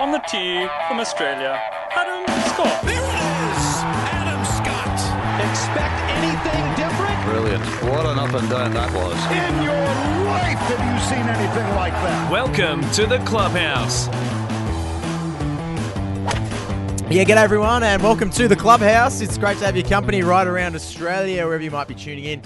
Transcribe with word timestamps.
On 0.00 0.12
the 0.12 0.18
tee 0.30 0.66
from 0.88 0.98
Australia, 0.98 1.60
Adam 1.90 2.24
Scott. 2.48 2.82
There 2.84 2.94
it 2.94 3.20
is! 3.52 3.84
Adam 4.08 4.42
Scott. 4.46 4.96
Expect 5.50 5.94
anything 6.16 6.64
different? 6.74 7.22
Brilliant. 7.26 7.62
What 7.84 8.06
an 8.06 8.18
up 8.18 8.32
and 8.32 8.48
down 8.48 8.72
that 8.72 8.90
was. 8.94 9.12
In 9.26 9.62
your 9.62 9.84
life 10.24 10.56
have 10.56 10.80
you 10.80 11.00
seen 11.06 11.28
anything 11.28 11.76
like 11.76 11.92
that? 11.92 12.32
Welcome 12.32 12.80
to 12.92 13.04
the 13.04 13.18
clubhouse. 13.26 14.06
Yeah, 17.10 17.24
g'day 17.24 17.36
everyone, 17.36 17.82
and 17.82 18.02
welcome 18.02 18.30
to 18.30 18.48
the 18.48 18.56
clubhouse. 18.56 19.20
It's 19.20 19.36
great 19.36 19.58
to 19.58 19.66
have 19.66 19.76
your 19.76 19.86
company 19.86 20.22
right 20.22 20.46
around 20.46 20.76
Australia, 20.76 21.44
wherever 21.44 21.62
you 21.62 21.70
might 21.70 21.88
be 21.88 21.94
tuning 21.94 22.24
in. 22.24 22.42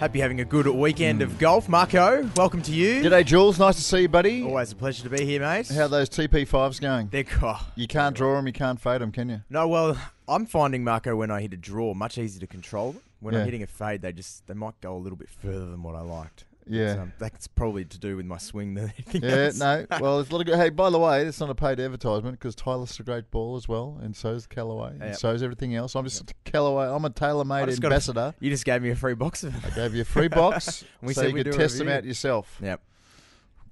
Hope 0.00 0.14
you're 0.16 0.22
having 0.22 0.40
a 0.40 0.44
good 0.44 0.66
weekend 0.66 1.22
of 1.22 1.32
hmm. 1.32 1.38
golf. 1.38 1.68
Marco, 1.68 2.28
welcome 2.36 2.60
to 2.62 2.72
you. 2.72 3.00
G'day, 3.02 3.24
Jules. 3.24 3.58
Nice 3.60 3.76
to 3.76 3.82
see 3.82 4.02
you, 4.02 4.08
buddy. 4.08 4.42
Always 4.42 4.72
a 4.72 4.74
pleasure 4.74 5.04
to 5.04 5.08
be 5.08 5.24
here, 5.24 5.40
mate. 5.40 5.68
How 5.68 5.82
are 5.82 5.88
those 5.88 6.10
TP5s 6.10 6.80
going? 6.80 7.08
They're 7.08 7.24
oh, 7.42 7.64
You 7.76 7.86
can't 7.86 8.16
draw 8.16 8.34
them, 8.36 8.46
you 8.46 8.52
can't 8.52 8.80
fade 8.80 9.00
them, 9.00 9.12
can 9.12 9.28
you? 9.28 9.42
no, 9.48 9.68
well, 9.68 9.96
I'm 10.28 10.46
finding 10.46 10.82
Marco 10.82 11.14
when 11.14 11.30
I 11.30 11.42
hit 11.42 11.52
a 11.52 11.56
draw 11.56 11.94
much 11.94 12.18
easier 12.18 12.40
to 12.40 12.46
control. 12.46 12.96
When 13.20 13.34
Yeah. 13.34 13.40
I'm 13.40 13.44
hitting 13.46 13.62
a 13.62 13.66
fade, 13.66 14.02
they 14.02 14.12
just 14.12 14.46
they 14.48 14.54
might 14.54 14.78
go 14.80 14.96
a 14.96 14.98
little 14.98 15.16
bit 15.16 15.30
further 15.30 15.66
than 15.66 15.82
what 15.82 15.94
I 15.94 16.00
liked. 16.00 16.44
Yeah. 16.66 17.02
Um, 17.02 17.12
that's 17.18 17.46
probably 17.46 17.84
to 17.84 17.98
do 17.98 18.16
with 18.16 18.26
my 18.26 18.38
swing 18.38 18.74
than 18.74 18.84
anything 18.96 19.22
Yeah, 19.22 19.30
else. 19.46 19.58
no. 19.58 19.86
Well, 20.00 20.20
it's 20.20 20.30
a 20.30 20.32
lot 20.32 20.40
of 20.40 20.46
good. 20.46 20.56
Hey, 20.56 20.70
by 20.70 20.90
the 20.90 20.98
way, 20.98 21.24
it's 21.26 21.40
not 21.40 21.50
a 21.50 21.54
paid 21.54 21.78
advertisement 21.80 22.38
because 22.38 22.54
Titleist's 22.56 22.98
a 23.00 23.02
great 23.02 23.30
ball 23.30 23.56
as 23.56 23.68
well, 23.68 23.98
and 24.02 24.16
so's 24.16 24.46
Callaway, 24.46 24.90
and 24.92 25.00
Yep. 25.02 25.16
so's 25.16 25.42
everything 25.42 25.74
else. 25.74 25.94
I'm 25.94 26.04
just 26.04 26.32
Callaway. 26.44 26.86
I'm 26.86 27.04
a 27.04 27.10
TaylorMade 27.10 27.82
ambassador. 27.84 28.34
You 28.40 28.50
just 28.50 28.64
gave 28.64 28.82
me 28.82 28.90
a 28.90 28.96
free 28.96 29.14
box 29.14 29.44
of 29.44 29.54
I 29.64 29.70
gave 29.70 29.94
you 29.94 30.02
a 30.02 30.04
free 30.04 30.28
box 30.28 30.84
We 31.02 31.12
so 31.14 31.22
said 31.22 31.36
you 31.36 31.44
could 31.44 31.52
test 31.52 31.78
them 31.78 31.88
out 31.88 32.04
yourself. 32.04 32.58
Yep. 32.62 32.80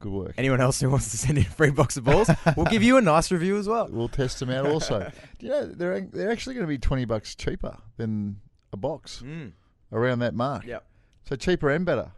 Good 0.00 0.12
work. 0.12 0.34
Anyone 0.36 0.60
else 0.60 0.80
who 0.80 0.90
wants 0.90 1.12
to 1.12 1.16
send 1.16 1.38
in 1.38 1.44
a 1.46 1.48
free 1.48 1.70
box 1.70 1.96
of 1.96 2.02
balls, 2.04 2.28
we'll 2.56 2.66
give 2.66 2.82
you 2.82 2.96
a 2.96 3.00
nice 3.00 3.30
review 3.30 3.56
as 3.56 3.68
well. 3.68 3.86
We'll 3.88 4.08
test 4.08 4.40
them 4.40 4.50
out 4.50 4.66
also. 4.66 5.10
Do 5.38 5.46
you 5.46 5.52
know 5.52 5.64
they're 5.66 6.00
they're 6.00 6.30
actually 6.32 6.54
going 6.56 6.64
to 6.66 6.68
be 6.68 6.76
twenty 6.78 7.04
bucks 7.04 7.36
cheaper 7.36 7.76
than 7.98 8.40
a 8.72 8.76
box 8.76 9.22
Mm. 9.24 9.52
around 9.92 10.18
that 10.18 10.34
mark. 10.34 10.64
Yep. 10.66 10.84
So 11.28 11.36
cheaper 11.36 11.70
and 11.70 11.86
better. 11.86 12.10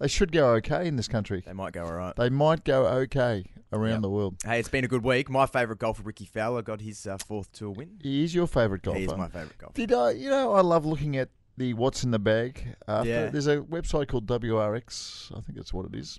They 0.00 0.08
should 0.08 0.32
go 0.32 0.52
okay 0.54 0.88
in 0.88 0.96
this 0.96 1.08
country. 1.08 1.42
They 1.46 1.52
might 1.52 1.72
go 1.74 1.84
all 1.84 1.92
right. 1.92 2.16
They 2.16 2.30
might 2.30 2.64
go 2.64 2.86
okay 2.86 3.44
around 3.72 3.90
Yep. 3.90 4.00
the 4.02 4.10
world. 4.10 4.36
Hey, 4.44 4.58
it's 4.58 4.68
been 4.68 4.84
a 4.84 4.88
good 4.88 5.04
week. 5.04 5.28
My 5.30 5.46
favourite 5.46 5.78
golfer, 5.78 6.02
Ricky 6.02 6.24
Fowler, 6.24 6.62
got 6.62 6.80
his 6.80 7.06
uh, 7.06 7.18
fourth 7.18 7.52
tour 7.52 7.70
win. 7.70 7.98
He 8.02 8.24
is 8.24 8.34
your 8.34 8.46
favourite 8.46 8.82
golfer. 8.82 8.98
He 8.98 9.04
is 9.04 9.14
my 9.14 9.28
favourite 9.28 9.58
golfer. 9.58 9.74
Did 9.74 9.92
I? 9.92 10.12
You 10.12 10.30
know, 10.30 10.52
I 10.54 10.62
love 10.62 10.86
looking 10.86 11.16
at 11.18 11.28
the 11.58 11.74
what's 11.74 12.02
in 12.02 12.10
the 12.10 12.18
bag. 12.18 12.76
After. 12.88 13.08
Yeah. 13.08 13.26
There's 13.26 13.46
a 13.46 13.58
website 13.58 14.08
called 14.08 14.26
WRX. 14.26 15.30
I 15.36 15.40
think 15.42 15.56
that's 15.56 15.72
what 15.74 15.86
it 15.86 15.94
is. 15.94 16.18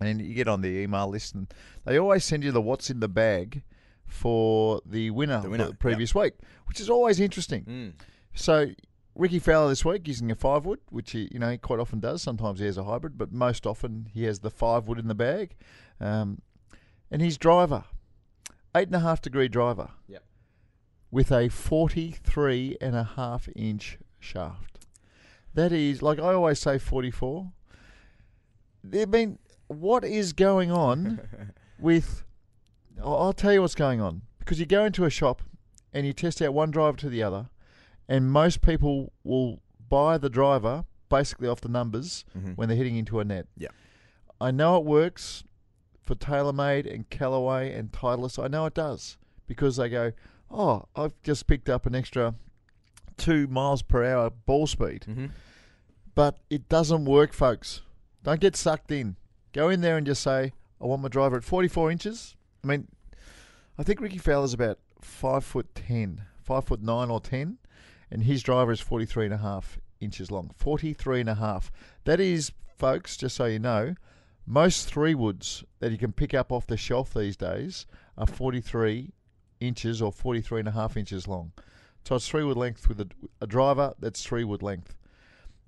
And 0.00 0.20
you 0.20 0.34
get 0.34 0.48
on 0.48 0.60
the 0.60 0.68
email 0.68 1.08
list, 1.08 1.34
and 1.34 1.46
they 1.84 1.98
always 1.98 2.24
send 2.24 2.42
you 2.44 2.50
the 2.52 2.60
what's 2.60 2.90
in 2.90 3.00
the 3.00 3.08
bag 3.08 3.62
for 4.06 4.80
the 4.84 5.10
winner, 5.10 5.40
The 5.42 5.50
winner, 5.50 5.64
of 5.64 5.70
the 5.70 5.76
previous 5.76 6.14
week, 6.14 6.34
which 6.66 6.80
is 6.80 6.90
always 6.90 7.18
interesting. 7.20 7.64
Mm. 7.64 7.92
So 8.34 8.70
Ricky 9.16 9.38
Fowler 9.38 9.68
this 9.70 9.84
week 9.84 10.06
using 10.06 10.30
a 10.30 10.34
five 10.34 10.66
wood, 10.66 10.80
which 10.90 11.12
he 11.12 11.28
you 11.32 11.38
know 11.38 11.50
he 11.50 11.58
quite 11.58 11.80
often 11.80 12.00
does. 12.00 12.22
Sometimes 12.22 12.60
he 12.60 12.66
has 12.66 12.76
a 12.76 12.84
hybrid, 12.84 13.16
but 13.16 13.32
most 13.32 13.66
often 13.66 14.08
he 14.12 14.24
has 14.24 14.40
the 14.40 14.50
five 14.50 14.86
wood 14.88 14.98
in 14.98 15.08
the 15.08 15.14
bag. 15.14 15.56
Um, 16.00 16.42
and 17.10 17.22
his 17.22 17.38
driver, 17.38 17.84
eight 18.74 18.88
and 18.88 18.96
a 18.96 19.00
half 19.00 19.22
degree 19.22 19.48
driver, 19.48 19.90
Yep. 20.08 20.22
with 21.10 21.32
a 21.32 21.48
43 21.48 22.76
and 22.80 22.94
a 22.94 23.04
half 23.04 23.48
inch 23.56 23.98
shaft. 24.18 24.80
That 25.54 25.72
is 25.72 26.02
like 26.02 26.18
I 26.18 26.34
always 26.34 26.58
say, 26.58 26.78
44. 26.78 27.50
I 28.94 29.04
mean, 29.06 29.38
what 29.68 30.04
is 30.04 30.32
going 30.32 30.70
on 30.70 31.20
with? 31.78 32.24
I'll 33.02 33.16
I'll 33.16 33.32
tell 33.32 33.52
you 33.52 33.62
what's 33.62 33.74
going 33.74 34.00
on 34.00 34.22
because 34.38 34.60
you 34.60 34.66
go 34.66 34.84
into 34.84 35.04
a 35.04 35.10
shop 35.10 35.42
and 35.92 36.06
you 36.06 36.12
test 36.12 36.42
out 36.42 36.52
one 36.54 36.70
driver 36.70 36.96
to 36.98 37.08
the 37.08 37.22
other, 37.22 37.48
and 38.08 38.30
most 38.30 38.60
people 38.62 39.12
will 39.24 39.60
buy 39.88 40.18
the 40.18 40.30
driver 40.30 40.84
basically 41.08 41.48
off 41.48 41.60
the 41.60 41.68
numbers 41.68 42.24
Mhm. 42.36 42.56
when 42.56 42.68
they're 42.68 42.76
hitting 42.76 42.96
into 42.96 43.20
a 43.20 43.24
net. 43.24 43.46
Yeah. 43.56 43.68
I 44.40 44.50
know 44.50 44.76
it 44.76 44.84
works 44.84 45.44
for 46.02 46.14
TaylorMade 46.14 46.92
and 46.92 47.08
Callaway 47.10 47.72
and 47.72 47.90
Titleist. 47.92 48.42
I 48.42 48.48
know 48.48 48.66
it 48.66 48.74
does 48.74 49.16
because 49.46 49.76
they 49.76 49.88
go, 49.88 50.12
oh, 50.50 50.84
I've 50.96 51.14
just 51.22 51.46
picked 51.46 51.68
up 51.68 51.86
an 51.86 51.94
extra 51.94 52.34
two 53.16 53.46
miles 53.46 53.82
per 53.82 54.04
hour 54.04 54.30
ball 54.30 54.66
speed. 54.66 55.04
Mhm. 55.08 55.30
But 56.14 56.38
it 56.50 56.68
doesn't 56.68 57.04
work, 57.04 57.32
folks. 57.32 57.82
Don't 58.22 58.40
get 58.40 58.56
sucked 58.56 58.90
in. 58.90 59.16
Go 59.52 59.68
in 59.68 59.80
there 59.80 59.96
and 59.96 60.06
just 60.06 60.22
say, 60.22 60.52
I 60.80 60.84
want 60.86 61.02
my 61.02 61.08
driver 61.08 61.36
at 61.36 61.44
44 61.44 61.90
inches. 61.90 62.36
I 62.62 62.66
mean, 62.66 62.88
I 63.78 63.82
think 63.82 64.00
Ricky 64.00 64.18
Fowler's 64.18 64.52
about 64.52 64.78
five 65.00 65.44
foot 65.44 65.74
ten, 65.74 66.22
five 66.42 66.64
foot 66.64 66.82
nine 66.82 67.10
or 67.10 67.20
ten, 67.20 67.58
and 68.10 68.22
his 68.22 68.42
driver 68.42 68.72
is 68.72 68.80
43 68.80 69.26
and 69.26 69.34
a 69.34 69.38
half 69.38 69.78
inches 70.00 70.30
long. 70.30 70.50
43 70.56 71.20
and 71.20 71.28
a 71.28 71.34
half. 71.34 71.72
That 72.04 72.20
is, 72.20 72.52
folks, 72.76 73.16
just 73.16 73.36
so 73.36 73.46
you 73.46 73.58
know, 73.58 73.94
most 74.46 74.88
three 74.88 75.14
woods 75.14 75.64
that 75.80 75.90
you 75.90 75.98
can 75.98 76.12
pick 76.12 76.34
up 76.34 76.52
off 76.52 76.66
the 76.66 76.76
shelf 76.76 77.12
these 77.12 77.36
days 77.36 77.86
are 78.16 78.26
43 78.26 79.12
inches 79.60 80.00
or 80.00 80.12
43 80.12 80.60
and 80.60 80.68
a 80.68 80.72
half 80.72 80.96
inches 80.96 81.26
long. 81.26 81.52
So 82.04 82.14
it's 82.14 82.28
three 82.28 82.44
wood 82.44 82.56
length 82.56 82.88
with 82.88 83.00
a, 83.00 83.08
a 83.40 83.46
driver 83.46 83.94
that's 83.98 84.22
three 84.22 84.44
wood 84.44 84.62
length. 84.62 84.94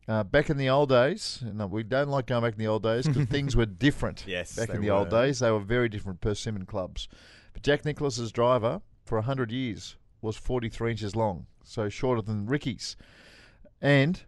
Uh, 0.07 0.23
back 0.23 0.49
in 0.49 0.57
the 0.57 0.71
old 0.71 0.89
days, 0.89 1.43
and 1.43 1.71
we 1.71 1.83
don't 1.83 2.09
like 2.09 2.27
going 2.27 2.43
back 2.43 2.55
in 2.55 2.59
the 2.59 2.67
old 2.67 2.83
days 2.83 3.07
because 3.07 3.27
things 3.29 3.55
were 3.55 3.67
different. 3.67 4.25
Yes, 4.27 4.57
back 4.57 4.71
in 4.71 4.81
the 4.81 4.89
old 4.89 5.11
days, 5.11 5.41
they 5.41 5.51
were 5.51 5.59
very 5.59 5.89
different 5.91 6.23
persimmon 6.23 6.65
clubs. 6.65 7.09
But 7.53 7.63
Jack 7.63 7.85
Nicklaus's 7.85 8.33
driver 8.33 8.81
for 9.05 9.21
hundred 9.21 9.51
years 9.51 9.97
was 10.23 10.37
43 10.37 10.93
inches 10.93 11.15
long, 11.15 11.47
so 11.69 11.89
shorter 11.89 12.23
than 12.23 12.47
Ricky's. 12.47 12.97
And 13.81 14.21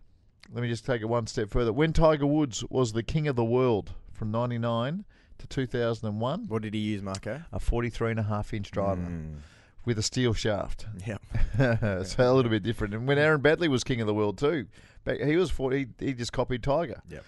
let 0.52 0.62
me 0.62 0.68
just 0.68 0.84
take 0.86 1.00
it 1.02 1.06
one 1.06 1.26
step 1.26 1.50
further. 1.50 1.72
When 1.72 1.92
Tiger 1.92 2.26
Woods 2.26 2.64
was 2.70 2.92
the 2.92 3.02
king 3.02 3.26
of 3.28 3.36
the 3.36 3.44
world 3.44 3.92
from 4.12 4.30
99 4.30 5.04
to 5.38 5.46
2001, 5.46 6.46
What 6.48 6.62
did 6.62 6.74
he 6.74 6.80
use, 6.80 7.02
Marco? 7.02 7.42
a 7.52 7.58
43 7.58 8.10
and 8.12 8.20
a 8.20 8.24
half 8.24 8.52
inch 8.52 8.70
driver 8.70 9.00
Mm. 9.00 9.36
with 9.84 9.98
a 9.98 10.02
steel 10.02 10.34
shaft. 10.34 10.86
Yep. 11.06 11.22
so 12.06 12.32
a 12.32 12.34
little 12.34 12.50
bit 12.50 12.62
different. 12.62 12.94
And 12.94 13.06
when 13.08 13.18
Aaron 13.18 13.40
Baddeley 13.40 13.68
was 13.68 13.82
king 13.84 14.00
of 14.00 14.06
the 14.06 14.14
world 14.14 14.38
too, 14.38 14.66
back, 15.04 15.20
he 15.20 15.36
was 15.36 15.50
40, 15.50 15.88
he, 15.98 16.06
he 16.06 16.12
just 16.14 16.32
copied 16.32 16.62
Tiger. 16.62 17.00
Yep. 17.08 17.24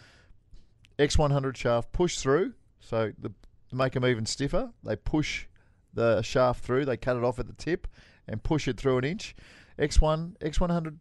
X100 0.98 1.56
shaft 1.56 1.92
push 1.92 2.18
through, 2.18 2.52
so 2.80 3.12
the, 3.18 3.30
to 3.70 3.76
make 3.76 3.94
them 3.94 4.04
even 4.04 4.26
stiffer, 4.26 4.70
they 4.84 4.94
push 4.94 5.46
the 5.94 6.22
shaft 6.22 6.62
through, 6.64 6.84
they 6.84 6.96
cut 6.96 7.16
it 7.16 7.24
off 7.24 7.38
at 7.38 7.46
the 7.46 7.52
tip 7.54 7.86
and 8.28 8.42
push 8.42 8.68
it 8.68 8.76
through 8.76 8.98
an 8.98 9.04
inch. 9.04 9.34
X1 9.78 10.36
X100 10.38 10.96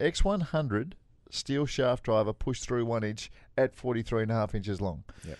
X100 0.00 0.92
steel 1.30 1.66
shaft 1.66 2.04
driver 2.04 2.32
pushed 2.32 2.64
through 2.64 2.84
one 2.86 3.02
inch 3.04 3.30
at 3.56 3.74
43 3.74 4.22
and 4.22 4.30
a 4.30 4.34
half 4.34 4.54
inches 4.54 4.80
long. 4.80 5.04
Yep. 5.26 5.38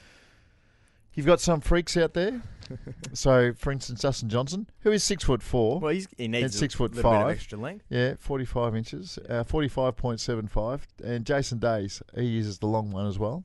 You've 1.15 1.27
got 1.27 1.41
some 1.41 1.61
freaks 1.63 1.97
out 1.97 2.13
there. 2.13 2.43
so, 3.15 3.53
for 3.55 3.71
instance, 3.73 4.03
Dustin 4.03 4.29
Johnson, 4.29 4.69
who 4.81 4.93
is 4.93 5.03
six 5.03 5.25
foot 5.25 5.43
four, 5.43 5.81
Well, 5.81 5.93
he's, 5.95 6.09
he 6.19 6.29
needs 6.29 6.59
six 6.59 6.75
a 6.75 6.77
foot 6.79 6.95
five. 6.95 7.27
of 7.27 7.33
extra 7.33 7.59
length. 7.59 7.87
yeah, 7.89 8.15
45 8.19 8.77
inches, 8.77 9.19
uh, 9.29 9.43
45.75. 9.45 10.81
And 11.03 11.25
Jason 11.25 11.59
Days, 11.59 12.03
he 12.15 12.25
uses 12.25 12.59
the 12.59 12.67
long 12.67 12.91
one 12.91 13.07
as 13.07 13.19
well. 13.19 13.45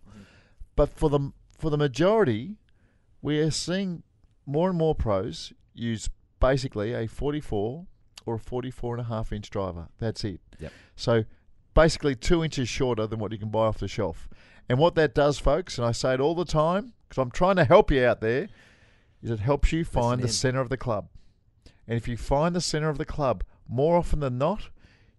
But 0.75 0.89
for 0.89 1.09
the 1.09 1.31
for 1.57 1.69
the 1.69 1.77
majority, 1.77 2.57
we 3.21 3.39
are 3.39 3.51
seeing 3.51 4.03
more 4.45 4.67
and 4.69 4.77
more 4.77 4.95
pros 4.95 5.53
use 5.73 6.09
basically 6.39 6.93
a 6.93 7.07
44 7.07 7.85
or 8.25 8.35
a 8.35 8.39
44 8.39 8.95
and 8.95 9.05
a 9.05 9.09
half 9.09 9.31
inch 9.31 9.49
driver. 9.49 9.87
That's 9.99 10.23
it. 10.23 10.41
Yep. 10.59 10.71
So 10.95 11.23
basically 11.73 12.15
two 12.15 12.43
inches 12.43 12.69
shorter 12.69 13.07
than 13.07 13.19
what 13.19 13.31
you 13.31 13.37
can 13.37 13.49
buy 13.49 13.65
off 13.65 13.79
the 13.79 13.87
shelf. 13.87 14.29
And 14.69 14.79
what 14.79 14.95
that 14.95 15.13
does, 15.13 15.39
folks, 15.39 15.77
and 15.77 15.85
I 15.85 15.91
say 15.91 16.13
it 16.13 16.19
all 16.19 16.35
the 16.35 16.45
time 16.45 16.93
because 17.07 17.21
I'm 17.21 17.31
trying 17.31 17.57
to 17.57 17.65
help 17.65 17.91
you 17.91 18.05
out 18.05 18.21
there, 18.21 18.47
is 19.21 19.29
it 19.29 19.39
helps 19.39 19.71
you 19.71 19.83
find 19.83 20.21
the 20.21 20.27
in. 20.27 20.31
center 20.31 20.61
of 20.61 20.69
the 20.69 20.77
club. 20.77 21.09
And 21.87 21.97
if 21.97 22.07
you 22.07 22.15
find 22.15 22.55
the 22.55 22.61
center 22.61 22.89
of 22.89 22.97
the 22.97 23.05
club 23.05 23.43
more 23.67 23.97
often 23.97 24.19
than 24.19 24.37
not, 24.37 24.69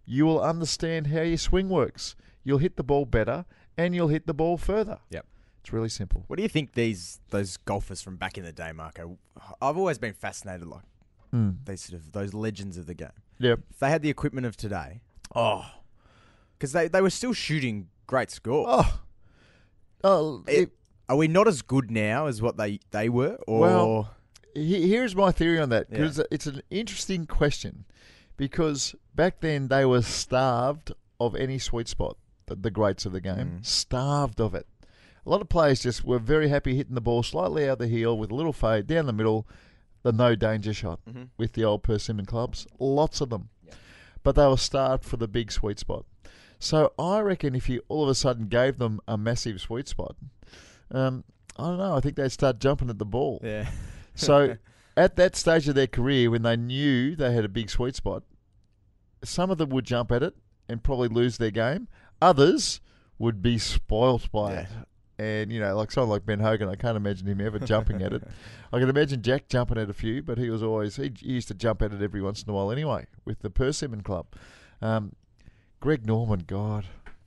you 0.05 0.25
will 0.25 0.41
understand 0.41 1.07
how 1.07 1.21
your 1.21 1.37
swing 1.37 1.69
works. 1.69 2.15
You'll 2.43 2.57
hit 2.57 2.77
the 2.77 2.83
ball 2.83 3.05
better 3.05 3.45
and 3.77 3.95
you'll 3.95 4.07
hit 4.07 4.27
the 4.27 4.33
ball 4.33 4.57
further. 4.57 4.99
Yep. 5.11 5.25
It's 5.61 5.71
really 5.71 5.89
simple. 5.89 6.25
What 6.27 6.35
do 6.37 6.43
you 6.43 6.49
think 6.49 6.73
these 6.73 7.21
those 7.29 7.55
golfers 7.55 8.01
from 8.01 8.17
back 8.17 8.37
in 8.37 8.43
the 8.43 8.51
day, 8.51 8.73
Marco? 8.73 9.17
I've 9.61 9.77
always 9.77 9.97
been 9.97 10.13
fascinated, 10.13 10.67
like 10.67 10.83
Mm. 11.33 11.65
these 11.65 11.81
sort 11.81 11.99
of 11.99 12.11
those 12.11 12.33
legends 12.33 12.77
of 12.77 12.85
the 12.85 12.93
game. 12.93 13.09
Yep. 13.39 13.59
If 13.71 13.79
they 13.79 13.89
had 13.89 14.01
the 14.03 14.09
equipment 14.09 14.45
of 14.45 14.55
today, 14.55 15.01
oh, 15.35 15.65
because 16.57 16.71
they, 16.73 16.87
they 16.87 17.01
were 17.01 17.09
still 17.09 17.33
shooting 17.33 17.87
great 18.07 18.29
scores. 18.31 18.67
Oh. 18.69 18.99
Oh, 20.03 20.43
It- 20.47 20.53
it- 20.63 20.71
Are 21.09 21.17
we 21.17 21.27
not 21.27 21.47
as 21.47 21.61
good 21.61 21.91
now 21.91 22.27
as 22.27 22.41
what 22.41 22.57
they, 22.57 22.79
they 22.91 23.09
were? 23.09 23.35
Or 23.47 23.59
Well, 23.59 24.15
he- 24.53 24.87
here's 24.89 25.15
my 25.15 25.31
theory 25.31 25.59
on 25.59 25.69
that 25.69 25.87
Yeah. 25.89 25.97
because 25.97 26.21
it's 26.31 26.45
an 26.47 26.61
interesting 26.69 27.25
question 27.25 27.85
because 28.37 28.95
back 29.15 29.41
then 29.41 29.67
they 29.67 29.85
were 29.85 30.01
starved 30.01 30.93
of 31.19 31.35
any 31.35 31.59
sweet 31.59 31.87
spot, 31.87 32.17
the, 32.45 32.55
the 32.55 32.71
greats 32.71 33.05
of 33.05 33.11
the 33.11 33.21
game, 33.21 33.59
Mm. 33.59 33.65
starved 33.65 34.39
of 34.39 34.55
it. 34.55 34.67
A 35.25 35.29
lot 35.29 35.41
of 35.41 35.49
players 35.49 35.81
just 35.81 36.03
were 36.03 36.19
very 36.19 36.49
happy 36.49 36.75
hitting 36.75 36.95
the 36.95 37.01
ball 37.01 37.23
slightly 37.23 37.67
out 37.69 37.79
the 37.79 37.87
heel 37.87 38.17
with 38.17 38.31
a 38.31 38.35
little 38.35 38.53
fade 38.53 38.87
down 38.87 39.05
the 39.05 39.13
middle, 39.13 39.47
the 40.03 40.11
no 40.11 40.35
danger 40.35 40.73
shot 40.73 40.99
Mm-hmm. 41.09 41.23
with 41.37 41.53
the 41.53 41.63
old 41.65 41.83
Persimmon 41.83 42.25
clubs. 42.25 42.67
Lots 42.79 43.19
of 43.21 43.29
them. 43.29 43.49
But 44.23 44.35
they 44.35 44.45
were 44.45 44.57
starved 44.57 45.03
for 45.03 45.17
the 45.17 45.27
big 45.27 45.51
sweet 45.51 45.79
spot. 45.79 46.05
So 46.59 46.93
I 46.97 47.19
reckon 47.19 47.55
if 47.55 47.67
you 47.67 47.81
all 47.89 48.03
of 48.03 48.09
a 48.09 48.15
sudden 48.15 48.47
gave 48.47 48.77
them 48.77 49.01
a 49.07 49.17
massive 49.17 49.59
sweet 49.59 49.87
spot, 49.89 50.15
um, 50.91 51.23
I 51.57 51.63
don't 51.65 51.77
know, 51.77 51.95
I 51.95 51.99
think 51.99 52.15
they'd 52.15 52.31
start 52.31 52.59
jumping 52.59 52.89
at 52.89 52.99
the 52.99 53.05
ball. 53.05 53.41
Yeah. 53.43 53.67
So 54.15 54.55
at 54.97 55.15
that 55.17 55.35
stage 55.35 55.67
of 55.67 55.75
their 55.75 55.87
career, 55.87 56.29
when 56.31 56.43
they 56.43 56.55
knew 56.55 57.15
they 57.17 57.33
had 57.33 57.43
a 57.43 57.49
big 57.49 57.69
sweet 57.69 57.95
spot, 57.95 58.23
some 59.23 59.51
of 59.51 59.57
them 59.57 59.69
would 59.71 59.85
jump 59.85 60.11
at 60.11 60.23
it 60.23 60.35
and 60.69 60.81
probably 60.83 61.09
lose 61.09 61.37
their 61.37 61.51
game. 61.51 61.87
Others 62.21 62.79
would 63.19 63.41
be 63.41 63.57
spoilt 63.57 64.31
by 64.31 64.53
it. 64.53 64.67
And, 65.19 65.51
you 65.51 65.59
know, 65.59 65.75
like 65.75 65.91
someone 65.91 66.09
like 66.09 66.25
Ben 66.25 66.39
Hogan, 66.39 66.69
I 66.69 66.75
can't 66.75 66.97
imagine 66.97 67.27
him 67.27 67.39
ever 67.39 67.59
jumping 67.59 68.01
at 68.01 68.13
it. 68.13 68.23
I 68.73 68.79
can 68.79 68.89
imagine 68.89 69.21
Jack 69.21 69.47
jumping 69.47 69.77
at 69.77 69.89
a 69.89 69.93
few, 69.93 70.23
but 70.23 70.39
he 70.39 70.49
was 70.49 70.63
always, 70.63 70.95
he, 70.95 71.11
he 71.19 71.33
used 71.33 71.47
to 71.49 71.53
jump 71.53 71.83
at 71.83 71.93
it 71.93 72.01
every 72.01 72.21
once 72.21 72.41
in 72.41 72.49
a 72.49 72.53
while 72.53 72.71
anyway 72.71 73.05
with 73.23 73.39
the 73.41 73.51
Persimmon 73.51 74.01
Club. 74.01 74.25
Um, 74.81 75.13
Greg 75.79 76.05
Norman, 76.07 76.45
God. 76.47 76.85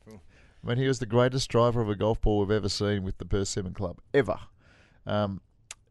I 0.08 0.68
mean, 0.70 0.78
he 0.78 0.88
was 0.88 0.98
the 0.98 1.06
greatest 1.06 1.48
driver 1.48 1.80
of 1.80 1.88
a 1.88 1.94
golf 1.94 2.20
ball 2.20 2.40
we've 2.40 2.50
ever 2.50 2.68
seen 2.68 3.04
with 3.04 3.18
the 3.18 3.24
Persimmon 3.24 3.72
Club, 3.72 4.00
ever. 4.12 4.36
Um, 5.06 5.40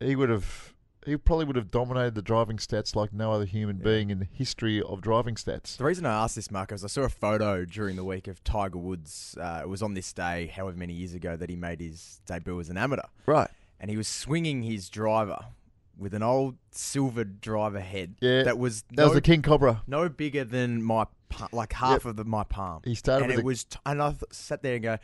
he 0.01 0.17
would 0.17 0.29
have, 0.29 0.73
he 1.05 1.17
probably 1.17 1.45
would 1.45 1.55
have 1.55 1.71
dominated 1.71 2.15
the 2.15 2.21
driving 2.21 2.57
stats 2.57 2.95
like 2.95 3.13
no 3.13 3.31
other 3.31 3.45
human 3.45 3.77
being 3.77 4.09
in 4.09 4.19
the 4.19 4.27
history 4.31 4.81
of 4.81 5.01
driving 5.01 5.35
stats. 5.35 5.77
The 5.77 5.83
reason 5.83 6.05
I 6.05 6.23
asked 6.23 6.35
this, 6.35 6.49
Marco, 6.51 6.75
is 6.75 6.83
I 6.83 6.87
saw 6.87 7.01
a 7.03 7.09
photo 7.09 7.65
during 7.65 7.95
the 7.95 8.03
week 8.03 8.27
of 8.27 8.43
Tiger 8.43 8.77
Woods. 8.77 9.37
Uh, 9.39 9.61
it 9.63 9.69
was 9.69 9.81
on 9.83 9.93
this 9.93 10.11
day, 10.13 10.47
however 10.47 10.77
many 10.77 10.93
years 10.93 11.13
ago, 11.13 11.35
that 11.35 11.49
he 11.49 11.55
made 11.55 11.79
his 11.79 12.21
debut 12.25 12.59
as 12.59 12.69
an 12.69 12.77
amateur. 12.77 13.03
Right. 13.25 13.49
And 13.79 13.89
he 13.91 13.97
was 13.97 14.07
swinging 14.07 14.63
his 14.63 14.89
driver 14.89 15.39
with 15.97 16.13
an 16.13 16.23
old 16.23 16.55
silver 16.71 17.23
driver 17.23 17.79
head 17.79 18.15
Yeah, 18.19 18.43
that 18.43 18.57
was 18.57 18.81
That 18.89 18.97
no, 18.97 19.03
was 19.05 19.13
the 19.13 19.21
King 19.21 19.41
Cobra. 19.41 19.83
no 19.87 20.09
bigger 20.09 20.43
than 20.43 20.83
my 20.83 21.05
like 21.51 21.73
half 21.73 22.05
of 22.05 22.15
the, 22.15 22.23
my 22.25 22.43
palm. 22.43 22.81
He 22.83 22.95
started 22.95 23.25
and 23.25 23.31
with 23.31 23.39
it 23.39 23.41
a- 23.41 23.45
was, 23.45 23.63
t- 23.65 23.79
and 23.85 24.01
I 24.01 24.09
th- 24.11 24.23
sat 24.31 24.61
there 24.63 24.75
and 24.75 24.83
go, 24.83 24.97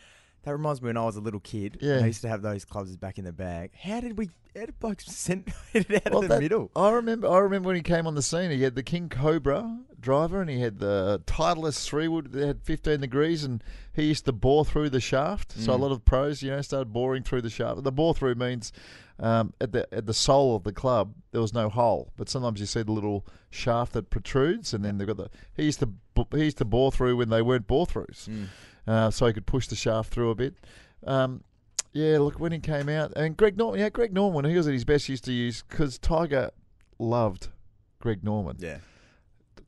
that 0.44 0.52
reminds 0.52 0.82
me 0.82 0.88
when 0.88 0.98
I 0.98 1.06
was 1.06 1.16
a 1.16 1.22
little 1.22 1.40
kid. 1.40 1.78
Yeah. 1.82 1.98
I 1.98 2.06
used 2.08 2.22
to 2.22 2.30
have 2.30 2.42
those 2.42 2.66
clubs 2.66 2.96
back 2.98 3.18
in 3.18 3.26
the 3.26 3.32
bag. 3.32 3.72
How 3.80 4.00
did 4.00 4.18
we? 4.18 4.30
How 4.56 4.66
did 4.66 4.80
blokes 4.80 5.06
send 5.16 5.54
it 5.74 5.90
out 6.06 6.12
Well, 6.12 6.24
of 6.24 6.30
the 6.30 6.36
that- 6.36 6.42
middle? 6.42 6.72
I 6.76 6.90
remember. 6.92 7.30
I 7.30 7.38
remember 7.40 7.68
when 7.68 7.76
he 7.76 7.82
came 7.82 8.08
on 8.08 8.16
the 8.16 8.22
scene. 8.22 8.52
He 8.52 8.64
had 8.64 8.76
the 8.76 8.84
King 8.84 9.08
Cobra 9.10 9.80
driver, 10.00 10.42
and 10.42 10.50
he 10.50 10.60
had 10.60 10.80
the 10.80 11.22
Titleist 11.26 11.86
three 11.86 12.08
wood. 12.08 12.32
They 12.32 12.48
had 12.48 12.64
15 12.64 13.00
degrees, 13.02 13.44
and 13.44 13.64
he 13.94 14.06
used 14.06 14.26
to 14.26 14.32
bore 14.32 14.66
through 14.66 14.90
the 14.90 15.00
shaft. 15.00 15.52
So 15.54 15.74
a 15.74 15.78
Mm. 15.78 15.82
lot 15.82 15.92
of 15.92 16.04
pros, 16.06 16.42
you 16.42 16.50
know, 16.52 16.62
started 16.62 16.92
boring 16.92 17.24
through 17.24 17.44
the 17.44 17.50
shaft. 17.50 17.84
The 17.84 17.92
bore 17.92 18.14
through 18.16 18.36
means 18.36 18.72
um, 19.20 19.54
at 19.62 19.72
the 19.72 19.88
at 19.94 20.06
the 20.08 20.14
sole 20.16 20.56
of 20.56 20.64
the 20.64 20.74
club 20.74 21.14
there 21.32 21.42
was 21.42 21.54
no 21.54 21.70
hole, 21.70 22.12
but 22.18 22.28
sometimes 22.28 22.60
you 22.60 22.66
see 22.66 22.82
the 22.82 22.92
little 22.92 23.26
shaft 23.52 23.94
that 23.94 24.10
protrudes, 24.10 24.74
and 24.74 24.84
then 24.84 24.98
they've 24.98 25.08
got 25.08 25.18
the. 25.18 25.30
He 25.56 25.64
used 25.66 25.80
to 25.80 25.90
he 26.34 26.44
used 26.46 26.58
to 26.58 26.66
bore 26.66 26.92
through 26.92 27.16
when 27.18 27.30
they 27.30 27.42
weren't 27.42 27.68
bore 27.68 27.86
throughs, 27.86 28.28
Mm. 28.28 28.48
Uh, 28.88 29.12
so 29.12 29.28
he 29.28 29.34
could 29.34 29.46
push 29.46 29.68
the 29.68 29.76
shaft 29.76 30.12
through 30.12 30.32
a 30.32 30.36
bit. 30.36 30.56
Um, 31.06 31.44
yeah, 31.94 32.20
look 32.20 32.40
when 32.40 32.52
he 32.52 32.60
came 32.60 32.90
out, 32.90 33.12
and 33.16 33.36
Greg 33.36 33.58
Norman. 33.58 33.80
Yeah, 33.80 33.90
Greg 33.90 34.14
Norman. 34.14 34.46
He 34.46 34.56
was 34.56 34.68
at 34.68 34.74
his 34.74 34.86
best. 34.86 35.10
Used 35.10 35.26
to 35.26 35.34
use 35.34 35.64
because 35.68 35.98
Tiger 35.98 36.52
loved 37.00 37.50
Greg 38.00 38.24
Norman. 38.24 38.58
Yeah. 38.60 38.78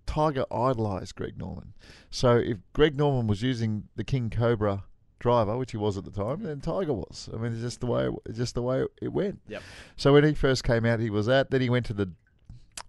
Tiger 0.06 0.46
idolised 0.52 1.16
Greg 1.16 1.38
Norman. 1.38 1.74
So 2.12 2.38
if 2.38 2.58
Greg 2.74 2.98
Norman 2.98 3.28
was 3.28 3.42
using 3.42 3.88
the 3.96 4.04
King 4.04 4.30
Cobra 4.30 4.84
driver, 5.20 5.58
which 5.58 5.72
he 5.72 5.78
was 5.78 5.98
at 5.98 6.04
the 6.04 6.12
time, 6.12 6.44
then 6.44 6.62
Tiger 6.62 6.94
was. 6.94 7.30
I 7.34 7.38
mean, 7.38 7.54
it's 7.54 7.62
just 7.62 7.80
the 7.80 7.88
way 7.88 8.10
it's 8.26 8.38
just 8.38 8.56
the 8.56 8.62
way 8.62 8.86
it 9.02 9.12
went. 9.12 9.42
Yep. 9.48 9.64
So 9.96 10.14
when 10.14 10.24
he 10.24 10.34
first 10.34 10.64
came 10.64 10.86
out, 10.86 11.00
he 11.00 11.10
was 11.10 11.26
that. 11.26 11.52
Then 11.52 11.62
he 11.62 11.70
went 11.70 11.86
to 11.88 11.94
the 11.94 12.12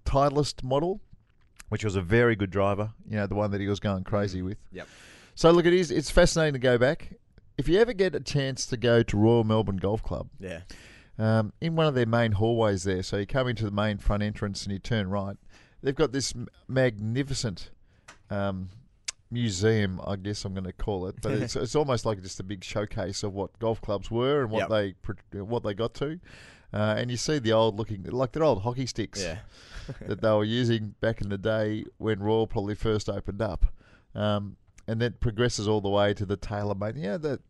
Titleist 0.05 0.63
model, 0.63 1.01
which 1.71 1.85
was 1.85 1.97
a 1.97 2.03
very 2.03 2.37
good 2.37 2.51
driver. 2.51 2.93
You 3.09 3.17
know, 3.17 3.27
the 3.27 3.35
one 3.35 3.51
that 3.53 3.61
he 3.61 3.69
was 3.69 3.81
going 3.81 4.05
crazy 4.05 4.43
with. 4.43 4.59
Yep. 4.73 4.89
So 5.35 5.51
look, 5.51 5.67
it 5.67 5.73
is. 5.73 5.91
It's 5.91 6.11
fascinating 6.11 6.55
to 6.55 6.59
go 6.59 6.79
back. 6.79 7.13
If 7.59 7.69
you 7.69 7.79
ever 7.79 7.93
get 7.93 8.15
a 8.15 8.21
chance 8.21 8.67
to 8.67 8.77
go 8.77 9.03
to 9.03 9.17
Royal 9.17 9.45
Melbourne 9.45 9.77
Golf 9.77 10.03
Club, 10.03 10.29
Yeah. 10.41 10.61
um, 11.19 11.53
in 11.61 11.77
one 11.77 11.87
of 11.87 11.95
their 11.95 12.07
main 12.07 12.33
hallways 12.33 12.83
there. 12.85 13.03
So 13.03 13.17
you 13.19 13.27
come 13.27 13.47
into 13.49 13.65
the 13.65 13.71
main 13.71 13.99
front 13.99 14.23
entrance 14.23 14.65
and 14.65 14.73
you 14.73 14.79
turn 14.79 15.09
right. 15.09 15.37
They've 15.83 15.95
got 15.95 16.13
this 16.13 16.35
magnificent 16.69 17.71
um, 18.31 18.71
museum, 19.31 20.01
I 20.07 20.17
guess 20.17 20.45
I'm 20.45 20.55
going 20.55 20.65
to 20.65 20.73
call 20.73 21.07
it, 21.07 21.17
but 21.23 21.33
it's, 21.33 21.55
it's 21.65 21.75
almost 21.77 22.05
like 22.07 22.23
just 22.23 22.41
a 22.41 22.45
big 22.45 22.65
showcase 22.65 23.23
of 23.23 23.33
what 23.35 23.57
golf 23.59 23.81
clubs 23.81 24.11
were 24.11 24.43
and 24.43 24.51
what 24.51 24.71
Yep. 24.71 24.95
they 25.33 25.41
what 25.41 25.63
they 25.63 25.75
got 25.75 25.95
to. 25.95 26.19
Uh, 26.73 26.95
and 26.99 27.09
you 27.11 27.17
see 27.17 27.39
the 27.39 27.53
old 27.53 27.77
looking, 27.77 28.03
like 28.05 28.33
they're 28.33 28.43
old 28.43 28.63
hockey 28.63 28.87
sticks 28.87 29.23
Yeah. 29.23 29.39
that 30.09 30.21
they 30.23 30.31
were 30.31 30.43
using 30.45 30.95
back 31.01 31.21
in 31.21 31.29
the 31.29 31.39
day 31.39 31.85
when 31.99 32.19
Royal 32.21 32.49
probably 32.49 32.75
first 32.75 33.09
opened 33.09 33.41
up. 33.43 33.67
Um, 34.15 34.57
and 34.87 35.01
that 35.01 35.21
progresses 35.21 35.67
all 35.69 35.81
the 35.81 35.89
way 35.89 36.15
to 36.15 36.25
the 36.27 36.37
TaylorMade. 36.37 36.95
Yeah, 37.03 37.17
that 37.19 37.41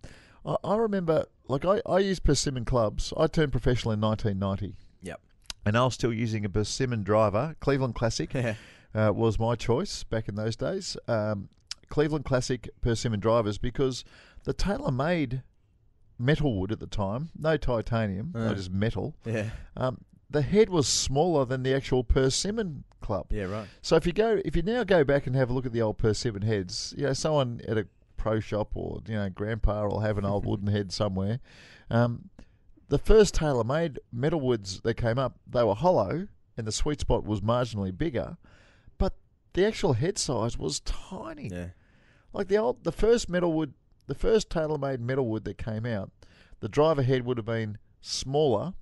I, 0.44 0.56
I 0.64 0.76
remember. 0.76 1.26
Like 1.46 1.64
I, 1.66 1.82
I 1.86 1.98
used 1.98 2.24
Persimmon 2.24 2.64
clubs. 2.64 3.12
I 3.18 3.26
turned 3.26 3.52
professional 3.52 3.92
in 3.92 4.00
1990, 4.00 4.76
Yep. 5.02 5.20
and 5.66 5.76
I 5.76 5.84
was 5.84 5.92
still 5.94 6.12
using 6.12 6.44
a 6.46 6.48
Persimmon 6.48 7.02
driver. 7.04 7.54
Cleveland 7.60 7.94
Classic 7.94 8.32
Yeah. 8.34 8.54
uh, 8.94 9.12
was 9.12 9.38
my 9.38 9.54
choice 9.54 10.04
back 10.04 10.26
in 10.28 10.36
those 10.36 10.56
days. 10.56 10.96
Um, 11.06 11.50
Cleveland 11.90 12.24
Classic 12.24 12.70
Persimmon 12.80 13.20
drivers 13.20 13.58
because 13.58 14.04
the 14.44 14.54
TaylorMade 14.54 15.42
metal 16.18 16.58
wood 16.58 16.72
at 16.72 16.80
the 16.80 16.86
time, 16.86 17.28
no 17.38 17.56
titanium, 17.58 18.30
no 18.34 18.54
just 18.54 18.70
metal. 18.70 19.14
Yeah. 19.26 19.50
Um, 19.76 19.98
the 20.30 20.40
head 20.42 20.70
was 20.70 20.88
smaller 20.88 21.44
than 21.44 21.62
the 21.62 21.74
actual 21.74 22.04
Persimmon 22.04 22.84
club. 23.04 23.26
Yeah. 23.30 23.44
Right. 23.44 23.68
So 23.82 23.96
if 23.96 24.06
you 24.06 24.12
go, 24.12 24.40
if 24.44 24.56
you 24.56 24.62
now 24.62 24.82
go 24.84 25.04
back 25.04 25.26
and 25.26 25.36
have 25.36 25.50
a 25.50 25.52
look 25.52 25.66
at 25.66 25.72
the 25.72 25.82
old 25.82 25.98
Persimmon 25.98 26.42
heads, 26.42 26.94
you 26.96 27.04
know, 27.04 27.12
someone 27.12 27.60
at 27.68 27.78
a 27.78 27.86
pro 28.16 28.40
shop 28.40 28.70
or 28.74 29.02
you 29.06 29.14
know, 29.14 29.28
grandpa 29.28 29.86
will 29.86 30.00
have 30.00 30.18
an 30.18 30.24
old 30.24 30.46
wooden 30.46 30.68
head 30.68 30.92
somewhere. 30.92 31.40
Um, 31.90 32.30
the 32.88 32.98
first 32.98 33.34
TaylorMade 33.34 33.98
metal 34.12 34.40
woods 34.40 34.80
that 34.80 34.94
came 34.94 35.18
up, 35.18 35.38
they 35.46 35.62
were 35.62 35.74
hollow, 35.74 36.28
and 36.56 36.66
the 36.66 36.72
sweet 36.72 37.00
spot 37.00 37.24
was 37.24 37.40
marginally 37.40 37.96
bigger, 37.96 38.36
but 38.98 39.14
the 39.52 39.66
actual 39.66 39.94
head 39.94 40.18
size 40.18 40.58
was 40.58 40.80
tiny. 40.80 41.48
Yeah. 41.52 41.68
Like 42.32 42.48
the 42.48 42.56
old, 42.56 42.84
the 42.84 42.92
first 42.92 43.28
metal 43.28 43.52
wood, 43.52 43.74
the 44.06 44.14
first 44.14 44.48
TaylorMade 44.48 45.00
metal 45.00 45.26
wood 45.26 45.44
that 45.44 45.58
came 45.58 45.86
out, 45.86 46.10
the 46.60 46.68
driver 46.68 47.02
head 47.02 47.24
would 47.24 47.36
have 47.36 47.46
been 47.46 47.78
smaller 48.00 48.74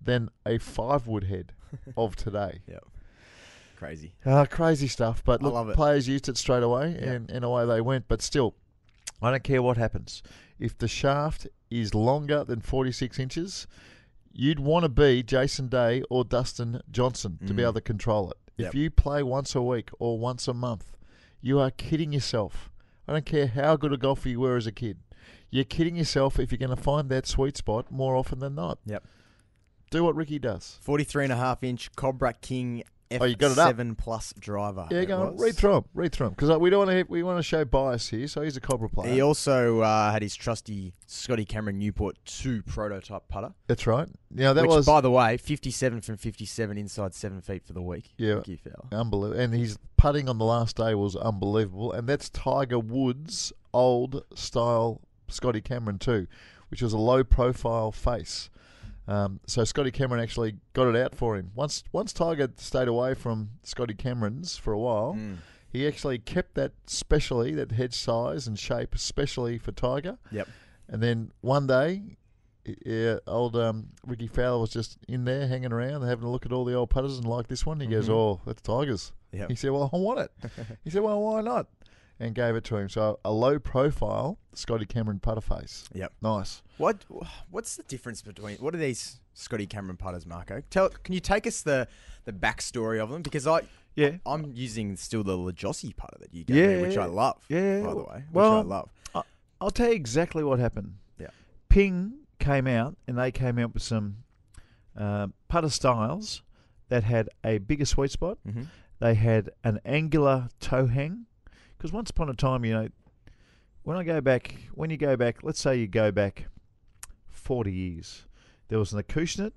than 0.00 0.30
a 0.46 0.58
five 0.58 1.06
wood 1.06 1.24
head 1.24 1.52
of 1.96 2.16
today. 2.16 2.60
Yep. 2.66 2.84
Crazy. 3.80 4.12
Uh, 4.26 4.44
crazy 4.44 4.88
stuff, 4.88 5.22
but 5.24 5.42
look, 5.42 5.74
players 5.74 6.06
used 6.06 6.28
it 6.28 6.36
straight 6.36 6.62
away, 6.62 6.98
Yeah. 7.00 7.12
and, 7.12 7.30
and 7.30 7.42
away 7.46 7.64
they 7.64 7.80
went. 7.80 8.08
But 8.08 8.20
still, 8.20 8.54
I 9.22 9.30
don't 9.30 9.42
care 9.42 9.62
what 9.62 9.78
happens. 9.78 10.22
If 10.58 10.76
the 10.76 10.86
shaft 10.86 11.46
is 11.70 11.94
longer 11.94 12.44
than 12.44 12.60
46 12.60 13.18
inches, 13.18 13.66
you'd 14.34 14.60
want 14.60 14.82
to 14.82 14.90
be 14.90 15.22
Jason 15.22 15.68
Day 15.68 16.02
or 16.10 16.24
Dustin 16.24 16.82
Johnson 16.90 17.38
to 17.46 17.54
be 17.54 17.62
Mm. 17.62 17.68
able 17.68 17.72
to 17.72 17.80
control 17.80 18.30
it. 18.32 18.36
Yep. 18.58 18.68
If 18.68 18.74
you 18.74 18.90
play 18.90 19.22
once 19.22 19.54
a 19.54 19.62
week 19.62 19.88
or 19.98 20.18
once 20.18 20.46
a 20.46 20.52
month, 20.52 20.94
you 21.40 21.58
are 21.58 21.70
kidding 21.70 22.12
yourself. 22.12 22.70
I 23.08 23.12
don't 23.14 23.24
care 23.24 23.46
how 23.46 23.76
good 23.76 23.94
a 23.94 23.96
golfer 23.96 24.28
you 24.28 24.40
were 24.40 24.58
as 24.58 24.66
a 24.66 24.72
kid. 24.72 24.98
You're 25.48 25.64
kidding 25.64 25.96
yourself 25.96 26.38
if 26.38 26.52
you're 26.52 26.58
going 26.58 26.76
to 26.76 26.82
find 26.82 27.08
that 27.08 27.26
sweet 27.26 27.56
spot 27.56 27.90
more 27.90 28.14
often 28.14 28.40
than 28.40 28.54
not. 28.56 28.78
Yep. 28.84 29.04
Do 29.90 30.04
what 30.04 30.14
Ricky 30.16 30.38
does. 30.38 30.78
43 30.82 31.24
and 31.24 31.32
a 31.32 31.36
half 31.36 31.64
inch 31.64 31.90
Cobra 31.96 32.34
King 32.34 32.84
F7 33.10 33.18
Oh, 33.20 33.24
you 33.24 33.34
got 33.34 33.50
it 33.52 33.58
up. 33.58 33.96
plus 33.98 34.32
driver. 34.38 34.86
Yeah, 34.90 35.04
go 35.04 35.22
on. 35.22 35.36
Read 35.36 35.56
through 35.56 35.72
them. 35.72 35.84
Read 35.94 36.12
through 36.12 36.26
them 36.26 36.34
because 36.34 36.56
we 36.58 36.70
don't 36.70 36.86
want 36.86 36.90
to. 36.90 37.04
We 37.08 37.22
want 37.24 37.38
to 37.38 37.42
show 37.42 37.64
bias 37.64 38.08
here. 38.08 38.28
So 38.28 38.42
he's 38.42 38.56
a 38.56 38.60
Cobra 38.60 38.88
player. 38.88 39.12
He 39.12 39.20
also 39.20 39.80
uh, 39.80 40.12
had 40.12 40.22
his 40.22 40.36
trusty 40.36 40.94
Scotty 41.06 41.44
Cameron 41.44 41.78
Newport 41.78 42.16
2 42.24 42.62
prototype 42.62 43.26
putter. 43.28 43.52
That's 43.66 43.86
right. 43.86 44.08
Yeah, 44.32 44.52
that 44.52 44.62
which, 44.62 44.70
was 44.70 44.86
by 44.86 45.00
the 45.00 45.10
way, 45.10 45.36
57 45.36 46.00
from 46.02 46.16
57 46.16 46.78
inside 46.78 47.14
7 47.14 47.40
feet 47.40 47.64
for 47.66 47.72
the 47.72 47.82
week. 47.82 48.12
Yeah. 48.16 48.34
Ricky 48.34 48.56
Fowler. 48.56 48.86
unbelievable. 48.92 49.40
And 49.40 49.54
his 49.54 49.76
putting 49.96 50.28
on 50.28 50.38
the 50.38 50.44
last 50.44 50.76
day 50.76 50.94
was 50.94 51.16
unbelievable. 51.16 51.92
And 51.92 52.08
that's 52.08 52.30
Tiger 52.30 52.78
Woods' 52.78 53.52
old 53.74 54.22
style 54.34 55.00
Scotty 55.28 55.60
Cameron 55.60 55.98
too, 55.98 56.26
which 56.68 56.80
was 56.80 56.92
a 56.92 56.98
low 56.98 57.24
profile 57.24 57.90
face. 57.90 58.50
Um, 59.08 59.40
so 59.46 59.64
Scotty 59.64 59.90
Cameron 59.90 60.22
actually 60.22 60.56
got 60.72 60.86
it 60.88 60.96
out 60.96 61.14
for 61.14 61.36
him. 61.36 61.50
Once 61.54 61.82
once 61.92 62.12
Tiger 62.12 62.48
stayed 62.56 62.88
away 62.88 63.14
from 63.14 63.50
Scotty 63.62 63.94
Cameron's 63.94 64.56
for 64.56 64.72
a 64.72 64.78
while, 64.78 65.14
Mm. 65.14 65.38
he 65.68 65.86
actually 65.86 66.18
kept 66.18 66.54
that 66.54 66.72
specially, 66.86 67.54
that 67.54 67.72
head 67.72 67.92
size 67.94 68.46
and 68.46 68.58
shape, 68.58 68.94
especially 68.94 69.58
for 69.58 69.72
Tiger. 69.72 70.18
Yep. 70.30 70.48
And 70.88 71.02
then 71.02 71.32
one 71.40 71.66
day, 71.66 72.02
yeah, 72.84 73.16
old 73.26 73.56
um, 73.56 73.88
Ricky 74.06 74.26
Fowler 74.26 74.60
was 74.60 74.70
just 74.70 74.98
in 75.08 75.24
there 75.24 75.48
hanging 75.48 75.72
around, 75.72 76.02
having 76.02 76.24
a 76.26 76.30
look 76.30 76.44
at 76.46 76.52
all 76.52 76.64
the 76.64 76.74
old 76.74 76.90
putters 76.90 77.16
and 77.16 77.26
like 77.26 77.48
this 77.48 77.64
one. 77.66 77.80
He 77.80 77.86
goes, 77.86 78.08
Mhm. 78.08 78.12
"Oh, 78.12 78.40
that's 78.46 78.62
Tigers." 78.62 79.12
Yep. 79.32 79.48
He 79.50 79.54
said, 79.56 79.70
"Well, 79.70 79.88
I 79.92 79.96
want 79.96 80.18
it." 80.20 80.32
he 80.84 80.90
said, 80.90 81.02
"Well, 81.02 81.20
why 81.22 81.40
not?" 81.40 81.68
And 82.22 82.34
gave 82.34 82.54
it 82.54 82.64
to 82.64 82.76
him. 82.76 82.88
So 82.90 83.18
a 83.24 83.32
low 83.32 83.58
profile 83.58 84.38
Scotty 84.52 84.84
Cameron 84.84 85.20
putter 85.20 85.40
face. 85.40 85.88
Yep. 85.94 86.12
Nice. 86.20 86.62
What 86.76 87.04
What's 87.50 87.76
the 87.76 87.82
difference 87.84 88.20
between 88.20 88.58
what 88.58 88.74
are 88.74 88.78
these 88.78 89.20
Scotty 89.32 89.66
Cameron 89.66 89.96
putters, 89.96 90.26
Marco. 90.26 90.62
Tell, 90.68 90.90
can 90.90 91.14
you 91.14 91.20
take 91.20 91.46
us 91.46 91.62
the 91.62 91.88
the 92.26 92.32
backstory 92.32 93.02
of 93.02 93.08
them? 93.10 93.22
Because 93.22 93.46
I, 93.46 93.62
Yeah. 93.94 94.18
I'm 94.26 94.52
using 94.54 94.96
still 94.96 95.24
the 95.24 95.36
Lajossi 95.38 95.96
putter 95.96 96.18
that 96.20 96.34
you 96.34 96.44
gave 96.44 96.76
me, 96.76 96.82
which 96.88 96.98
I 96.98 97.06
love. 97.06 97.42
Yeah. 97.48 97.80
by 97.82 97.94
the 97.94 98.02
way, 98.04 98.24
Well, 98.32 98.58
which 98.58 98.66
I 98.66 98.68
love. 98.68 98.90
I- 99.14 99.22
I'll 99.62 99.70
tell 99.70 99.88
you 99.88 99.94
exactly 99.94 100.44
what 100.44 100.58
happened. 100.58 100.96
Yeah. 101.18 101.28
Ping 101.70 102.18
came 102.38 102.66
out 102.66 102.96
and 103.08 103.18
they 103.18 103.30
came 103.32 103.58
out 103.58 103.72
with 103.74 103.82
some 103.82 104.18
uh, 104.96 105.28
putter 105.48 105.70
styles 105.70 106.42
that 106.88 107.04
had 107.04 107.30
a 107.44 107.58
bigger 107.58 107.84
sweet 107.86 108.10
spot. 108.10 108.38
Mhm. 108.46 108.66
They 108.98 109.14
had 109.14 109.50
an 109.64 109.80
angular 109.86 110.48
toe 110.60 110.86
hang. 110.86 111.26
Because 111.80 111.92
once 111.94 112.10
upon 112.10 112.28
a 112.28 112.34
time, 112.34 112.62
you 112.66 112.74
know, 112.74 112.88
when 113.84 113.96
I 113.96 114.02
go 114.04 114.20
back, 114.20 114.54
when 114.74 114.90
you 114.90 114.98
go 114.98 115.16
back, 115.16 115.42
let's 115.42 115.58
say 115.58 115.76
you 115.78 115.86
go 115.86 116.12
back 116.12 116.44
40 117.28 117.72
years, 117.72 118.26
there 118.68 118.78
was 118.78 118.92
an 118.92 119.02
Acushnet 119.02 119.52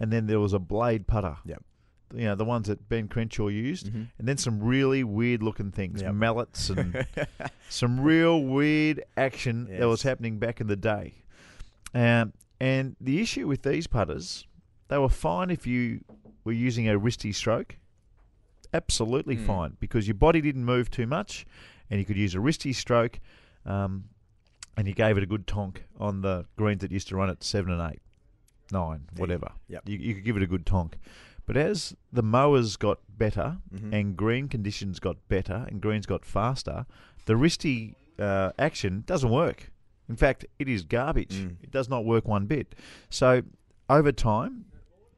and 0.00 0.10
then 0.10 0.26
there 0.28 0.40
was 0.40 0.54
a 0.54 0.58
blade 0.58 1.06
putter. 1.06 1.36
Yep. 1.44 1.62
You 2.14 2.24
know, 2.24 2.34
the 2.36 2.46
ones 2.46 2.68
that 2.68 2.88
Ben 2.88 3.06
Crenshaw 3.06 3.48
used. 3.48 3.92
Mhm. 3.92 4.08
And 4.18 4.26
then 4.26 4.38
some 4.38 4.60
really 4.62 5.04
weird 5.04 5.42
looking 5.42 5.70
things, 5.70 6.00
Yep. 6.00 6.14
mallets 6.14 6.70
and 6.70 7.06
some 7.68 8.00
real 8.00 8.42
weird 8.42 9.04
action 9.18 9.66
that 9.78 9.86
was 9.86 10.00
happening 10.04 10.38
back 10.38 10.62
in 10.62 10.68
the 10.68 10.76
day. 10.76 11.16
Um, 11.92 12.32
and 12.58 12.96
the 12.98 13.20
issue 13.20 13.46
with 13.46 13.60
these 13.62 13.86
putters, 13.86 14.46
they 14.88 14.96
were 14.96 15.10
fine 15.10 15.50
if 15.50 15.66
you 15.66 16.00
were 16.44 16.52
using 16.52 16.88
a 16.88 16.98
wristy 16.98 17.34
stroke. 17.34 17.76
Absolutely 18.72 19.36
Mm. 19.36 19.46
fine 19.46 19.76
because 19.80 20.06
your 20.06 20.14
body 20.14 20.40
didn't 20.40 20.64
move 20.64 20.90
too 20.90 21.06
much, 21.06 21.46
and 21.90 21.98
you 21.98 22.04
could 22.06 22.16
use 22.16 22.34
a 22.34 22.38
wristy 22.38 22.74
stroke, 22.74 23.18
um, 23.64 24.04
and 24.76 24.86
you 24.86 24.94
gave 24.94 25.16
it 25.16 25.22
a 25.22 25.26
good 25.26 25.46
tonk 25.46 25.84
on 25.98 26.20
the 26.20 26.46
greens 26.56 26.80
that 26.82 26.92
used 26.92 27.08
to 27.08 27.16
run 27.16 27.30
at 27.30 27.42
seven 27.42 27.72
and 27.72 27.92
eight, 27.92 28.00
nine, 28.70 29.08
Yeah, 29.14 29.20
whatever. 29.20 29.52
yep. 29.68 29.88
You, 29.88 29.98
you 29.98 30.14
could 30.14 30.24
give 30.24 30.36
it 30.36 30.42
a 30.42 30.46
good 30.46 30.66
tonk. 30.66 30.98
But 31.46 31.56
as 31.56 31.96
the 32.12 32.22
mowers 32.22 32.76
got 32.76 33.00
better 33.08 33.58
Mhm. 33.74 33.92
and 33.94 34.16
green 34.16 34.48
conditions 34.48 35.00
got 35.00 35.16
better 35.28 35.64
and 35.68 35.80
greens 35.80 36.04
got 36.04 36.24
faster, 36.24 36.84
the 37.24 37.34
wristy 37.34 37.94
uh, 38.18 38.50
action 38.58 39.04
doesn't 39.06 39.30
work. 39.30 39.70
In 40.08 40.16
fact, 40.16 40.44
it 40.58 40.68
is 40.68 40.82
garbage. 40.84 41.34
Mm. 41.36 41.56
It 41.62 41.70
does 41.70 41.88
not 41.88 42.04
work 42.04 42.26
one 42.26 42.46
bit. 42.46 42.74
So 43.10 43.42
over 43.88 44.10
time, 44.10 44.64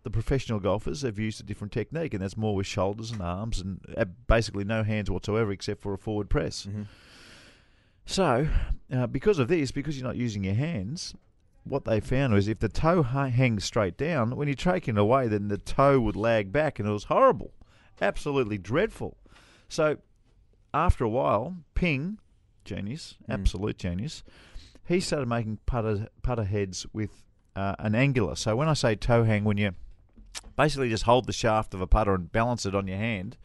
the 0.02 0.10
professional 0.10 0.60
golfers 0.60 1.02
have 1.02 1.18
used 1.18 1.40
a 1.40 1.44
different 1.44 1.72
technique, 1.72 2.14
and 2.14 2.22
that's 2.22 2.36
more 2.36 2.54
with 2.54 2.66
shoulders 2.66 3.10
and 3.10 3.20
arms 3.20 3.60
and 3.60 3.80
uh, 3.96 4.04
basically 4.26 4.64
no 4.64 4.82
hands 4.82 5.10
whatsoever 5.10 5.52
except 5.52 5.80
for 5.82 5.92
a 5.92 5.98
forward 5.98 6.30
press. 6.30 6.66
Mhm. 6.66 6.86
So, 8.06 8.48
uh, 8.92 9.06
because 9.06 9.38
of 9.38 9.48
this, 9.48 9.70
because 9.70 9.96
you're 9.98 10.06
not 10.06 10.16
using 10.16 10.42
your 10.44 10.54
hands, 10.54 11.14
what 11.64 11.84
they 11.84 12.00
found 12.00 12.32
was 12.32 12.48
if 12.48 12.58
the 12.58 12.68
toe 12.68 13.02
ha- 13.02 13.28
hangs 13.28 13.64
straight 13.64 13.96
down, 13.96 14.34
when 14.36 14.48
you're 14.48 14.54
taking 14.54 14.96
it 14.96 15.00
away, 15.00 15.28
then 15.28 15.48
the 15.48 15.58
toe 15.58 16.00
would 16.00 16.16
lag 16.16 16.50
back, 16.52 16.78
and 16.78 16.88
it 16.88 16.92
was 16.92 17.04
horrible, 17.04 17.52
absolutely 18.00 18.58
dreadful. 18.58 19.16
So, 19.68 19.98
after 20.74 21.04
a 21.04 21.08
while, 21.08 21.58
Ping, 21.74 22.18
genius, 22.64 23.16
Mm. 23.28 23.34
absolute 23.34 23.76
genius, 23.78 24.22
he 24.86 24.98
started 25.00 25.28
making 25.28 25.58
putter 25.66 26.08
putter 26.22 26.44
heads 26.44 26.86
with 26.92 27.22
uh, 27.56 27.74
an 27.80 27.94
angular. 27.94 28.36
So 28.36 28.54
when 28.56 28.68
I 28.68 28.74
say 28.74 28.94
toe 28.94 29.24
hang, 29.24 29.42
when 29.44 29.56
you 29.56 29.72
basically 30.56 30.88
just 30.88 31.04
hold 31.04 31.26
the 31.26 31.32
shaft 31.32 31.74
of 31.74 31.80
a 31.80 31.86
putter 31.86 32.14
and 32.14 32.30
balance 32.32 32.66
it 32.66 32.74
on 32.74 32.86
your 32.86 32.96
hand, 32.98 33.36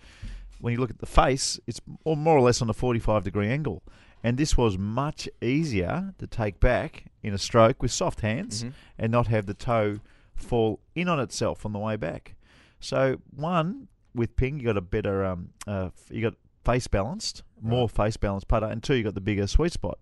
when 0.59 0.73
you 0.73 0.79
look 0.79 0.89
at 0.89 0.99
the 0.99 1.05
face, 1.05 1.59
it's 1.67 1.81
more 2.05 2.37
or 2.37 2.41
less 2.41 2.61
on 2.61 2.69
a 2.69 2.73
45 2.73 3.23
degree 3.23 3.49
angle. 3.49 3.83
And 4.23 4.37
this 4.37 4.57
was 4.57 4.77
much 4.77 5.29
easier 5.41 6.13
to 6.17 6.25
take 6.27 6.59
back 6.59 7.05
in 7.21 7.33
a 7.33 7.37
stroke 7.37 7.81
with 7.81 7.91
soft 7.91 8.21
hands 8.21 8.63
Mhm. 8.63 8.73
and 8.97 9.11
not 9.11 9.27
have 9.27 9.45
the 9.45 9.53
toe 9.53 9.99
fall 10.35 10.79
in 10.95 11.07
on 11.07 11.19
itself 11.19 11.65
on 11.65 11.73
the 11.73 11.79
way 11.79 11.95
back. 11.95 12.35
So 12.79 13.21
one 13.35 13.87
with 14.15 14.35
ping, 14.35 14.59
you 14.59 14.65
got 14.65 14.77
a 14.77 14.81
better 14.81 15.23
um, 15.25 15.49
uh, 15.67 15.89
you 16.09 16.21
got 16.21 16.35
face 16.63 16.87
balanced, 16.87 17.43
more 17.61 17.87
face 17.87 18.17
balanced 18.17 18.47
putter, 18.47 18.65
and 18.65 18.81
two, 18.81 18.95
you 18.95 19.03
got 19.03 19.13
the 19.13 19.21
bigger 19.21 19.45
sweet 19.45 19.71
spot. 19.73 19.99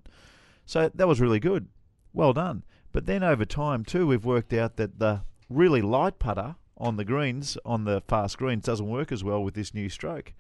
So 0.66 0.90
that 0.94 1.08
was 1.08 1.20
really 1.20 1.40
good. 1.42 1.68
Well 2.14 2.32
done. 2.32 2.64
But 2.94 3.06
then 3.06 3.24
over 3.24 3.44
time 3.44 3.84
too, 3.84 4.08
we've 4.08 4.24
worked 4.24 4.54
out 4.54 4.78
that 4.78 5.00
the 5.00 5.24
really 5.50 5.82
light 5.82 6.20
putter 6.20 6.56
on 6.78 6.98
the 6.98 7.06
greens, 7.06 7.58
on 7.66 7.86
the 7.86 8.02
fast 8.02 8.38
greens, 8.38 8.66
doesn't 8.66 8.90
work 8.90 9.12
as 9.12 9.24
well 9.24 9.44
with 9.44 9.54
this 9.54 9.74
new 9.74 9.90
stroke. 9.90 10.34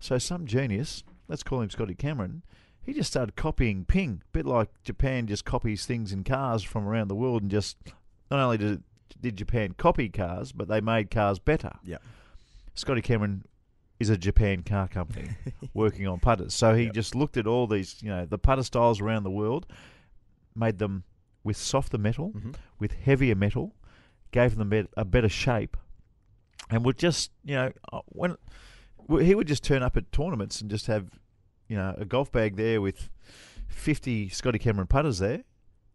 So 0.00 0.18
some 0.18 0.46
genius, 0.46 1.04
let's 1.28 1.42
call 1.42 1.60
him 1.60 1.70
Scotty 1.70 1.94
Cameron, 1.94 2.42
he 2.82 2.92
just 2.92 3.10
started 3.10 3.34
copying 3.36 3.84
ping, 3.84 4.22
a 4.24 4.32
bit 4.32 4.46
like 4.46 4.68
Japan 4.84 5.26
just 5.26 5.44
copies 5.44 5.86
things 5.86 6.12
in 6.12 6.22
cars 6.24 6.62
from 6.62 6.86
around 6.86 7.08
the 7.08 7.14
world, 7.16 7.42
and 7.42 7.50
just 7.50 7.76
not 8.30 8.40
only 8.40 8.58
did 8.58 8.82
did 9.20 9.36
Japan 9.36 9.74
copy 9.78 10.08
cars, 10.08 10.52
but 10.52 10.68
they 10.68 10.80
made 10.80 11.10
cars 11.10 11.38
better. 11.38 11.72
Yep. 11.84 12.02
Scotty 12.74 13.00
Cameron 13.00 13.44
is 13.98 14.10
a 14.10 14.16
Japan 14.18 14.62
car 14.62 14.88
company 14.88 15.30
working 15.74 16.06
on 16.06 16.18
putters. 16.20 16.52
So 16.52 16.74
he 16.74 16.84
Yep. 16.84 16.92
just 16.94 17.14
looked 17.14 17.36
at 17.38 17.46
all 17.46 17.66
these, 17.66 18.02
you 18.02 18.10
know, 18.10 18.26
the 18.26 18.36
putter 18.36 18.62
styles 18.64 19.00
around 19.00 19.22
the 19.22 19.30
world, 19.30 19.66
made 20.54 20.78
them 20.78 21.04
with 21.44 21.56
softer 21.56 21.96
metal, 21.96 22.32
Mhm. 22.32 22.54
with 22.78 22.92
heavier 22.92 23.34
metal, 23.36 23.72
gave 24.40 24.56
them 24.56 24.68
bet- 24.68 24.92
a 24.96 25.04
better 25.04 25.28
shape, 25.28 25.76
and 26.70 26.84
would 26.84 26.98
just, 26.98 27.30
you 27.44 27.54
know, 27.54 27.72
uh, 27.92 28.00
when 28.06 28.36
he 29.20 29.34
would 29.34 29.48
just 29.48 29.64
turn 29.64 29.82
up 29.82 29.96
at 29.96 30.10
tournaments 30.12 30.60
and 30.60 30.70
just 30.70 30.86
have, 30.86 31.04
you 31.68 31.76
know, 31.76 31.94
a 31.96 32.04
golf 32.04 32.30
bag 32.30 32.56
there 32.56 32.80
with 32.80 33.08
fifty 33.68 34.28
Scotty 34.28 34.58
Cameron 34.58 34.86
putters 34.86 35.18
there. 35.18 35.42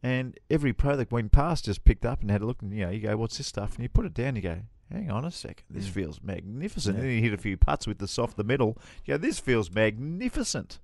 And 0.04 0.40
every 0.50 0.74
pro 0.74 0.96
that 0.96 1.12
went 1.12 1.32
past 1.32 1.66
just 1.66 1.84
picked 1.84 2.06
up 2.06 2.22
and 2.22 2.32
had 2.32 2.42
a 2.42 2.46
look, 2.46 2.62
and 2.64 2.74
you 2.74 2.84
know, 2.86 2.90
you 2.92 3.02
go, 3.02 3.16
"What's 3.18 3.38
this 3.38 3.48
stuff?" 3.48 3.76
And 3.76 3.84
you 3.84 3.90
put 3.90 4.06
it 4.06 4.16
down, 4.16 4.36
you 4.36 4.42
go, 4.42 4.58
"Hang 4.92 5.12
on 5.12 5.26
a 5.26 5.30
second, 5.32 5.66
this 5.70 5.88
Mm. 5.88 5.92
feels 5.92 6.20
magnificent." 6.24 6.96
Yeah. 6.96 7.02
And 7.02 7.10
then 7.10 7.16
you 7.18 7.22
hit 7.30 7.34
a 7.40 7.42
few 7.42 7.56
putts 7.56 7.86
with 7.86 8.00
the 8.00 8.08
softer 8.08 8.44
metal. 8.44 8.78
You 9.06 9.14
go, 9.14 9.18
"This 9.18 9.40
feels 9.40 9.70
magnificent." 9.70 10.80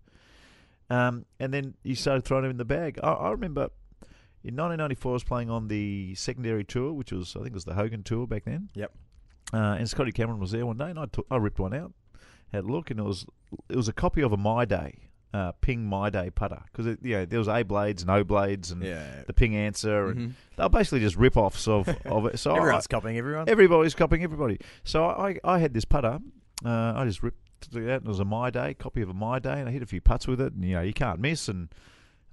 Um, 0.89 1.25
and 1.39 1.51
then 1.51 1.73
you 1.83 1.95
started 1.95 2.23
throwing 2.25 2.43
them 2.43 2.51
in 2.51 2.57
the 2.57 2.65
bag. 2.77 2.99
I, 3.01 3.11
I 3.13 3.31
remember 3.31 3.69
in 4.43 4.55
1994, 4.55 5.11
I 5.11 5.13
was 5.13 5.23
playing 5.23 5.49
on 5.49 5.67
the 5.67 6.15
secondary 6.15 6.63
tour, 6.63 6.93
which 6.93 7.11
was 7.11 7.35
I 7.35 7.39
think 7.39 7.47
it 7.51 7.53
was 7.53 7.65
the 7.65 7.73
Hogan 7.73 8.03
Tour 8.03 8.27
back 8.27 8.45
then. 8.45 8.69
Yep. 8.75 8.91
Uh, 9.53 9.57
and 9.79 9.89
Scotty 9.89 10.11
Cameron 10.11 10.39
was 10.39 10.51
there 10.51 10.65
one 10.65 10.77
day, 10.77 10.89
and 10.89 10.99
I 10.99 11.05
took, 11.05 11.25
I 11.31 11.37
ripped 11.37 11.59
one 11.59 11.73
out, 11.73 11.93
had 12.51 12.65
a 12.65 12.67
look, 12.67 12.91
and 12.91 12.99
it 12.99 13.03
was 13.03 13.25
it 13.69 13.75
was 13.75 13.87
a 13.87 13.93
copy 13.93 14.21
of 14.21 14.31
a 14.33 14.37
My 14.37 14.65
Day, 14.65 15.09
uh, 15.33 15.53
Ping 15.61 15.85
My 15.85 16.09
Day 16.09 16.29
putter 16.29 16.61
because 16.71 16.97
you 17.01 17.13
know 17.15 17.25
there 17.25 17.39
was 17.39 17.47
A 17.47 17.63
blades 17.63 18.01
and 18.01 18.11
O 18.11 18.23
blades 18.23 18.71
and 18.71 18.83
Yeah. 18.83 19.23
the 19.25 19.33
Ping 19.33 19.53
Anser, 19.53 20.11
and 20.11 20.19
Mhm. 20.19 20.33
they 20.57 20.63
were 20.63 20.69
basically 20.69 20.99
just 20.99 21.15
rip 21.15 21.37
offs 21.37 21.67
of 21.67 21.87
of 22.05 22.25
it. 22.25 22.39
So 22.39 22.51
I- 22.55 22.57
Everyone's 22.57 22.87
copying 22.87 23.17
everyone. 23.17 23.47
Everybody's 23.49 23.95
copying 23.95 24.23
everybody. 24.23 24.59
So 24.83 25.05
I, 25.05 25.39
I 25.43 25.59
had 25.59 25.73
this 25.73 25.85
putter. 25.85 26.19
Uh, 26.65 26.93
I 26.95 27.05
just 27.05 27.23
ripped 27.23 27.39
it 27.73 27.77
out, 27.77 28.01
and 28.01 28.05
it 28.05 28.07
was 28.07 28.19
a 28.19 28.25
My 28.25 28.49
Day, 28.49 28.73
copy 28.73 29.01
of 29.01 29.09
a 29.09 29.13
My 29.13 29.39
Day, 29.39 29.59
and 29.61 29.69
I 29.69 29.71
hit 29.71 29.81
a 29.81 29.85
few 29.87 30.01
putts 30.01 30.27
with 30.27 30.41
it, 30.41 30.53
and 30.53 30.63
you 30.65 30.75
know 30.75 30.81
you 30.81 30.93
can't 30.93 31.19
miss. 31.21 31.47
And 31.47 31.69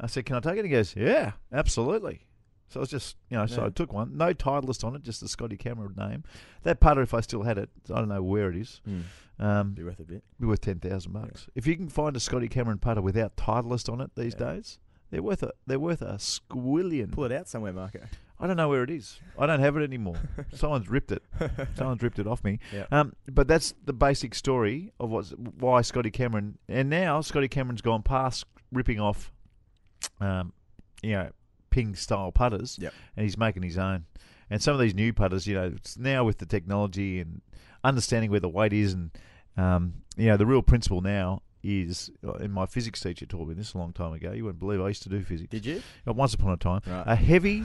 I 0.01 0.07
said, 0.07 0.27
"Can 0.27 0.37
I 0.37 0.41
take 0.41 0.59
it?" 0.59 0.65
He 0.65 0.71
goes, 0.71 0.95
"Yeah, 0.97 1.33
absolutely." 1.53 2.27
So 2.69 2.81
I 2.81 2.83
was 2.83 2.91
just, 2.91 3.17
you 3.31 3.37
know, 3.37 3.47
so 3.47 3.61
Yeah. 3.61 3.67
I 3.67 3.71
took 3.71 3.93
one. 3.93 4.17
No 4.17 4.33
Titleist 4.35 4.83
on 4.85 4.97
it, 4.97 5.03
just 5.03 5.21
the 5.21 5.29
Scotty 5.29 5.57
Cameron 5.57 5.95
name. 5.97 6.25
That 6.63 6.81
putter, 6.81 7.03
if 7.03 7.15
I 7.15 7.21
still 7.21 7.43
had 7.43 7.59
it, 7.59 7.69
I 7.93 7.99
don't 7.99 8.09
know 8.09 8.23
where 8.23 8.49
it 8.51 8.57
is. 8.57 8.81
Mm. 8.89 9.03
Um, 9.39 9.71
Be 9.75 9.85
worth 9.85 10.01
a 10.01 10.05
bit. 10.05 10.25
be 10.41 10.47
worth 10.47 10.61
ten 10.63 10.79
thousand 10.81 11.13
bucks. 11.13 11.47
If 11.55 11.67
you 11.67 11.77
can 11.77 11.89
find 11.89 12.17
a 12.17 12.21
Scotty 12.21 12.49
Cameron 12.49 12.79
putter 12.79 13.03
without 13.03 13.37
Titleist 13.37 13.93
on 13.93 14.01
it 14.01 14.11
these 14.17 14.35
Yeah. 14.39 14.55
days, 14.55 14.79
they're 15.11 15.23
worth 15.23 15.43
a 15.43 15.53
they're 15.67 15.79
worth 15.79 16.03
a 16.03 16.15
squillion. 16.15 17.13
Pull 17.13 17.25
it 17.25 17.33
out 17.33 17.49
somewhere, 17.49 17.73
Marco. 17.73 18.01
I 18.41 18.47
don't 18.49 18.57
know 18.57 18.69
where 18.69 18.83
it 18.83 18.91
is. 18.91 19.21
I 19.39 19.47
don't 19.47 19.61
have 19.61 19.77
it 19.77 19.83
anymore. 19.85 20.17
Someone's 20.55 20.89
ripped 20.89 21.13
it. 21.13 21.23
Someone's 21.77 22.03
ripped 22.03 22.19
it 22.19 22.27
off 22.27 22.43
me. 22.43 22.59
Yeah. 22.73 22.87
Um, 22.91 23.15
but 23.31 23.47
that's 23.47 23.75
the 23.85 23.93
basic 23.93 24.35
story 24.35 24.93
of 24.99 25.11
what's 25.11 25.31
why 25.31 25.83
Scotty 25.83 26.11
Cameron, 26.11 26.59
and 26.69 26.91
now 26.91 27.21
Scotty 27.21 27.49
Cameron's 27.49 27.83
gone 27.83 28.03
past 28.03 28.45
ripping 28.73 28.99
off, 28.99 29.33
um, 30.21 30.53
you 31.03 31.13
know, 31.13 31.31
ping 31.71 31.95
style 31.95 32.33
putters, 32.33 32.79
Yep. 32.81 32.93
and 33.17 33.25
he's 33.25 33.37
making 33.39 33.63
his 33.63 33.79
own. 33.79 34.05
And 34.51 34.63
some 34.63 34.75
of 34.75 34.81
these 34.81 34.95
new 34.95 35.13
putters, 35.13 35.47
you 35.47 35.55
know, 35.55 35.73
it's 35.77 35.97
now 35.99 36.25
with 36.25 36.39
the 36.39 36.47
technology 36.47 37.19
and 37.21 37.41
understanding 37.83 38.31
where 38.31 38.41
the 38.41 38.49
weight 38.49 38.73
is, 38.73 38.93
and 38.93 39.11
um, 39.57 39.95
you 40.17 40.27
know, 40.27 40.37
the 40.37 40.47
real 40.47 40.63
principle 40.63 41.01
now 41.01 41.43
is, 41.63 42.11
uh, 42.27 42.33
and 42.35 42.53
my 42.53 42.67
physics 42.67 43.01
teacher 43.01 43.25
taught 43.27 43.49
me 43.49 43.55
this 43.55 43.73
a 43.75 43.79
long 43.79 43.93
time 43.93 44.13
ago. 44.13 44.33
You 44.33 44.45
wouldn't 44.45 44.61
believe 44.61 44.81
I 44.81 44.89
used 44.89 45.03
to 45.05 45.09
do 45.09 45.23
physics. 45.23 45.49
Did 45.51 45.65
you? 45.65 45.83
Uh, 46.07 46.13
Once 46.13 46.35
upon 46.35 46.53
a 46.53 46.57
time, 46.57 46.81
Right. 46.87 47.05
a 47.07 47.17
heavy, 47.17 47.65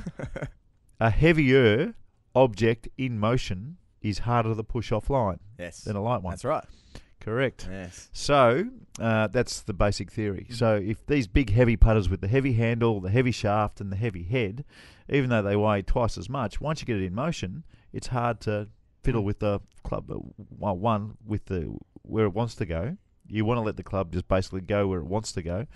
a 1.00 1.10
heavier 1.10 1.94
object 2.36 2.88
in 2.98 3.20
motion 3.20 3.78
is 4.02 4.20
harder 4.20 4.56
to 4.56 4.64
push 4.64 4.92
offline 4.92 5.40
Yes. 5.58 5.84
than 5.84 5.96
a 5.96 6.02
light 6.02 6.22
one. 6.22 6.32
That's 6.32 6.46
right. 6.46 6.64
Correct. 7.30 7.68
Yes. 7.70 8.10
So 8.12 8.66
uh, 9.00 9.28
that's 9.28 9.62
the 9.62 9.74
basic 9.74 10.12
theory. 10.12 10.48
So 10.50 10.82
if 10.84 11.06
these 11.06 11.28
big 11.28 11.52
heavy 11.52 11.78
putters 11.78 12.10
with 12.10 12.22
the 12.22 12.28
heavy 12.28 12.54
handle, 12.54 13.00
the 13.00 13.12
heavy 13.12 13.32
shaft, 13.32 13.80
and 13.80 13.92
the 13.92 13.96
heavy 13.96 14.24
head, 14.24 14.66
even 15.10 15.30
though 15.30 15.44
they 15.44 15.56
weigh 15.56 15.84
twice 15.84 16.18
as 16.18 16.28
much, 16.28 16.60
once 16.60 16.82
you 16.82 16.88
get 16.88 16.98
it 16.98 17.04
in 17.04 17.14
motion, 17.14 17.66
it's 17.94 18.08
hard 18.08 18.42
to 18.42 18.68
fiddle 19.04 19.24
with 19.24 19.40
the 19.40 19.60
club. 19.84 20.12
Well, 20.58 20.76
one 20.76 21.18
with 21.24 21.46
the 21.46 21.72
where 22.02 22.26
it 22.26 22.34
wants 22.34 22.56
to 22.56 22.66
go. 22.66 22.98
You 23.28 23.46
want 23.46 23.60
to 23.60 23.62
let 23.62 23.78
the 23.78 23.84
club 23.84 24.12
just 24.12 24.28
basically 24.28 24.62
go 24.62 24.88
where 24.88 25.00
it 25.00 25.06
wants 25.06 25.32
to 25.34 25.44
go. 25.44 25.68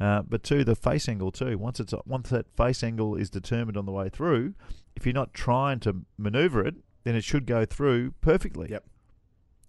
Uh, 0.00 0.22
but 0.22 0.44
two, 0.44 0.62
the 0.62 0.76
face 0.76 1.08
angle 1.08 1.32
too. 1.32 1.58
Once 1.58 1.80
it's 1.80 1.92
once 2.06 2.30
that 2.30 2.48
face 2.56 2.84
angle 2.84 3.16
is 3.16 3.30
determined 3.30 3.76
on 3.76 3.84
the 3.84 3.92
way 3.92 4.10
through, 4.10 4.54
if 4.94 5.04
you're 5.04 5.12
not 5.12 5.34
trying 5.34 5.80
to 5.80 6.02
maneuver 6.16 6.64
it, 6.64 6.76
then 7.02 7.16
it 7.16 7.24
should 7.24 7.46
go 7.46 7.64
through 7.64 8.12
perfectly. 8.20 8.68
Yep. 8.70 8.84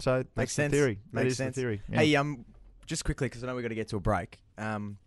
So 0.01 0.17
that's 0.17 0.35
Makes 0.35 0.55
the 0.55 0.61
sense. 0.63 0.73
theory. 0.73 0.99
That 1.13 1.23
Makes 1.23 1.31
is 1.33 1.37
sense. 1.37 1.55
the 1.55 1.61
theory. 1.61 1.81
Yeah. 1.89 1.99
Hey, 1.99 2.15
um, 2.15 2.45
just 2.85 3.05
quickly 3.05 3.27
because 3.27 3.43
I 3.43 3.47
know 3.47 3.55
we've 3.55 3.63
got 3.63 3.69
to 3.69 3.75
get 3.75 3.87
to 3.89 3.97
a 3.97 4.01
break. 4.01 4.39
Um, 4.57 4.97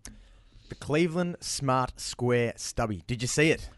the 0.69 0.75
Cleveland 0.77 1.37
Smart 1.41 1.99
Square 2.01 2.55
Stubby. 2.57 3.03
Did 3.07 3.21
you 3.23 3.29
see 3.29 3.51
it? 3.51 3.69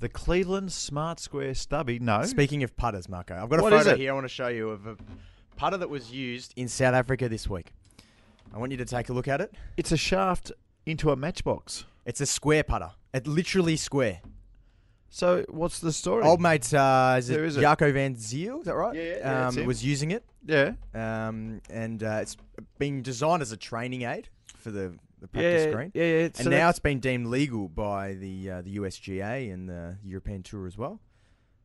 the 0.00 0.08
Cleveland 0.08 0.72
Smart 0.72 1.20
Square 1.20 1.54
Stubby. 1.54 2.00
No. 2.00 2.24
Speaking 2.24 2.64
of 2.64 2.76
putters, 2.76 3.08
Marco, 3.08 3.34
I've 3.40 3.48
got 3.48 3.60
a 3.60 3.62
What 3.62 3.72
is 3.72 3.78
photo 3.84 3.90
it? 3.94 4.00
here 4.00 4.10
I 4.10 4.14
want 4.14 4.24
to 4.24 4.28
show 4.28 4.48
you 4.48 4.70
of 4.70 4.84
a 4.88 4.96
putter 5.54 5.76
that 5.76 5.88
was 5.88 6.10
used 6.10 6.52
in 6.56 6.66
South 6.66 6.94
Africa 6.94 7.28
this 7.28 7.48
week. 7.48 7.72
I 8.52 8.58
want 8.58 8.72
you 8.72 8.78
to 8.78 8.84
take 8.84 9.10
a 9.10 9.12
look 9.12 9.28
at 9.28 9.40
it. 9.40 9.54
It's 9.76 9.92
a 9.92 9.96
shaft 9.96 10.50
into 10.86 11.12
a 11.12 11.16
matchbox. 11.16 11.84
It's 12.04 12.20
a 12.20 12.26
square 12.26 12.64
putter. 12.64 12.90
It 13.14 13.28
literally 13.28 13.76
square. 13.76 14.20
So 15.14 15.44
what's 15.50 15.78
the 15.78 15.92
story? 15.92 16.24
Old 16.24 16.40
mate, 16.40 16.72
uh, 16.72 17.16
is 17.18 17.28
it 17.28 17.34
There 17.34 17.44
is 17.44 17.58
it. 17.58 17.60
Jaco 17.62 17.92
Van 17.92 18.14
Zyl? 18.16 18.60
Is 18.60 18.64
that 18.64 18.74
right? 18.74 18.94
Yeah, 18.96 19.02
yeah, 19.02 19.08
yeah, 19.10 19.18
that's 19.22 19.56
um, 19.56 19.62
him. 19.62 19.66
was 19.66 19.84
using 19.84 20.10
it, 20.10 20.24
yeah. 20.46 20.72
um, 20.94 21.60
and 21.68 22.02
uh, 22.02 22.20
it's 22.22 22.38
been 22.78 23.02
designed 23.02 23.42
as 23.42 23.52
a 23.52 23.58
training 23.58 24.02
aid 24.02 24.30
for 24.56 24.70
the, 24.70 24.94
the 25.20 25.28
practice 25.28 25.66
Yeah, 25.66 25.70
screen. 25.70 25.90
yeah, 25.92 26.04
yeah. 26.04 26.18
And 26.24 26.36
So 26.36 26.44
now 26.44 26.50
that's- 26.50 26.70
it's 26.70 26.78
been 26.78 26.98
deemed 27.00 27.26
legal 27.26 27.68
by 27.68 28.14
the 28.14 28.50
uh, 28.50 28.62
the 28.62 28.76
USGA 28.78 29.52
and 29.52 29.68
the 29.68 29.98
European 30.02 30.42
Tour 30.42 30.66
as 30.66 30.78
well. 30.78 30.98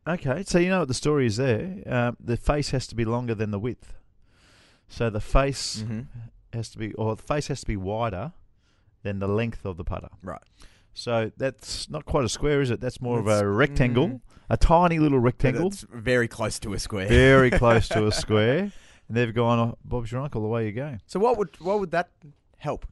Okay, 0.06 0.42
so 0.46 0.58
you 0.58 0.68
know 0.68 0.80
what 0.80 0.88
the 0.88 0.94
story 0.94 1.24
is 1.26 1.38
there. 1.38 1.82
Um, 1.86 2.18
the 2.20 2.36
face 2.36 2.70
has 2.70 2.86
to 2.88 2.94
be 2.94 3.06
longer 3.06 3.34
than 3.34 3.50
the 3.50 3.58
width. 3.58 3.94
So 4.88 5.08
the 5.08 5.20
face 5.22 5.82
Mm-hmm. 5.82 6.00
has 6.52 6.68
to 6.70 6.78
be, 6.78 6.92
or 6.94 7.16
the 7.16 7.22
face 7.22 7.48
has 7.48 7.60
to 7.60 7.66
be 7.66 7.76
wider 7.78 8.32
than 9.04 9.20
the 9.20 9.28
length 9.28 9.64
of 9.64 9.76
the 9.78 9.84
putter. 9.84 10.08
Right. 10.22 10.42
So 10.98 11.30
that's 11.36 11.88
not 11.88 12.04
quite 12.04 12.24
a 12.24 12.28
square, 12.28 12.60
is 12.60 12.70
it? 12.70 12.80
That's 12.80 13.00
more 13.00 13.22
That's- 13.22 13.40
of 13.40 13.46
a 13.46 13.50
rectangle, 13.50 14.08
mm. 14.08 14.20
a 14.50 14.56
tiny 14.56 14.98
little 14.98 15.20
rectangle, 15.20 15.68
It's 15.68 15.86
very 15.92 16.26
close 16.26 16.58
to 16.60 16.72
a 16.74 16.78
square. 16.78 17.06
very 17.06 17.50
close 17.50 17.88
to 17.88 18.06
a 18.06 18.12
square. 18.24 18.72
And 19.06 19.16
they've 19.16 19.32
gone, 19.34 19.58
oh, 19.58 19.78
Bob's 19.84 20.10
your 20.12 20.20
uncle, 20.20 20.44
away 20.44 20.66
you 20.66 20.72
go. 20.72 20.98
So 21.06 21.20
what 21.20 21.38
would 21.38 21.58
what 21.60 21.78
would 21.80 21.92
that 21.92 22.10
help? 22.58 22.84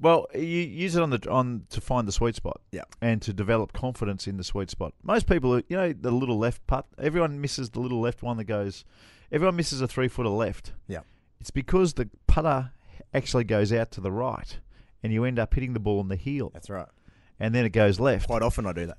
Well, 0.00 0.26
you 0.34 0.40
use 0.40 0.96
it 0.96 1.02
on 1.02 1.10
the 1.10 1.30
on 1.30 1.66
to 1.70 1.80
find 1.80 2.08
the 2.08 2.12
sweet 2.12 2.34
spot. 2.34 2.60
Yeah. 2.72 2.84
And 3.02 3.20
to 3.22 3.32
develop 3.34 3.72
confidence 3.74 4.26
in 4.26 4.38
the 4.38 4.44
sweet 4.44 4.70
spot. 4.70 4.94
Most 5.02 5.26
people, 5.28 5.58
you 5.68 5.76
know, 5.76 5.92
the 5.92 6.10
little 6.10 6.38
left 6.38 6.66
putt. 6.66 6.86
Everyone 6.98 7.40
misses 7.40 7.70
the 7.70 7.80
little 7.80 8.00
left 8.00 8.22
one 8.22 8.38
that 8.38 8.44
goes. 8.44 8.84
Everyone 9.30 9.54
misses 9.56 9.80
a 9.82 9.86
three 9.86 10.08
footer 10.08 10.30
left. 10.30 10.72
Yeah. 10.88 11.00
It's 11.40 11.50
because 11.50 11.94
the 11.94 12.08
putter 12.26 12.72
actually 13.12 13.44
goes 13.44 13.72
out 13.72 13.90
to 13.92 14.00
the 14.00 14.10
right, 14.10 14.58
and 15.02 15.12
you 15.12 15.24
end 15.24 15.38
up 15.38 15.54
hitting 15.54 15.72
the 15.72 15.80
ball 15.80 15.98
on 16.00 16.08
the 16.08 16.16
heel, 16.16 16.50
That's 16.52 16.70
right. 16.70 16.88
and 17.38 17.54
then 17.54 17.64
it 17.64 17.70
goes 17.70 17.98
left. 18.00 18.26
Quite 18.26 18.42
often 18.42 18.66
I 18.66 18.72
do 18.72 18.86
that. 18.86 18.98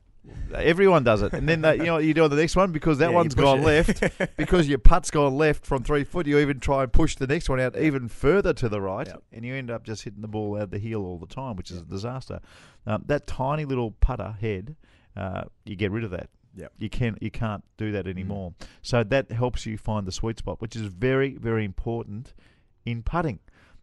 Everyone 0.53 1.03
does 1.03 1.23
it, 1.23 1.33
and 1.33 1.49
then 1.49 1.61
they, 1.61 1.77
you 1.77 1.83
know 1.85 1.93
what 1.95 2.03
you 2.03 2.13
do 2.13 2.23
on 2.25 2.29
the 2.29 2.35
next 2.35 2.55
one 2.55 2.71
because 2.71 2.99
that 2.99 3.09
Yeah, 3.09 3.15
one's 3.15 3.33
gone 3.33 3.63
left. 3.63 4.03
because 4.37 4.67
your 4.69 4.77
putt's 4.77 5.09
gone 5.09 5.35
left 5.35 5.65
from 5.65 5.83
three 5.83 6.03
foot, 6.03 6.27
you 6.27 6.37
even 6.37 6.59
try 6.59 6.83
and 6.83 6.93
push 6.93 7.15
the 7.15 7.25
next 7.25 7.49
one 7.49 7.59
out 7.59 7.75
even 7.75 8.07
further 8.07 8.53
to 8.53 8.69
the 8.69 8.79
right, 8.79 9.07
Yep. 9.07 9.23
and 9.33 9.43
you 9.45 9.55
end 9.55 9.71
up 9.71 9.83
just 9.83 10.03
hitting 10.03 10.21
the 10.21 10.27
ball 10.27 10.57
out 10.57 10.63
of 10.63 10.71
the 10.71 10.77
heel 10.77 11.03
all 11.03 11.17
the 11.17 11.25
time, 11.25 11.55
which 11.55 11.71
is 11.71 11.77
a 11.79 11.83
disaster. 11.85 12.39
Um, 12.85 13.03
that 13.07 13.25
tiny 13.25 13.65
little 13.65 13.91
putter 13.91 14.35
head, 14.39 14.75
uh, 15.17 15.43
you 15.65 15.75
get 15.75 15.89
rid 15.91 16.03
of 16.03 16.11
that. 16.11 16.29
Yep. 16.55 16.73
You 16.77 16.89
can 16.89 17.17
you 17.21 17.31
can't 17.31 17.63
do 17.77 17.89
Mm. 17.89 17.93
that 17.93 18.07
anymore. 18.07 18.53
So 18.83 19.03
that 19.05 19.31
helps 19.31 19.65
you 19.65 19.77
find 19.77 20.05
the 20.05 20.11
sweet 20.11 20.37
spot, 20.37 20.61
which 20.61 20.75
is 20.75 20.81
very 20.83 21.35
very 21.35 21.63
important 21.65 22.33
in 22.85 23.01
putting. 23.01 23.39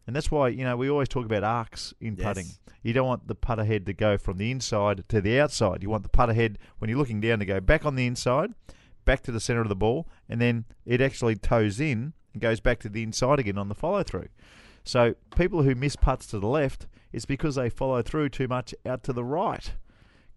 And 0.09 0.17
that's 0.17 0.31
why 0.31 0.49
you 0.49 0.65
know 0.65 0.75
we 0.75 0.89
always 0.89 1.09
talk 1.09 1.27
about 1.27 1.45
arcs 1.45 1.93
in 2.01 2.17
Yes. 2.17 2.27
putting. 2.27 2.47
You 2.83 2.95
don't 2.95 3.07
want 3.07 3.29
the 3.29 3.35
putter 3.35 3.65
head 3.65 3.85
to 3.87 3.93
go 3.93 4.17
from 4.17 4.39
the 4.39 4.51
inside 4.51 5.05
to 5.11 5.21
the 5.21 5.39
outside. 5.39 5.83
You 5.83 5.91
want 5.91 6.03
the 6.03 6.09
putter 6.09 6.33
head 6.33 6.59
when 6.79 6.89
you're 6.89 6.99
looking 6.99 7.21
down 7.21 7.41
to 7.41 7.45
go 7.45 7.61
back 7.61 7.85
on 7.85 7.95
the 7.95 8.07
inside, 8.07 8.55
back 9.05 9.23
to 9.25 9.33
the 9.33 9.39
center 9.39 9.61
of 9.61 9.69
the 9.69 9.77
ball, 9.77 10.09
and 10.27 10.41
then 10.41 10.65
it 10.87 11.03
actually 11.03 11.37
toes 11.37 11.79
in 11.79 12.15
and 12.33 12.41
goes 12.41 12.59
back 12.59 12.79
to 12.81 12.89
the 12.89 13.03
inside 13.03 13.39
again 13.39 13.59
on 13.59 13.69
the 13.69 13.75
follow 13.75 14.03
through. 14.03 14.29
So 14.83 15.15
people 15.37 15.63
who 15.65 15.75
miss 15.75 15.95
putts 15.95 16.27
to 16.29 16.39
the 16.39 16.49
left, 16.49 16.87
it's 17.13 17.27
because 17.27 17.57
they 17.57 17.69
follow 17.69 18.01
through 18.01 18.31
too 18.31 18.49
much 18.49 18.75
out 18.87 19.03
to 19.03 19.13
the 19.13 19.25
right. 19.25 19.75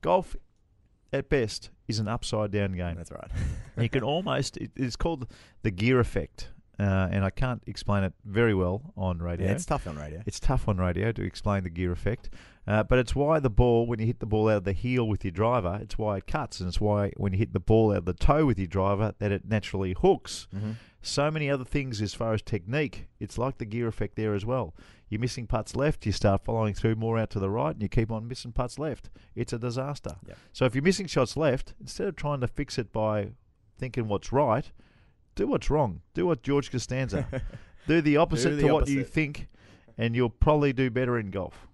Golf, 0.01 0.35
at 1.13 1.29
best, 1.29 1.69
is 1.87 1.99
an 1.99 2.09
upside 2.09 2.51
down 2.51 2.73
game. 2.73 2.95
That's 2.97 3.11
right. 3.11 3.31
You 3.77 3.87
can 3.87 4.03
almost, 4.03 4.57
it's 4.75 4.97
called 4.97 5.31
the 5.63 5.71
gear 5.71 6.01
effect. 6.01 6.49
Uh, 6.81 7.07
and 7.11 7.23
I 7.23 7.29
can't 7.29 7.61
explain 7.67 8.03
it 8.03 8.13
very 8.25 8.55
well 8.55 8.93
on 8.97 9.19
radio. 9.19 9.45
Yeah, 9.45 9.53
it's 9.53 9.65
tough 9.67 9.85
on 9.85 9.97
radio. 9.97 10.23
It's 10.25 10.39
tough 10.39 10.67
on 10.67 10.77
radio 10.77 11.11
to 11.11 11.21
explain 11.21 11.63
the 11.63 11.69
gear 11.69 11.91
effect, 11.91 12.31
uh, 12.65 12.81
but 12.81 12.97
it's 12.97 13.13
why 13.13 13.39
the 13.39 13.51
ball, 13.51 13.85
when 13.85 13.99
you 13.99 14.07
hit 14.07 14.19
the 14.19 14.25
ball 14.25 14.49
out 14.49 14.57
of 14.57 14.63
the 14.63 14.73
heel 14.73 15.07
with 15.07 15.23
your 15.23 15.31
driver, 15.31 15.77
it's 15.79 15.99
why 15.99 16.17
it 16.17 16.25
cuts, 16.25 16.59
and 16.59 16.67
it's 16.67 16.81
why 16.81 17.11
when 17.17 17.33
you 17.33 17.37
hit 17.39 17.53
the 17.53 17.59
ball 17.59 17.91
out 17.91 17.97
of 17.99 18.05
the 18.05 18.13
toe 18.15 18.47
with 18.47 18.57
your 18.57 18.67
driver, 18.67 19.13
that 19.19 19.31
it 19.31 19.47
naturally 19.47 19.93
hooks. 19.93 20.47
Mhm. 20.55 20.77
So 21.03 21.29
many 21.29 21.51
other 21.51 21.65
things 21.65 22.01
as 22.01 22.15
far 22.15 22.33
as 22.33 22.41
technique. 22.41 23.07
It's 23.19 23.37
like 23.37 23.59
the 23.59 23.65
gear 23.65 23.87
effect 23.87 24.15
there 24.15 24.33
as 24.33 24.45
well. 24.45 24.73
You're 25.07 25.21
missing 25.21 25.45
putts 25.45 25.75
left, 25.75 26.05
you 26.07 26.11
start 26.11 26.43
following 26.45 26.73
through 26.73 26.95
more 26.95 27.19
out 27.19 27.29
to 27.31 27.39
the 27.39 27.49
right, 27.49 27.73
and 27.73 27.81
you 27.83 27.89
keep 27.89 28.09
on 28.11 28.27
missing 28.27 28.53
putts 28.53 28.79
left. 28.79 29.11
It's 29.35 29.53
a 29.53 29.59
disaster. 29.59 30.15
Yep. 30.27 30.37
So 30.53 30.65
if 30.65 30.73
you're 30.73 30.83
missing 30.83 31.05
shots 31.07 31.37
left, 31.37 31.75
instead 31.79 32.07
of 32.07 32.15
trying 32.15 32.41
to 32.41 32.47
fix 32.47 32.79
it 32.79 32.91
by 32.91 33.31
thinking 33.77 34.07
what's 34.07 34.31
right, 34.31 34.71
do 35.41 35.47
what's 35.47 35.69
wrong. 35.69 36.01
Do 36.13 36.27
what 36.27 36.43
George 36.43 36.71
Costanza. 36.71 37.25
do 37.87 38.01
the 38.01 38.17
opposite 38.17 38.51
the 38.51 38.67
to 38.67 38.73
what 38.73 38.87
you 38.87 39.03
think, 39.03 39.47
and 39.97 40.15
you'll 40.15 40.29
probably 40.29 40.71
do 40.71 40.89
better 40.91 41.17
in 41.17 41.31
golf. 41.31 41.67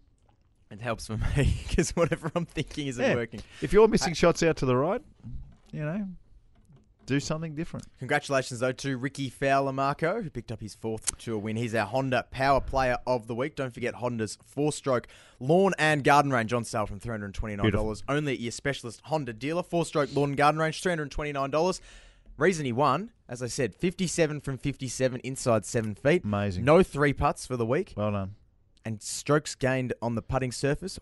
It 0.71 0.79
helps 0.81 1.07
for 1.07 1.17
me 1.17 1.57
because 1.67 1.89
whatever 1.91 2.31
I'm 2.35 2.45
thinking 2.45 2.87
isn't 2.87 3.03
Yeah. 3.03 3.15
working. 3.15 3.41
If 3.61 3.73
you're 3.73 3.87
missing 3.87 4.13
shots 4.13 4.41
out 4.43 4.57
to 4.57 4.65
the 4.65 4.75
right, 4.75 5.01
you 5.71 5.81
know, 5.81 6.07
do 7.05 7.19
something 7.19 7.55
different. 7.55 7.85
Congratulations, 7.99 8.59
though, 8.61 8.73
to 8.73 8.97
Ricky 8.97 9.29
Fowler 9.29 9.71
Marco, 9.73 10.21
who 10.21 10.29
picked 10.29 10.51
up 10.51 10.61
his 10.61 10.75
fourth 10.75 11.17
tour 11.17 11.37
win. 11.37 11.55
He's 11.55 11.73
our 11.75 11.85
Honda 11.85 12.25
Power 12.31 12.59
Player 12.61 12.97
of 13.05 13.27
the 13.27 13.35
Week. 13.35 13.55
Don't 13.55 13.73
forget 13.73 13.95
Honda's 13.95 14.37
four 14.45 14.71
stroke 14.73 15.07
lawn 15.39 15.73
and 15.77 16.03
garden 16.03 16.31
range 16.31 16.51
on 16.53 16.63
sale 16.65 16.85
from 16.85 16.99
$329. 16.99 17.61
Beautiful. 17.61 17.95
Only 18.09 18.33
at 18.33 18.39
your 18.39 18.51
specialist 18.51 19.01
Honda 19.05 19.33
dealer. 19.33 19.63
Four 19.63 19.85
stroke 19.85 20.13
lawn 20.15 20.29
and 20.29 20.37
garden 20.37 20.59
range, 20.59 20.81
$329. 20.81 21.79
Reason 22.37 22.65
he 22.65 22.71
won, 22.71 23.11
as 23.27 23.41
I 23.41 23.47
said, 23.47 23.73
57 23.75 24.41
from 24.41 24.57
57 24.57 25.19
inside 25.21 25.65
seven 25.65 25.95
feet. 25.95 26.23
Amazing. 26.23 26.65
No 26.65 26.83
three 26.83 27.13
putts 27.13 27.45
for 27.47 27.57
the 27.57 27.65
week. 27.65 27.93
Well 27.97 28.11
done. 28.11 28.35
And 28.85 29.01
strokes 29.01 29.53
gained 29.55 29.93
on 30.01 30.15
the 30.15 30.21
putting 30.21 30.51
surface, 30.53 30.97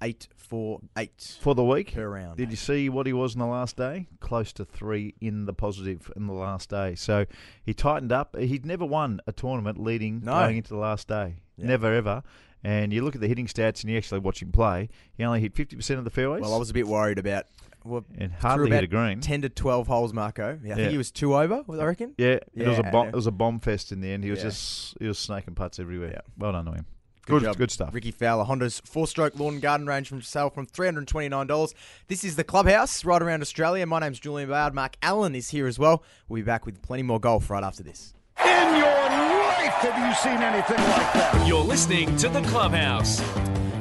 1.848 0.00 1.38
For 1.40 1.54
the 1.54 1.64
week, 1.64 1.94
per 1.94 2.08
round. 2.08 2.36
did 2.36 2.50
you 2.50 2.56
see 2.56 2.88
what 2.88 3.06
he 3.06 3.12
was 3.12 3.34
in 3.34 3.38
the 3.40 3.46
last 3.46 3.76
day? 3.76 4.08
Close 4.20 4.52
to 4.54 4.64
three 4.64 5.14
in 5.20 5.46
the 5.46 5.52
positive 5.52 6.10
in 6.16 6.26
the 6.26 6.32
last 6.32 6.70
day. 6.70 6.94
So 6.94 7.26
he 7.64 7.74
tightened 7.74 8.12
up. 8.12 8.36
He'd 8.36 8.66
never 8.66 8.84
won 8.84 9.20
a 9.26 9.32
tournament 9.32 9.78
leading 9.80 10.20
No. 10.24 10.32
going 10.32 10.56
into 10.56 10.70
the 10.70 10.78
last 10.80 11.08
day. 11.08 11.36
Yeah. 11.56 11.66
Never 11.66 11.92
ever. 11.94 12.22
And 12.62 12.92
you 12.92 13.02
look 13.02 13.14
at 13.14 13.20
the 13.20 13.28
hitting 13.28 13.46
stats 13.46 13.82
and 13.82 13.90
you 13.90 13.96
actually 13.96 14.20
watch 14.20 14.42
him 14.42 14.52
play. 14.52 14.88
He 15.14 15.24
only 15.24 15.40
hit 15.40 15.54
fifty 15.54 15.76
percent 15.76 15.98
of 15.98 16.04
the 16.04 16.10
fairways. 16.10 16.42
Well, 16.42 16.54
I 16.54 16.58
was 16.58 16.70
a 16.70 16.74
bit 16.74 16.86
worried 16.86 17.18
about. 17.18 17.46
Well, 17.84 18.04
and 18.18 18.32
hardly 18.32 18.66
about 18.68 18.76
hit 18.76 18.84
a 18.84 18.86
green. 18.88 19.20
10 19.20 19.42
to 19.42 19.48
12 19.48 19.86
holes, 19.86 20.12
Marco. 20.12 20.58
Yeah, 20.62 20.66
I 20.66 20.68
Yeah. 20.68 20.74
think 20.76 20.90
he 20.92 20.98
was 20.98 21.10
two 21.10 21.36
over, 21.36 21.64
I 21.68 21.84
reckon. 21.84 22.14
Yeah, 22.18 22.38
it 22.54 22.68
was 22.68 22.78
a 22.78 22.82
Yeah, 22.82 22.90
bomb. 22.90 23.08
It 23.08 23.14
was 23.14 23.26
a 23.26 23.30
bomb 23.32 23.60
fest 23.60 23.90
in 23.92 24.00
the 24.00 24.10
end. 24.12 24.24
He 24.24 24.30
was 24.30 24.40
Yeah. 24.40 24.44
just 24.46 24.96
he 25.00 25.06
was 25.08 25.18
snaking 25.18 25.54
putts 25.54 25.78
everywhere. 25.78 26.10
Yeah. 26.14 26.20
Well 26.38 26.52
done 26.52 26.66
to 26.66 26.72
him. 26.72 26.86
Good 27.26 27.40
Good, 27.40 27.42
job. 27.44 27.56
good 27.58 27.70
stuff. 27.70 27.94
Ricky 27.94 28.10
Fowler, 28.10 28.44
Honda's 28.44 28.80
four-stroke 28.84 29.38
lawn 29.38 29.52
and 29.54 29.62
garden 29.62 29.86
range 29.86 30.08
from 30.08 30.20
sale 30.22 30.50
from 30.50 30.66
$329. 30.66 31.74
This 32.08 32.24
is 32.24 32.36
the 32.36 32.42
clubhouse 32.44 33.04
right 33.04 33.22
around 33.22 33.40
Australia. 33.42 33.86
My 33.86 34.00
name's 34.00 34.18
Julian 34.18 34.48
Bayard. 34.48 34.74
Mark 34.74 34.96
Allen 35.02 35.34
is 35.34 35.50
here 35.50 35.66
as 35.66 35.78
well. 35.78 36.02
We'll 36.28 36.38
be 36.42 36.44
back 36.46 36.66
with 36.66 36.82
plenty 36.82 37.02
more 37.04 37.20
golf 37.20 37.48
right 37.50 37.62
after 37.62 37.82
this. 37.82 38.14
In 38.44 38.46
your 38.76 38.86
life 38.86 39.74
have 39.80 40.08
you 40.08 40.14
seen 40.16 40.42
anything 40.42 40.76
like 40.78 41.12
that? 41.12 41.46
You're 41.46 41.62
listening 41.62 42.16
to 42.16 42.28
The 42.28 42.40
Clubhouse. 42.42 43.20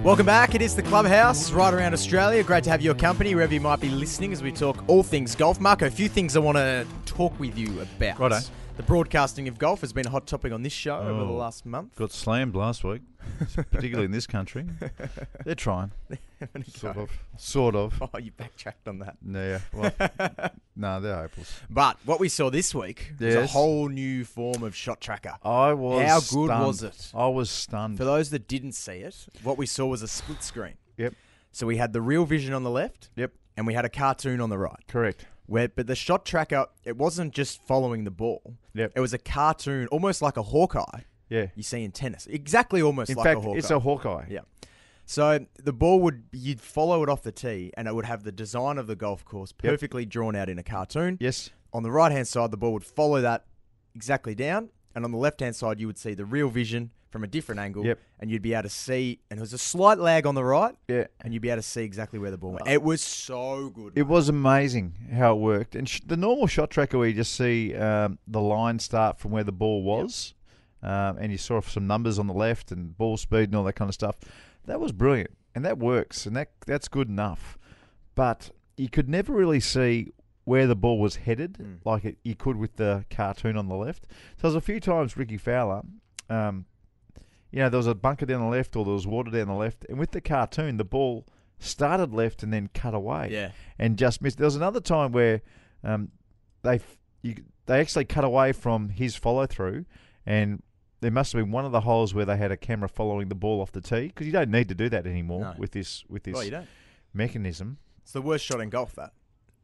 Welcome 0.03 0.27
back. 0.27 0.55
It 0.55 0.61
is 0.61 0.77
the 0.77 0.81
clubhouse 0.81 1.51
right 1.51 1.73
around 1.73 1.93
Australia. 1.93 2.41
Great 2.41 2.63
to 2.63 2.69
have 2.69 2.81
your 2.81 2.95
company 2.95 3.35
wherever 3.35 3.53
you 3.53 3.59
might 3.59 3.81
be 3.81 3.89
listening 3.89 4.31
as 4.31 4.41
we 4.41 4.49
talk 4.49 4.81
all 4.87 5.03
things 5.03 5.35
golf. 5.35 5.59
Marco, 5.59 5.87
a 5.87 5.91
few 5.91 6.07
things 6.07 6.37
I 6.37 6.39
want 6.39 6.57
to 6.57 6.87
talk 7.05 7.37
with 7.37 7.57
you 7.57 7.81
about. 7.81 8.17
Righto. 8.17 8.39
The 8.79 8.85
broadcasting 8.85 9.49
of 9.49 9.57
golf 9.59 9.81
has 9.81 9.91
been 9.91 10.07
a 10.07 10.09
hot 10.09 10.25
topic 10.25 10.53
on 10.53 10.61
this 10.63 10.71
show 10.71 10.95
over 10.99 11.25
the 11.25 11.31
Oh. 11.31 11.35
last 11.35 11.65
month. 11.65 11.97
Got 11.97 12.13
slammed 12.13 12.55
last 12.55 12.85
week, 12.85 13.01
particularly 13.71 14.05
in 14.05 14.11
this 14.11 14.25
country. 14.25 14.65
They're 15.43 15.53
trying, 15.53 15.91
sort 16.73 16.95
go. 16.95 17.01
of, 17.01 17.09
sort 17.35 17.75
of. 17.75 18.01
Oh, 18.01 18.17
you 18.17 18.31
backtracked 18.31 18.87
on 18.87 18.99
that. 18.99 19.17
Yeah, 19.29 19.59
well, 19.73 19.91
no, 20.77 21.01
they're 21.01 21.13
hopeless. 21.17 21.59
But 21.69 21.97
what 22.05 22.21
we 22.21 22.29
saw 22.29 22.49
this 22.49 22.73
week 22.73 23.11
was 23.19 23.35
a 23.35 23.47
whole 23.47 23.89
new 23.89 24.23
form 24.23 24.63
of 24.63 24.73
shot 24.73 25.01
tracker. 25.01 25.35
I 25.43 25.73
was. 25.73 26.07
How 26.07 26.19
good 26.21 26.47
stunned. 26.47 26.65
was 26.65 26.81
it? 26.83 27.11
I 27.13 27.27
was 27.27 27.49
stunned. 27.49 27.97
For 27.97 28.05
those 28.05 28.29
that 28.29 28.47
didn't 28.47 28.71
see 28.71 28.99
it, 28.99 29.27
what 29.43 29.57
we 29.57 29.65
saw 29.65 29.87
was 29.87 30.01
a 30.03 30.07
split 30.07 30.41
screen. 30.41 30.75
Yep, 30.95 31.15
So 31.51 31.67
we 31.67 31.75
had 31.75 31.91
the 31.91 32.01
real 32.01 32.23
vision 32.23 32.53
on 32.53 32.63
the 32.63 32.71
left, 32.71 33.09
yep, 33.17 33.33
and 33.57 33.67
we 33.67 33.73
had 33.73 33.83
a 33.83 33.89
cartoon 33.89 34.39
on 34.39 34.49
the 34.49 34.57
right. 34.57 34.87
correct. 34.87 35.25
Where, 35.49 35.67
but 35.67 35.87
the 35.87 35.95
shot 35.95 36.25
tracker, 36.25 36.67
it 36.85 36.95
wasn't 36.97 37.33
just 37.33 37.61
following 37.65 38.03
the 38.03 38.11
ball. 38.11 38.55
Yep. 38.73 38.93
It 38.95 38.99
was 38.99 39.13
a 39.13 39.17
cartoon, 39.17 39.87
almost 39.87 40.21
like 40.21 40.37
a 40.37 40.43
Hawkeye 40.43 41.01
Yeah. 41.29 41.47
you 41.55 41.63
see 41.63 41.83
in 41.83 41.91
tennis. 41.91 42.27
Exactly, 42.27 42.81
almost 42.81 43.09
In 43.09 43.17
like 43.17 43.25
fact, 43.25 43.37
a 43.39 43.41
Hawkeye. 43.41 43.57
it's 43.57 43.71
a 43.71 43.79
Hawkeye. 43.79 44.25
yeah. 44.29 44.41
So 45.05 45.45
the 45.57 45.73
ball 45.73 45.99
would 46.01 46.23
you'd 46.31 46.61
follow 46.61 47.01
it 47.01 47.09
off 47.09 47.23
the 47.23 47.31
tee, 47.31 47.71
and 47.75 47.87
it 47.87 47.95
would 47.95 48.05
have 48.05 48.23
the 48.23 48.31
design 48.31 48.77
of 48.77 48.85
the 48.87 48.95
golf 48.95 49.25
course 49.25 49.51
Yep. 49.63 49.71
perfectly 49.71 50.05
drawn 50.05 50.35
out 50.35 50.49
in 50.49 50.59
a 50.59 50.63
cartoon. 50.63 51.17
Yes. 51.19 51.49
On 51.73 51.81
the 51.83 51.91
right 51.91 52.11
hand 52.11 52.27
side, 52.27 52.51
the 52.51 52.57
ball 52.57 52.73
would 52.73 52.83
follow 52.83 53.19
that 53.21 53.45
exactly 53.95 54.35
down, 54.35 54.69
and 54.93 55.03
on 55.03 55.11
the 55.11 55.17
left 55.17 55.39
hand 55.39 55.55
side, 55.55 55.79
you 55.79 55.87
would 55.87 55.97
see 55.97 56.13
the 56.13 56.25
real 56.25 56.49
vision 56.49 56.91
from 57.09 57.23
a 57.23 57.27
different 57.27 57.59
angle. 57.59 57.85
Yep. 57.85 57.99
And 58.19 58.29
you'd 58.29 58.41
be 58.41 58.53
able 58.53 58.63
to 58.63 58.69
see, 58.69 59.19
and 59.29 59.37
there 59.39 59.41
was 59.43 59.53
a 59.53 59.57
slight 59.57 59.97
lag 59.99 60.25
on 60.25 60.35
the 60.35 60.43
right, 60.43 60.75
Yeah. 60.87 61.07
and 61.21 61.33
you'd 61.33 61.41
be 61.41 61.49
able 61.49 61.61
to 61.61 61.67
see 61.67 61.83
exactly 61.83 62.19
where 62.19 62.31
the 62.31 62.37
ball 62.37 62.51
went. 62.51 62.67
It 62.67 62.83
was 62.83 63.01
so 63.01 63.69
good. 63.69 63.93
It 63.95 64.07
was 64.07 64.29
amazing 64.29 64.93
how 65.13 65.35
it 65.35 65.39
worked. 65.39 65.75
And 65.75 65.87
sh- 65.89 66.01
the 66.05 66.17
normal 66.17 66.47
shot 66.47 66.69
tracker 66.69 66.97
where 66.97 67.07
you 67.07 67.13
just 67.15 67.33
see 67.35 67.75
um, 67.75 68.19
the 68.27 68.41
line 68.41 68.79
start 68.79 69.17
from 69.19 69.31
where 69.31 69.43
the 69.43 69.51
ball 69.51 69.81
was, 69.83 70.33
um, 70.83 71.17
and 71.17 71.31
you 71.31 71.37
saw 71.37 71.59
some 71.61 71.87
numbers 71.87 72.19
on 72.19 72.27
the 72.27 72.33
left 72.33 72.71
and 72.71 72.97
ball 72.97 73.17
speed 73.17 73.49
and 73.49 73.55
all 73.55 73.63
that 73.63 73.73
kind 73.73 73.89
of 73.89 73.95
stuff. 73.95 74.17
That 74.65 74.79
was 74.79 74.91
brilliant, 74.91 75.31
and 75.55 75.65
that 75.65 75.77
works, 75.79 76.25
and 76.25 76.35
that 76.35 76.51
that's 76.67 76.87
good 76.87 77.09
enough. 77.09 77.57
But 78.15 78.51
you 78.77 78.89
could 78.89 79.09
never 79.09 79.33
really 79.33 79.59
see 79.59 80.11
where 80.45 80.67
the 80.67 80.75
ball 80.75 80.99
was 80.99 81.15
headed, 81.17 81.53
Mm. 81.59 81.77
like 81.85 82.05
it, 82.05 82.17
you 82.23 82.35
could 82.35 82.55
with 82.57 82.75
the 82.77 83.05
cartoon 83.09 83.55
on 83.57 83.67
the 83.67 83.75
left. 83.75 84.05
So 84.37 84.43
there's 84.43 84.55
a 84.55 84.61
few 84.61 84.79
times 84.79 85.15
Ricky 85.17 85.37
Fowler. 85.37 85.81
Um, 86.29 86.65
you 87.51 87.59
know, 87.59 87.69
there 87.69 87.77
was 87.77 87.87
a 87.87 87.95
bunker 87.95 88.25
down 88.25 88.41
the 88.41 88.47
left 88.47 88.75
or 88.75 88.85
there 88.85 88.93
was 88.93 89.07
water 89.07 89.31
down 89.31 89.47
the 89.47 89.53
left, 89.53 89.85
and 89.89 89.97
with 89.99 90.11
the 90.11 90.21
cartoon, 90.21 90.77
the 90.77 90.83
ball 90.85 91.25
started 91.59 92.13
left 92.13 92.41
and 92.43 92.53
then 92.53 92.69
cut 92.73 92.93
away 92.93 93.29
Yeah. 93.31 93.51
and 93.77 93.97
just 93.97 94.21
missed. 94.21 94.37
There 94.37 94.45
was 94.45 94.55
another 94.55 94.79
time 94.79 95.11
where 95.11 95.41
um, 95.83 96.09
they 96.61 96.79
you, 97.21 97.35
they 97.65 97.79
actually 97.81 98.05
cut 98.05 98.23
away 98.23 98.51
from 98.53 98.89
his 98.89 99.15
follow 99.15 99.45
through, 99.45 99.85
and 100.25 100.61
there 101.01 101.11
must 101.11 101.33
have 101.33 101.41
been 101.43 101.51
one 101.51 101.65
of 101.65 101.71
the 101.71 101.81
holes 101.81 102.13
where 102.13 102.25
they 102.25 102.37
had 102.37 102.51
a 102.51 102.57
camera 102.57 102.87
following 102.89 103.29
the 103.29 103.35
ball 103.35 103.61
off 103.61 103.71
the 103.71 103.81
tee 103.81 104.07
because 104.07 104.25
you 104.27 104.33
don't 104.33 104.49
need 104.51 104.67
to 104.69 104.75
do 104.75 104.87
that 104.89 105.05
anymore 105.07 105.41
No. 105.41 105.53
with 105.57 105.71
this 105.71 106.03
with 106.09 106.23
this 106.23 106.35
Oh, 106.37 106.63
mechanism. 107.13 107.77
It's 108.03 108.13
the 108.13 108.21
worst 108.21 108.45
shot 108.45 108.61
in 108.61 108.69
golf. 108.69 108.95
That 108.95 109.11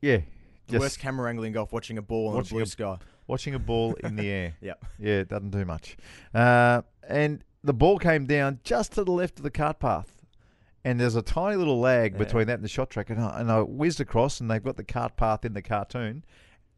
Yeah, 0.02 0.20
the 0.68 0.80
worst 0.80 1.00
camera 1.00 1.30
angle 1.30 1.46
in 1.46 1.54
golf. 1.54 1.72
Watching 1.72 1.98
a 1.98 2.02
ball 2.02 2.28
on 2.30 2.34
a 2.34 2.38
Watching 2.38 2.56
blue 2.58 2.64
a- 2.64 2.68
sky. 2.68 2.98
watching 3.28 3.54
a 3.56 3.60
ball 3.60 3.94
in 4.04 4.16
the 4.16 4.28
air. 4.30 4.54
Yeah. 4.62 4.74
Yeah, 5.00 5.20
it 5.20 5.30
doesn't 5.30 5.52
do 5.52 5.64
much. 5.66 5.96
Uh, 6.34 6.82
and 7.08 7.44
the 7.66 7.74
ball 7.74 7.98
came 8.00 8.26
down 8.26 8.60
just 8.64 8.94
to 8.94 9.04
the 9.04 9.12
left 9.12 9.38
of 9.40 9.44
the 9.44 9.52
cart 9.52 9.80
path. 9.80 10.12
And 10.84 11.00
there's 11.00 11.16
a 11.16 11.22
tiny 11.24 11.56
little 11.56 11.80
lag 11.80 12.14
Yeah. 12.14 12.20
between 12.20 12.48
that 12.48 12.54
and 12.56 12.64
the 12.64 12.68
shot 12.70 12.92
track. 12.92 13.10
And 13.10 13.20
I, 13.20 13.40
and 13.40 13.52
I 13.52 13.62
whizzed 13.62 14.00
across, 14.00 14.40
and 14.40 14.50
they've 14.52 14.64
got 14.64 14.78
the 14.78 14.84
cart 14.84 15.18
path 15.18 15.44
in 15.44 15.54
the 15.54 15.62
cartoon. 15.64 16.24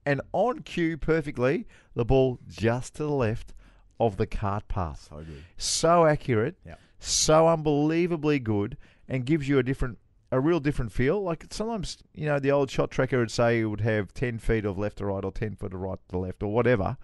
And 0.06 0.22
on 0.32 0.60
cue, 0.60 0.96
perfectly, 0.98 1.68
the 1.94 2.06
ball 2.06 2.40
just 2.48 2.96
to 2.96 3.04
the 3.04 3.10
left 3.12 3.54
of 4.00 4.16
the 4.16 4.26
cart 4.26 4.68
path. 4.70 5.08
So 5.10 5.18
good. 5.18 5.44
So 5.58 6.06
accurate, 6.06 6.56
Yeah. 6.66 6.76
so 7.00 7.48
unbelievably 7.50 8.40
good, 8.40 8.78
and 9.10 9.26
gives 9.26 9.50
you 9.50 9.58
a 9.60 9.64
different, 9.64 9.98
a 10.32 10.40
real 10.40 10.62
different 10.62 10.94
feel. 10.94 11.22
Like 11.22 11.46
sometimes, 11.52 11.98
you 12.14 12.28
know, 12.28 12.40
the 12.40 12.52
old 12.52 12.72
shot 12.72 12.92
tracker 12.92 13.18
would 13.20 13.32
say 13.32 13.60
it 13.60 13.66
would 13.66 13.82
have 13.82 14.14
10 14.14 14.40
feet 14.40 14.64
of 14.64 14.78
left 14.78 15.00
to 15.00 15.06
right 15.08 15.26
or 15.26 15.32
10 15.34 15.56
foot 15.56 15.74
of 15.74 15.82
right 15.82 16.00
to 16.10 16.18
left 16.18 16.42
or 16.42 16.54
whatever. 16.54 16.96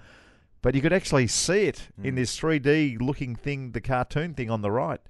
But 0.63 0.73
you 0.73 0.81
could 0.81 0.93
actually 0.93 1.27
see 1.27 1.65
it 1.65 1.89
in 2.01 2.13
Mm. 2.13 2.17
this 2.17 2.39
3D 2.39 2.97
looking 2.99 3.35
thing, 3.35 3.73
the 3.73 3.81
cartoon 3.81 4.33
thing 4.33 4.49
on 4.49 4.61
the 4.61 4.71
right. 4.71 5.01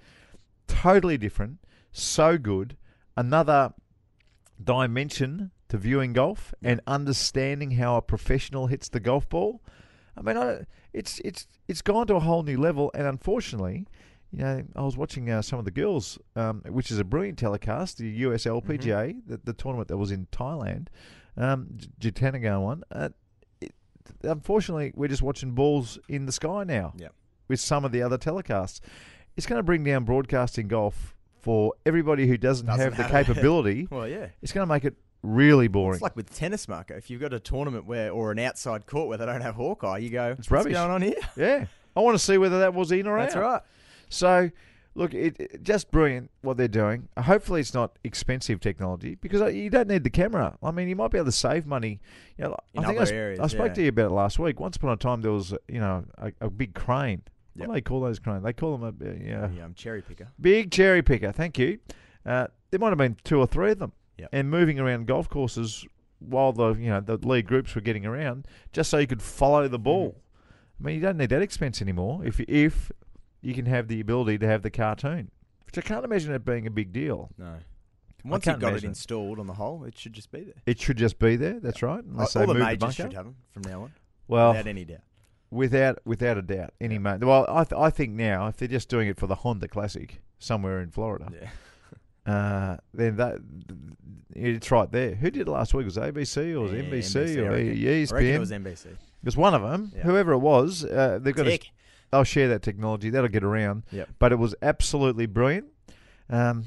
Totally 0.68 1.18
different. 1.18 1.60
So 1.94 2.38
good. 2.38 2.76
Another 3.16 3.74
dimension 4.62 5.52
to 5.70 5.78
viewing 5.78 6.13
golf 6.13 6.54
and 6.63 6.82
understanding 6.88 7.72
how 7.72 7.98
a 7.98 8.02
professional 8.02 8.68
hits 8.68 8.89
the 8.89 9.00
golf 9.00 9.28
ball. 9.30 9.62
I 10.16 10.22
mean, 10.22 10.38
I, 10.38 10.66
it's 10.94 11.20
it's 11.20 11.48
it's 11.68 11.82
gone 11.82 12.08
to 12.08 12.16
a 12.16 12.20
whole 12.20 12.44
new 12.44 12.58
level, 12.60 12.92
and 12.94 13.08
unfortunately, 13.08 13.88
you 14.32 14.39
know, 14.39 14.63
I 14.76 14.82
was 14.82 14.96
watching 14.96 15.30
uh, 15.30 15.42
some 15.42 15.60
of 15.60 15.66
the 15.66 15.72
girls, 15.72 16.20
um, 16.36 16.62
which 16.68 16.92
is 16.92 17.00
a 17.00 17.04
brilliant 17.04 17.38
telecast, 17.39 17.98
the 17.98 18.10
US 18.28 18.46
LPGA, 18.46 19.22
the, 19.26 19.39
the 19.44 19.54
tournament 19.54 19.88
that 19.88 19.98
was 19.98 20.12
in 20.12 20.28
Thailand, 20.32 20.88
um, 21.38 21.68
J- 22.00 22.12
one. 22.60 22.84
Uh, 22.92 23.10
unfortunately, 24.24 24.92
we're 24.96 25.08
just 25.08 25.22
watching 25.22 25.52
balls 25.52 26.00
in 26.08 26.26
the 26.26 26.32
sky 26.32 26.63
now 26.63 26.94
Yeah. 26.98 27.10
with 27.48 27.60
some 27.60 27.86
of 27.86 27.92
the 27.92 28.02
other 28.02 28.18
telecasts. 28.18 28.80
It's 29.36 29.46
going 29.48 29.60
to 29.60 29.63
bring 29.63 29.84
down 29.84 30.04
broadcasting 30.04 30.68
golf 30.68 31.16
for 31.39 31.74
everybody 31.86 32.28
who 32.28 32.38
doesn't, 32.38 32.66
Doesn't 32.68 32.82
have 32.82 32.96
the 32.98 33.04
have 33.04 33.12
it. 33.22 33.26
capability. 33.26 33.88
Well, 33.89 34.08
yeah. 34.08 34.28
It's 34.42 34.52
going 34.52 34.68
to 34.68 34.72
make 34.74 34.86
it 34.86 34.96
really 35.24 35.68
boring. 35.68 35.96
It's 35.96 36.02
like 36.02 36.16
with 36.16 36.34
tennis, 36.34 36.68
Marco. 36.68 36.96
If 36.96 37.10
you've 37.10 37.22
got 37.22 37.34
a 37.34 37.39
tournament 37.39 37.86
where, 37.86 38.12
or 38.12 38.32
an 38.32 38.39
outside 38.39 38.86
court 38.86 39.08
where 39.10 39.18
they 39.18 39.26
don't 39.26 39.42
have 39.42 39.56
Hawkeye, 39.56 39.98
you 40.00 40.10
go, 40.10 40.32
It's 40.32 40.39
What's 40.39 40.52
rubbish. 40.52 40.74
going 40.74 40.92
on 40.92 41.02
here? 41.02 41.16
yeah, 41.36 41.66
I 41.96 42.00
want 42.02 42.16
to 42.18 42.24
see 42.24 42.38
whether 42.38 42.60
that 42.60 42.74
was 42.74 42.92
in 42.92 43.08
or 43.08 43.18
That's 43.18 43.36
out. 43.36 43.39
That's 43.42 43.44
right. 43.44 43.62
So, 44.10 44.52
look, 44.96 45.14
it, 45.14 45.36
it- 45.40 45.64
just 45.64 45.92
brilliant 45.92 46.30
what 46.42 46.58
they're 46.58 46.68
doing. 46.68 47.08
Hopefully, 47.18 47.62
it's 47.62 47.74
not 47.74 47.98
expensive 48.04 48.60
technology 48.60 49.16
because 49.16 49.42
uh, 49.42 49.48
you 49.48 49.70
don't 49.70 49.88
need 49.88 50.04
the 50.04 50.10
camera. 50.10 50.58
I 50.62 50.72
mean, 50.72 50.88
you 50.90 50.96
might 50.96 51.12
be 51.12 51.18
able 51.18 51.26
to 51.26 51.32
save 51.32 51.66
money. 51.66 52.00
You 52.38 52.46
know, 52.46 52.58
In 52.74 52.84
I 52.84 52.88
think 52.88 53.00
I, 53.02 53.04
sp- 53.06 53.14
areas, 53.14 53.40
I 53.40 53.48
spoke 53.48 53.68
yeah. 53.68 53.74
to 53.74 53.82
you 53.84 53.90
about 53.90 54.12
it 54.12 54.14
last 54.14 54.40
week. 54.40 54.60
Once 54.60 54.76
upon 54.78 54.92
a 54.92 54.98
time, 54.98 55.22
there 55.22 55.32
was 55.32 55.54
you 55.68 55.80
know 55.80 56.06
a, 56.18 56.32
a 56.42 56.50
big 56.50 56.74
crane. 56.74 57.22
Yep. 57.56 57.68
What 57.68 57.74
do 57.74 57.78
they 57.78 57.82
call 57.82 58.02
those 58.02 58.18
cranes? 58.20 58.44
They 58.44 58.54
call 58.54 58.78
them 58.78 58.84
a 58.84 59.10
uh, 59.10 59.14
yeah, 59.14 59.48
The 59.48 59.62
um, 59.66 59.74
cherry 59.76 60.02
picker. 60.02 60.28
big 60.42 60.72
cherry 60.72 61.02
picker. 61.04 61.32
Thank 61.32 61.60
you. 61.60 61.78
Uh, 62.26 62.48
there 62.72 62.80
might 62.80 62.90
have 62.90 62.98
been 62.98 63.16
two 63.24 63.38
or 63.40 63.46
three 63.46 63.72
of 63.72 63.80
them, 63.80 63.92
Yep. 64.18 64.30
and 64.32 64.50
moving 64.50 64.80
around 64.80 65.06
golf 65.08 65.30
courses 65.30 65.86
while 66.20 66.52
the 66.54 66.74
you 66.74 66.90
know 66.90 67.00
the 67.02 67.18
lead 67.18 67.46
groups 67.48 67.76
were 67.76 67.82
getting 67.82 68.06
around, 68.06 68.48
just 68.72 68.90
so 68.90 68.98
you 68.98 69.06
could 69.08 69.22
follow 69.22 69.68
the 69.68 69.78
ball. 69.78 70.10
Mm-hmm. 70.10 70.20
I 70.80 70.86
mean, 70.88 70.96
you 70.96 71.02
don't 71.02 71.18
need 71.18 71.30
that 71.30 71.42
expense 71.44 71.82
anymore 71.82 72.26
if 72.26 72.40
if 72.42 72.92
you 73.44 73.54
can 73.54 73.66
have 73.68 73.88
the 73.88 74.00
ability 74.00 74.38
to 74.40 74.48
have 74.48 74.62
the 74.64 74.72
cartoon, 74.72 75.30
which 75.66 75.78
I 75.78 75.82
can't 75.82 76.04
imagine 76.06 76.34
it 76.34 76.44
being 76.46 76.66
a 76.66 76.72
big 76.72 76.92
deal. 76.94 77.30
No. 77.38 77.56
Once 78.26 78.46
can't 78.46 78.56
you've 78.56 78.62
got 78.62 78.68
it 78.68 78.72
imagine 78.72 78.90
installed 78.92 79.38
on 79.38 79.48
the 79.48 79.54
whole, 79.54 79.84
it 79.84 79.98
should 79.98 80.14
just 80.14 80.32
be 80.32 80.42
there. 80.42 80.54
It 80.66 80.80
should 80.80 80.98
just 80.98 81.20
be 81.20 81.36
there. 81.36 81.60
That's 81.60 81.84
right. 81.84 82.02
Unless 82.04 82.36
all 82.38 82.42
they 82.44 82.48
the 82.48 82.54
move 82.54 82.64
majors 82.64 82.80
bunker. 82.80 82.94
should 82.96 83.14
have 83.14 83.26
them 83.26 83.36
from 83.52 83.64
now 83.64 83.82
on, 83.84 83.92
well, 84.30 84.52
without 84.52 84.68
any 84.68 84.86
doubt. 84.86 85.00
without 85.52 86.00
without 86.06 86.38
a 86.38 86.42
doubt, 86.42 86.74
any 86.80 86.98
ma- 86.98 87.18
Well, 87.22 87.46
I 87.50 87.66
th- 87.66 87.78
I 87.80 87.90
think 87.90 88.14
now 88.14 88.48
if 88.48 88.56
they're 88.58 88.68
just 88.70 88.88
doing 88.88 89.10
it 89.10 89.18
for 89.20 89.28
the 89.28 89.36
Honda 89.36 89.68
Classic 89.68 90.22
somewhere 90.40 90.80
in 90.80 90.90
Florida, 90.90 91.30
Yeah. 91.34 91.50
uh, 92.34 92.78
then 92.94 93.18
that 93.18 93.40
it's 94.34 94.72
right 94.72 94.90
there. 94.90 95.16
Who 95.16 95.30
did 95.30 95.42
it 95.48 95.52
last 95.52 95.74
week? 95.74 95.84
Was 95.86 95.98
it 95.98 96.14
ABC 96.14 96.54
or 96.56 96.62
was 96.62 96.72
it 96.72 96.90
NBC, 96.90 97.38
I 97.38 97.40
or 97.42 97.52
reckon. 97.52 97.68
I 97.68 97.70
reckon 97.70 97.78
ESPN? 97.78 98.34
it 98.36 98.40
was 98.40 98.52
NBC. 98.52 98.86
It 98.86 98.98
was 99.26 99.36
one 99.38 99.54
of 99.54 99.62
them. 99.62 99.92
Yeah. 99.96 100.04
Whoever 100.04 100.32
it 100.32 100.40
was, 100.40 100.86
uh, 100.86 101.20
they've 101.22 101.36
got. 101.36 101.44
Tick. 101.44 101.70
They'll 102.13 102.23
share 102.23 102.47
that 102.49 102.62
technology. 102.62 103.10
That'll 103.10 103.28
get 103.30 103.43
around. 103.43 103.84
Yep. 103.91 104.10
But 104.19 104.32
it 104.32 104.36
was 104.38 104.54
absolutely 104.62 105.26
brilliant. 105.26 105.65
Um, 106.30 106.65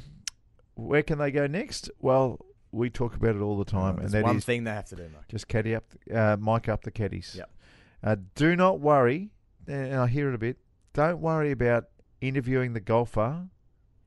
where 0.74 1.02
can 1.02 1.18
they 1.18 1.30
go 1.30 1.46
next? 1.46 1.88
Well, 2.00 2.44
we 2.72 2.90
talk 2.90 3.14
about 3.14 3.36
it 3.36 3.40
all 3.40 3.56
the 3.56 3.64
time, 3.64 3.94
and 3.98 4.00
There's 4.00 4.12
that 4.12 4.24
one 4.24 4.36
is 4.36 4.44
thing 4.44 4.64
they 4.64 4.70
have 4.72 4.86
to 4.86 4.96
do, 4.96 5.08
Mark. 5.12 5.28
just 5.28 5.48
caddy 5.48 5.74
up, 5.74 5.84
uh, 6.12 6.36
mic 6.38 6.68
up 6.68 6.82
the 6.82 6.90
caddies. 6.90 7.34
Yep. 7.38 7.50
Uh, 8.04 8.16
do 8.34 8.54
not 8.56 8.80
worry, 8.80 9.30
and 9.66 9.94
I 9.94 10.06
hear 10.08 10.28
it 10.28 10.34
a 10.34 10.38
bit. 10.38 10.58
Don't 10.92 11.20
worry 11.20 11.50
about 11.52 11.84
interviewing 12.20 12.72
the 12.74 12.80
golfer 12.80 13.46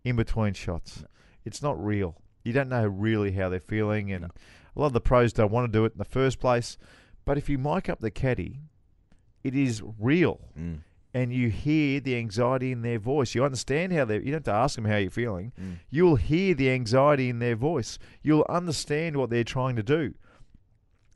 in 0.03 0.15
between 0.15 0.53
shots. 0.53 1.03
It's 1.45 1.61
not 1.61 1.83
real. 1.83 2.21
You 2.43 2.53
don't 2.53 2.69
know 2.69 2.85
really 2.85 3.31
how 3.31 3.49
they're 3.49 3.59
feeling, 3.59 4.11
and 4.11 4.25
a 4.25 4.29
lot 4.75 4.87
of 4.87 4.93
the 4.93 5.01
pros 5.01 5.33
don't 5.33 5.51
want 5.51 5.71
to 5.71 5.77
do 5.77 5.85
it 5.85 5.93
in 5.93 5.97
the 5.97 6.05
first 6.05 6.39
place. 6.39 6.77
But 7.25 7.37
if 7.37 7.49
you 7.49 7.57
mic 7.57 7.89
up 7.89 7.99
the 8.01 8.11
caddy, 8.11 8.59
it 9.43 9.55
is 9.55 9.81
real, 9.97 10.41
Mm. 10.57 10.79
And 11.13 11.33
you 11.33 11.49
hear 11.49 11.99
the 11.99 12.15
anxiety 12.15 12.71
in 12.71 12.81
their 12.83 12.99
voice. 12.99 13.33
You 13.33 13.43
understand 13.43 13.93
how 13.93 14.05
they. 14.05 14.15
You 14.15 14.25
don't 14.25 14.33
have 14.33 14.43
to 14.43 14.51
ask 14.53 14.75
them 14.75 14.85
how 14.85 14.97
you're 14.97 15.09
feeling. 15.09 15.51
Mm. 15.59 15.77
You'll 15.89 16.15
hear 16.17 16.53
the 16.53 16.69
anxiety 16.69 17.29
in 17.29 17.39
their 17.39 17.55
voice. 17.55 17.97
You'll 18.21 18.45
understand 18.49 19.17
what 19.17 19.29
they're 19.29 19.43
trying 19.43 19.75
to 19.77 19.83
do. 19.83 20.13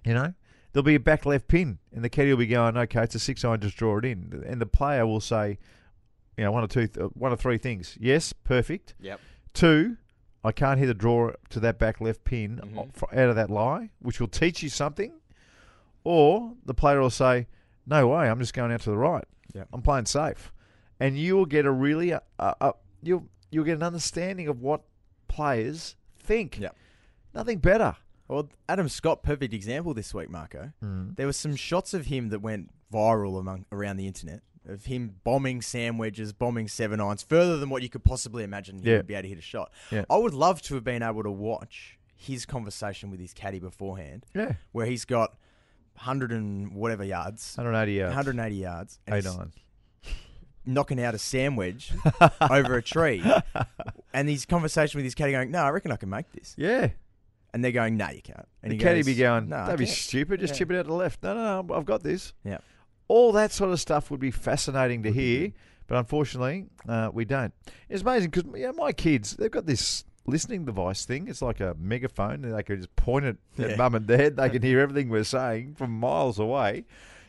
You 0.06 0.14
know, 0.16 0.34
there'll 0.72 0.84
be 0.84 0.96
a 0.96 1.00
back 1.00 1.26
left 1.26 1.48
pin, 1.48 1.78
and 1.94 2.04
the 2.04 2.10
caddy 2.10 2.32
will 2.32 2.38
be 2.38 2.48
going, 2.48 2.76
"Okay, 2.76 3.04
it's 3.04 3.16
a 3.16 3.20
six 3.20 3.46
iron, 3.46 3.62
just 3.62 3.78
draw 3.78 3.98
it 4.00 4.06
in." 4.06 4.44
And 4.46 4.60
the 4.60 4.66
player 4.66 5.06
will 5.06 5.22
say, 5.22 5.60
"You 6.38 6.46
know, 6.46 6.52
one 6.52 6.64
or 6.64 6.68
two, 6.68 6.88
one 7.14 7.32
or 7.32 7.38
three 7.38 7.58
things. 7.58 7.98
Yes, 8.02 8.34
perfect. 8.34 8.96
Yep. 9.00 9.20
Two, 9.54 9.98
I 10.44 10.52
can't 10.52 10.80
hit 10.80 10.88
the 10.88 10.94
draw 10.94 11.32
to 11.52 11.60
that 11.62 11.78
back 11.78 12.02
left 12.02 12.24
pin 12.26 12.60
Mhm. 12.64 13.04
out 13.18 13.30
of 13.30 13.36
that 13.36 13.50
lie, 13.50 13.92
which 14.00 14.20
will 14.20 14.28
teach 14.28 14.64
you 14.64 14.70
something." 14.70 15.14
Or 16.04 16.56
the 16.66 16.74
player 16.74 17.00
will 17.00 17.10
say, 17.10 17.48
"No 17.86 18.08
way, 18.10 18.28
I'm 18.30 18.40
just 18.40 18.54
going 18.54 18.72
out 18.72 18.82
to 18.82 18.90
the 18.90 18.98
right. 18.98 19.24
Yep. 19.54 19.68
I'm 19.74 19.82
playing 19.82 20.06
safe," 20.06 20.52
and 21.00 21.18
you 21.18 21.36
will 21.36 21.46
get 21.46 21.66
a 21.66 21.72
really, 21.72 22.14
uh, 22.14 22.20
uh, 22.40 22.72
you'll 23.02 23.28
you'll 23.52 23.66
get 23.66 23.78
an 23.78 23.84
understanding 23.84 24.48
of 24.48 24.62
what 24.62 24.82
players 25.28 25.96
think. 26.18 26.60
Yep. 26.60 26.76
Nothing 27.34 27.60
better. 27.60 27.96
Well, 28.28 28.50
Adam 28.70 28.88
Scott, 28.90 29.22
perfect 29.24 29.54
example 29.54 29.94
this 29.94 30.14
week, 30.14 30.30
Marco. 30.30 30.72
Mm. 30.84 31.16
There 31.16 31.26
were 31.26 31.34
some 31.34 31.56
shots 31.56 31.94
of 31.94 32.06
him 32.06 32.30
that 32.30 32.40
went 32.40 32.70
viral 32.92 33.40
among 33.40 33.66
around 33.72 33.98
the 33.98 34.08
internet 34.08 34.42
of 34.68 34.86
him 34.86 35.16
bombing 35.24 35.62
sand 35.62 36.00
wedges, 36.00 36.32
bombing 36.32 36.68
seven 36.70 37.02
irons 37.02 37.22
further 37.22 37.58
than 37.58 37.70
what 37.70 37.84
you 37.84 37.90
could 37.90 38.04
possibly 38.04 38.44
imagine 38.44 38.80
he 38.80 38.90
Yeah. 38.90 38.98
would 38.98 39.08
be 39.08 39.14
able 39.14 39.24
to 39.24 39.28
hit 39.30 39.38
a 39.38 39.42
shot. 39.42 39.72
Yeah. 39.92 40.06
I 40.10 40.16
would 40.18 40.34
love 40.34 40.62
to 40.64 40.76
have 40.76 40.84
been 40.86 41.04
able 41.04 41.24
to 41.24 41.32
watch 41.32 42.00
his 42.16 42.46
conversation 42.46 43.10
with 43.12 43.20
his 43.20 43.34
caddy 43.34 43.60
beforehand, 43.60 44.26
Yeah. 44.34 44.54
where 44.72 44.86
he's 44.86 45.04
got 45.04 45.36
100 45.96 46.32
and 46.32 46.74
whatever 46.74 47.04
yards, 47.04 47.54
180 47.58 47.94
yards. 47.94 48.10
180 48.16 48.56
yards, 48.56 49.00
and 49.08 49.16
Eight 49.16 49.24
he's, 49.24 49.36
irons. 49.38 49.56
knocking 50.66 51.02
out 51.02 51.14
a 51.14 51.18
sandwich 51.20 51.92
over 52.42 52.76
a 52.78 52.82
tree, 52.82 53.24
and 54.14 54.30
he's 54.30 54.46
conversation 54.46 54.98
with 54.98 55.06
his 55.06 55.16
caddy 55.16 55.32
going, 55.34 55.52
"No, 55.52 55.60
I 55.60 55.70
reckon 55.70 55.92
I 55.92 55.96
can 55.98 56.10
make 56.10 56.32
this," 56.32 56.56
Yeah. 56.58 56.90
and 57.54 57.64
they're 57.64 57.72
going, 57.72 57.98
"No, 57.98 58.10
you 58.10 58.22
can't." 58.22 58.48
And 58.62 58.72
the 58.72 58.76
he 58.78 58.82
caddy 58.82 59.00
goes, 59.00 59.06
be 59.08 59.16
going, 59.16 59.50
"No, 59.50 59.58
I 59.58 59.68
don't 59.68 59.78
be 59.78 59.86
can't." 59.86 59.98
stupid, 59.98 60.40
just 60.40 60.54
Yeah. 60.54 60.58
chip 60.60 60.72
it 60.72 60.78
out 60.78 60.84
to 60.84 60.88
the 60.90 60.94
left. 60.96 61.22
No, 61.24 61.34
no, 61.36 61.62
no, 61.62 61.76
I've 61.76 61.86
got 61.86 62.04
this. 62.04 62.34
Yeah. 62.44 62.60
All 63.08 63.32
that 63.34 63.52
sort 63.52 63.72
of 63.72 63.80
stuff 63.80 64.10
would 64.12 64.20
be 64.22 64.32
fascinating 64.32 65.04
to 65.04 65.12
hear, 65.12 65.52
but 65.88 65.98
unfortunately, 65.98 66.66
uh, 66.88 67.10
we 67.14 67.26
don't. 67.26 67.54
It's 67.90 68.02
amazing 68.02 68.32
because 68.32 68.50
you 68.60 68.68
know, 68.68 68.74
my 68.74 68.94
kids, 68.94 69.36
they've 69.36 69.52
got 69.52 69.66
this 69.66 70.06
listening 70.26 70.66
device 70.66 71.06
thing. 71.06 71.28
It's 71.28 71.42
like 71.42 71.60
a 71.60 71.76
megaphone, 71.80 72.44
and 72.46 72.54
they 72.56 72.64
can 72.64 72.78
just 72.78 72.96
point 72.96 73.26
it 73.26 73.38
Yeah. 73.58 73.68
at 73.68 73.78
mum 73.78 73.96
and 73.96 74.08
dad. 74.08 74.38
They 74.38 74.50
can 74.50 74.62
hear 74.62 74.80
everything 74.80 75.10
we're 75.10 75.24
saying 75.24 75.76
from 75.76 75.92
miles 75.92 76.40
away. 76.40 76.86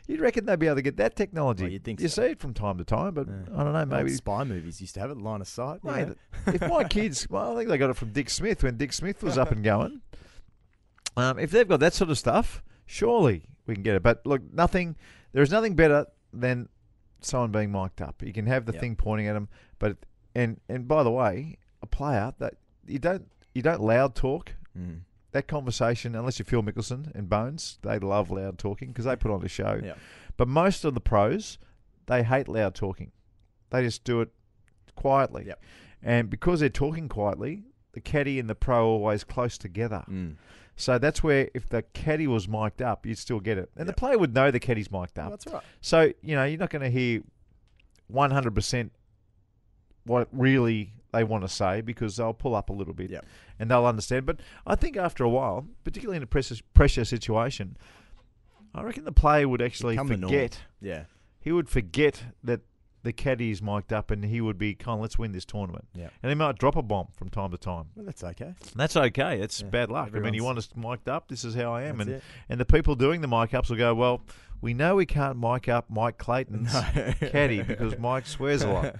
You'd 0.07 0.21
reckon 0.21 0.45
they'd 0.45 0.59
be 0.59 0.67
able 0.67 0.77
to 0.77 0.83
get 0.83 0.99
that 0.99 1.17
technology. 1.17 1.65
Well, 1.65 1.73
you'd 1.73 1.85
think 1.85 2.01
you 2.01 2.09
so. 2.09 2.23
see 2.23 2.29
it 2.33 2.39
from 2.39 2.53
time 2.53 2.77
to 2.79 2.85
time, 2.85 3.15
but 3.15 3.27
Yeah. 3.27 3.35
I 3.57 3.65
don't 3.65 3.73
know. 3.73 3.79
Old 3.81 3.89
Maybe 3.89 4.11
spy 4.11 4.45
movies 4.45 4.81
used 4.81 4.95
to 4.95 5.01
have 5.01 5.11
it, 5.11 5.17
line 5.17 5.41
of 5.41 5.49
sight. 5.49 5.83
Mate, 5.83 6.09
if 6.47 6.61
my 6.61 6.85
kids, 6.89 7.27
well, 7.31 7.53
I 7.53 7.57
think 7.57 7.71
they 7.71 7.79
got 7.79 7.89
it 7.91 7.97
from 7.97 8.11
Dick 8.11 8.29
Smith 8.29 8.63
when 8.63 8.77
Dick 8.77 8.93
Smith 8.93 9.23
was 9.23 9.39
up 9.39 9.51
and 9.51 9.65
going. 9.65 10.03
Um, 11.17 11.39
if 11.39 11.51
they've 11.51 11.67
got 11.69 11.81
that 11.81 11.95
sort 11.95 12.11
of 12.11 12.19
stuff, 12.19 12.63
surely 12.87 13.45
we 13.67 13.75
can 13.75 13.83
get 13.83 13.95
it. 13.95 14.03
But 14.03 14.27
look, 14.27 14.43
nothing. 14.53 14.97
There 15.33 15.43
is 15.43 15.51
nothing 15.51 15.75
better 15.75 16.07
than 16.33 16.69
someone 17.21 17.51
being 17.53 17.73
mic'd 17.73 18.03
up. 18.03 18.23
You 18.23 18.33
can 18.33 18.47
have 18.47 18.67
the 18.67 18.73
Yep. 18.73 18.81
thing 18.81 18.97
pointing 18.97 19.27
at 19.29 19.33
them, 19.33 19.49
but 19.79 19.97
and 20.35 20.61
and 20.69 20.87
by 20.89 21.03
the 21.03 21.11
way, 21.11 21.57
a 21.83 21.87
player 21.87 22.35
that 22.41 22.55
you 22.87 22.99
don't 22.99 23.31
you 23.55 23.63
don't 23.63 23.81
loud 23.81 24.15
talk. 24.15 24.53
Mm. 24.79 25.01
That 25.33 25.49
conversation, 25.49 26.15
unless 26.15 26.39
you're 26.39 26.47
Phil 26.47 26.63
Mickelson 26.63 27.13
and 27.15 27.29
Bones, 27.29 27.79
they 27.83 27.99
love 27.99 28.31
loud 28.31 28.57
talking 28.59 28.89
because 28.89 29.05
they 29.05 29.17
put 29.17 29.33
on 29.33 29.45
a 29.45 29.49
show. 29.49 29.81
Yep. 29.83 29.99
But 30.37 30.47
most 30.49 30.85
of 30.85 30.95
the 30.95 31.01
pros, 31.01 31.59
they 32.07 32.23
hate 32.23 32.47
loud 32.47 32.75
talking. 32.77 33.11
They 33.71 33.83
just 33.83 34.05
do 34.05 34.21
it 34.21 34.29
quietly. 34.95 35.45
Yep. 35.49 35.61
And 36.03 36.31
because 36.31 36.61
they're 36.61 36.69
talking 36.69 37.09
quietly, 37.09 37.65
the 37.95 38.01
caddy 38.01 38.39
and 38.39 38.49
the 38.49 38.55
pro 38.55 38.79
are 38.81 38.99
always 38.99 39.25
close 39.25 39.59
together. 39.59 40.05
Mm. 40.09 40.37
So 40.77 40.99
that's 40.99 41.23
where 41.23 41.51
if 41.55 41.69
the 41.69 41.83
caddy 41.83 42.27
was 42.27 42.47
mic'd 42.49 42.83
up, 42.83 43.05
you'd 43.07 43.19
still 43.19 43.41
get 43.41 43.59
it. 43.59 43.71
And 43.77 43.87
Yep. 43.87 43.97
the 43.97 44.01
player 44.01 44.19
would 44.19 44.35
know 44.35 44.51
the 44.53 44.61
caddy's 44.61 44.91
mic'd 44.91 45.19
up. 45.19 45.31
That's 45.31 45.47
right. 45.47 45.63
So, 45.81 46.13
you 46.23 46.37
know, 46.37 46.45
you're 46.45 46.59
not 46.59 46.71
going 46.71 46.83
to 46.83 46.91
hear 46.91 47.23
100% 48.13 48.91
what 50.05 50.29
really 50.33 50.93
they 51.15 51.25
want 51.25 51.43
to 51.45 51.49
say 51.49 51.81
because 51.81 52.17
they'll 52.17 52.35
pull 52.35 52.55
up 52.55 52.69
a 52.71 52.73
little 52.73 52.95
bit 52.95 53.11
Yep. 53.11 53.25
and 53.59 53.71
they'll 53.71 53.87
understand. 53.87 54.27
But 54.27 54.41
I 54.67 54.75
think 54.75 54.97
after 54.97 55.25
a 55.25 55.29
while, 55.31 55.67
particularly 55.85 56.17
in 56.19 56.23
a 56.23 56.27
pressure, 56.27 56.57
pressure 56.75 57.05
situation, 57.05 57.77
I 58.75 58.83
reckon 58.83 59.05
the 59.05 59.13
player 59.13 59.49
would 59.49 59.63
actually 59.63 59.95
Become 59.95 60.09
forget. 60.09 60.59
Yeah. 60.81 61.05
He 61.41 61.53
would 61.53 61.69
forget 61.69 62.25
that 62.43 62.61
the 63.05 63.13
caddy 63.13 63.51
is 63.51 63.61
mic'd 63.63 63.93
up 63.93 64.11
and 64.11 64.25
he 64.25 64.41
would 64.41 64.57
be, 64.57 64.75
come 64.75 64.95
on, 64.95 65.01
let's 65.01 65.19
win 65.19 65.33
this 65.33 65.45
tournament. 65.45 65.85
Yeah. 65.95 66.09
And 66.23 66.31
he 66.31 66.35
might 66.35 66.59
drop 66.59 66.75
a 66.75 66.83
bomb 66.83 67.09
from 67.15 67.29
time 67.29 67.51
to 67.51 67.59
time. 67.59 67.87
Well, 67.95 68.07
that's 68.07 68.25
okay. 68.25 68.47
And 68.47 68.57
that's 68.77 68.97
okay. 68.97 69.41
It's 69.41 69.61
Yeah, 69.61 69.69
bad 69.69 69.91
luck. 69.91 70.11
I 70.15 70.21
mean, 70.21 70.33
you 70.35 70.43
want 70.43 70.57
us 70.59 70.71
mic'd 70.75 71.09
up. 71.09 71.29
This 71.29 71.45
is 71.45 71.55
how 71.55 71.73
I 71.75 71.83
am. 71.83 71.99
That's 71.99 72.09
and 72.09 72.17
it. 72.17 72.23
and 72.49 72.59
the 72.61 72.65
people 72.65 72.95
doing 72.95 73.21
the 73.21 73.29
mic 73.29 73.53
ups 73.53 73.69
will 73.69 73.77
go, 73.77 73.95
well, 73.95 74.23
we 74.65 74.75
know 74.75 74.97
we 74.97 75.07
can't 75.07 75.39
mic 75.39 75.69
up 75.69 75.91
Mike 75.91 76.17
Clayton's 76.19 76.73
caddy 77.21 77.63
because 77.63 77.99
Mike 77.99 78.27
swears 78.27 78.63
a 78.63 78.69
lot. 78.69 78.97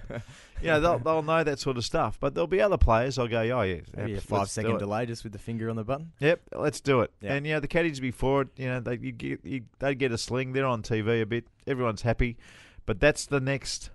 You 0.61 0.67
know, 0.69 0.79
they'll, 0.79 0.99
they'll 0.99 1.21
know 1.21 1.43
that 1.43 1.59
sort 1.59 1.75
of 1.77 1.83
stuff. 1.83 2.17
But 2.19 2.33
there'll 2.33 2.47
be 2.47 2.61
other 2.61 2.77
players. 2.77 3.19
I'll 3.19 3.27
go, 3.27 3.39
oh 3.41 3.61
yeah, 3.63 3.81
Maybe 3.97 4.11
a 4.11 4.15
let's 4.15 4.25
five 4.25 4.49
second 4.49 4.75
it." 4.75 4.79
delay 4.79 5.05
just 5.05 5.23
with 5.23 5.33
the 5.33 5.39
finger 5.39 5.69
on 5.69 5.75
the 5.75 5.83
button. 5.83 6.11
Yep, 6.19 6.41
let's 6.55 6.79
do 6.79 7.01
it. 7.01 7.11
Yeah. 7.19 7.33
And 7.33 7.45
you 7.45 7.53
know, 7.53 7.59
the 7.59 7.67
caddies 7.67 7.99
before 7.99 8.43
it, 8.43 8.47
you 8.55 8.67
know, 8.67 8.79
they 8.79 8.97
you 8.97 9.11
get 9.11 9.43
you, 9.43 9.63
they 9.79 9.95
get 9.95 10.11
a 10.13 10.17
sling. 10.17 10.53
They're 10.53 10.65
on 10.65 10.81
TV 10.83 11.21
a 11.21 11.25
bit. 11.25 11.45
Everyone's 11.67 12.03
happy, 12.03 12.37
but 12.85 12.99
that's 12.99 13.25
the 13.25 13.39
next 13.41 13.89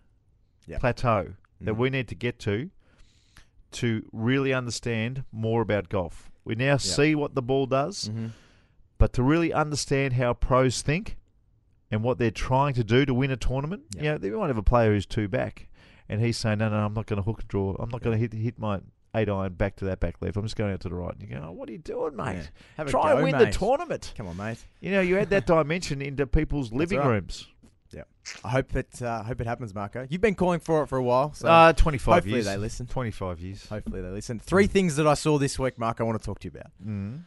Yeah. 0.66 0.78
plateau 0.78 1.35
that 1.62 1.74
Mhm. 1.74 1.78
we 1.78 1.88
need 1.90 2.09
to 2.09 2.14
get 2.14 2.38
to 2.40 2.70
to 3.72 4.04
really 4.12 4.52
understand 4.52 5.24
more 5.33 5.62
about 5.62 5.88
golf. 5.88 6.30
We 6.44 6.56
now 6.56 6.76
see 6.76 7.14
what 7.14 7.35
the 7.37 7.42
ball 7.42 7.66
does, 7.66 8.09
Mm-hmm. 8.09 8.26
but 8.98 9.12
to 9.14 9.22
really 9.22 9.52
understand 9.52 10.14
how 10.14 10.33
pros 10.35 10.83
think 10.83 11.16
and 11.90 12.03
what 12.03 12.18
they're 12.18 12.31
trying 12.31 12.74
to 12.74 12.85
do 12.85 13.05
to 13.05 13.14
win 13.14 13.31
a 13.31 13.37
tournament. 13.37 13.83
Yeah. 13.94 14.03
You 14.03 14.09
know, 14.11 14.18
they 14.18 14.31
might 14.31 14.48
have 14.48 14.59
a 14.59 14.62
player 14.62 14.92
who's 14.92 15.07
two 15.07 15.29
back, 15.29 15.68
and 16.09 16.20
he's 16.20 16.37
saying, 16.37 16.59
"No, 16.59 16.68
no, 16.68 16.76
I'm 16.76 16.94
not 16.94 17.07
going 17.07 17.18
to 17.18 17.22
hook 17.22 17.40
a 17.42 17.46
draw. 17.46 17.76
I'm 17.79 17.90
not 17.90 18.03
going 18.03 18.16
to 18.16 18.20
hit 18.20 18.33
hit 18.33 18.59
my." 18.59 18.81
Eight 19.12 19.29
iron 19.29 19.55
back 19.55 19.74
to 19.79 19.87
that 19.87 19.98
back 19.98 20.14
left. 20.20 20.37
I'm 20.37 20.44
just 20.44 20.55
going 20.55 20.72
out 20.72 20.79
to 20.83 20.88
the 20.88 20.94
right. 20.94 21.12
And 21.12 21.20
you 21.20 21.35
go, 21.35 21.44
oh, 21.44 21.50
what 21.50 21.68
are 21.68 21.72
you 21.72 21.79
doing, 21.79 22.14
mate? 22.14 22.48
Yeah. 22.79 22.85
Try 22.85 23.11
and 23.11 23.18
go, 23.18 23.24
win 23.24 23.37
the 23.37 23.50
tournament. 23.50 24.14
Come 24.16 24.29
on, 24.29 24.37
mate. 24.37 24.64
You 24.79 24.92
know, 24.92 25.00
you 25.00 25.18
add 25.18 25.31
that 25.31 25.46
dimension 25.48 26.00
into 26.00 26.29
people's 26.29 26.72
living 26.72 27.00
right. 27.00 27.09
rooms. 27.09 27.48
Yeah, 27.92 28.05
I 28.44 28.50
hope 28.50 28.76
it. 28.76 29.03
Uh, 29.03 29.24
hope 29.24 29.40
it 29.40 29.48
happens, 29.48 29.74
Marco. 29.74 30.07
You've 30.09 30.20
been 30.20 30.37
calling 30.37 30.61
for 30.61 30.85
it 30.85 30.87
for 30.87 30.96
a 30.96 31.03
while, 31.03 31.33
so 31.35 31.48
uh, 31.48 31.72
25 31.72 32.14
hopefully 32.14 32.35
years. 32.35 32.46
they 32.46 32.57
listen. 32.57 32.87
25 32.87 33.40
years. 33.40 33.66
hopefully 33.66 34.00
they 34.00 34.11
listen. 34.11 34.38
Three 34.38 34.68
things 34.68 34.94
that 34.96 35.09
I 35.09 35.14
saw 35.14 35.38
this 35.38 35.59
week, 35.59 35.76
Mark. 35.79 36.00
I 36.00 36.05
want 36.05 36.20
to 36.20 36.24
talk 36.24 36.38
to 36.40 36.44
you 36.46 36.53
about. 36.55 36.70
Mm. 36.87 37.22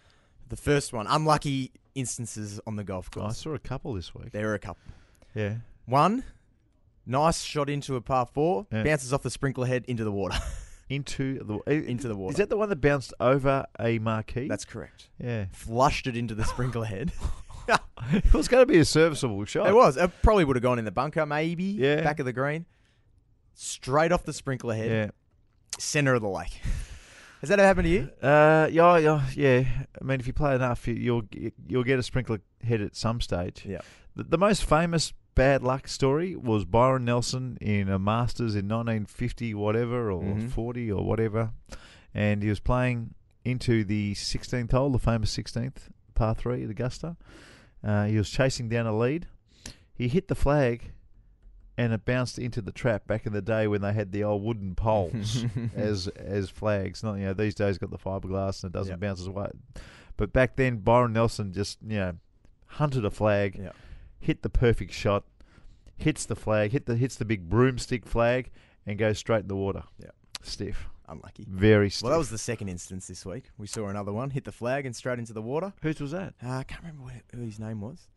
The 0.47 0.55
first 0.55 0.93
one: 0.93 1.05
unlucky 1.07 1.71
instances 1.95 2.59
on 2.67 2.75
the 2.75 2.83
golf 2.83 3.09
course. 3.11 3.23
Oh, 3.25 3.29
I 3.29 3.33
saw 3.33 3.53
a 3.55 3.59
couple 3.59 3.93
this 3.93 4.13
week. 4.15 4.31
There 4.31 4.49
are 4.51 4.55
a 4.55 4.59
couple. 4.59 4.81
Yeah. 5.35 5.55
One, 5.85 6.23
nice 7.05 7.41
shot 7.43 7.69
into 7.69 7.95
a 7.95 8.01
par 8.01 8.27
four, 8.31 8.67
Yeah. 8.71 8.83
bounces 8.83 9.13
off 9.13 9.23
the 9.23 9.29
sprinkler 9.29 9.67
head 9.67 9.85
into 9.87 10.03
the 10.03 10.11
water. 10.11 10.37
Into 10.89 11.39
the 11.43 11.59
Into 11.71 12.07
the 12.09 12.15
water. 12.15 12.33
Is 12.33 12.37
that 12.37 12.49
the 12.49 12.57
one 12.57 12.67
that 12.69 12.75
bounced 12.81 13.13
over 13.19 13.65
a 13.79 13.97
marquee? 13.99 14.47
That's 14.49 14.65
correct. 14.65 15.07
yeah. 15.17 15.45
Flushed 15.53 16.05
it 16.07 16.15
into 16.17 16.35
the 16.35 16.43
sprinkler 16.43 16.85
head. 16.85 17.11
it 18.11 18.33
was 18.33 18.47
going 18.49 18.61
to 18.61 18.65
be 18.71 18.77
a 18.77 18.85
serviceable 18.85 19.43
shot. 19.45 19.67
It 19.67 19.73
was. 19.73 19.95
It 19.97 20.11
probably 20.21 20.43
would 20.43 20.57
have 20.57 20.61
gone 20.61 20.77
in 20.77 20.85
the 20.85 20.91
bunker, 20.91 21.25
maybe. 21.25 21.63
Yeah. 21.63 22.01
Back 22.01 22.19
of 22.19 22.25
the 22.25 22.33
green. 22.33 22.65
Straight 23.55 24.11
off 24.11 24.23
the 24.25 24.33
sprinkler 24.33 24.75
head, 24.75 24.91
Yeah. 24.91 25.09
center 25.79 26.13
of 26.13 26.21
the 26.21 26.29
lake. 26.29 26.59
Has 27.43 27.49
that 27.49 27.59
ever 27.59 27.67
happened 27.67 27.85
to 27.87 27.89
you? 27.91 28.09
Uh, 28.21 28.69
yeah, 28.71 28.95
yeah, 28.97 29.21
yeah. 29.35 29.63
I 29.99 30.03
mean, 30.05 30.21
if 30.21 30.27
you 30.27 30.31
play 30.31 30.55
enough, 30.55 30.87
you, 30.87 30.93
you'll 30.93 31.23
you'll 31.67 31.83
get 31.83 31.99
a 31.99 32.03
sprinkler 32.03 32.39
head 32.63 32.79
at 32.79 32.95
some 32.95 33.19
stage. 33.19 33.65
Yeah. 33.67 33.81
The, 34.15 34.23
the 34.23 34.37
most 34.37 34.63
famous 34.63 35.11
bad 35.35 35.61
luck 35.61 35.89
story 35.89 36.37
was 36.37 36.63
Byron 36.63 37.03
Nelson 37.03 37.57
in 37.59 37.89
a 37.89 37.99
Masters 37.99 38.55
in 38.55 38.69
1950, 38.69 39.53
whatever, 39.55 40.09
or 40.09 40.23
Mhm. 40.23 40.49
40 40.51 40.89
or 40.93 41.03
whatever, 41.03 41.51
and 42.13 42.41
he 42.41 42.47
was 42.47 42.61
playing 42.61 43.13
into 43.43 43.83
the 43.83 44.13
16th 44.13 44.71
hole, 44.71 44.91
the 44.91 44.97
famous 44.99 45.29
16th 45.37 45.89
par 46.15 46.33
three 46.35 46.63
at 46.63 46.69
Augusta. 46.69 47.17
Uh, 47.83 48.05
he 48.05 48.17
was 48.17 48.29
chasing 48.29 48.69
down 48.69 48.85
a 48.87 48.97
lead. 48.97 49.27
He 49.93 50.07
hit 50.07 50.29
the 50.29 50.35
flag, 50.35 50.93
and 51.77 51.91
it 51.93 52.05
bounced 52.05 52.37
into 52.39 52.61
the 52.61 52.71
trap. 52.71 53.07
Back 53.07 53.25
in 53.25 53.33
the 53.33 53.41
day 53.41 53.67
when 53.67 53.81
they 53.81 53.93
had 53.93 54.11
the 54.11 54.23
old 54.23 54.43
wooden 54.43 54.75
poles 54.75 55.45
as 55.75 56.07
as 56.09 56.49
flags. 56.49 57.03
Not 57.03 57.15
you 57.15 57.25
know 57.25 57.33
these 57.33 57.55
days 57.55 57.77
got 57.77 57.89
the 57.91 57.97
fiberglass 57.97 58.63
and 58.63 58.73
it 58.73 58.77
doesn't 58.77 58.91
Yep. 58.93 58.99
bounce 58.99 59.21
as 59.21 59.29
well. 59.29 59.51
But 60.17 60.31
back 60.33 60.55
then, 60.55 60.77
Byron 60.77 61.13
Nelson 61.13 61.51
just 61.53 61.79
you 61.81 61.97
know 61.97 62.13
hunted 62.67 63.05
a 63.05 63.11
flag, 63.11 63.57
Yeah. 63.59 63.71
hit 64.19 64.41
the 64.43 64.49
perfect 64.49 64.93
shot, 64.93 65.23
hits 65.97 66.25
the 66.25 66.35
flag, 66.35 66.71
hit 66.71 66.85
the 66.85 66.95
hits 66.95 67.15
the 67.15 67.25
big 67.25 67.49
broomstick 67.49 68.05
flag, 68.05 68.51
and 68.85 68.97
goes 68.99 69.17
straight 69.17 69.41
in 69.41 69.47
the 69.47 69.55
water. 69.55 69.83
Yep. 69.99 70.15
stiff, 70.43 70.89
Unlucky. 71.07 71.45
very 71.49 71.89
stiff. 71.89 72.03
Well, 72.03 72.11
that 72.11 72.17
was 72.19 72.29
the 72.29 72.37
second 72.37 72.67
instance 72.67 73.07
this 73.07 73.25
week. 73.25 73.45
We 73.57 73.65
saw 73.65 73.87
another 73.87 74.11
one 74.11 74.29
hit 74.31 74.43
the 74.43 74.51
flag 74.51 74.85
and 74.85 74.95
straight 74.95 75.19
into 75.19 75.31
the 75.33 75.41
water. 75.41 75.73
whose 75.81 75.99
was 76.01 76.11
that? 76.11 76.33
Uh, 76.45 76.49
I 76.49 76.63
can't 76.63 76.81
remember 76.81 77.03
what, 77.03 77.13
who 77.33 77.41
his 77.41 77.59
name 77.59 77.79
was. 77.81 78.07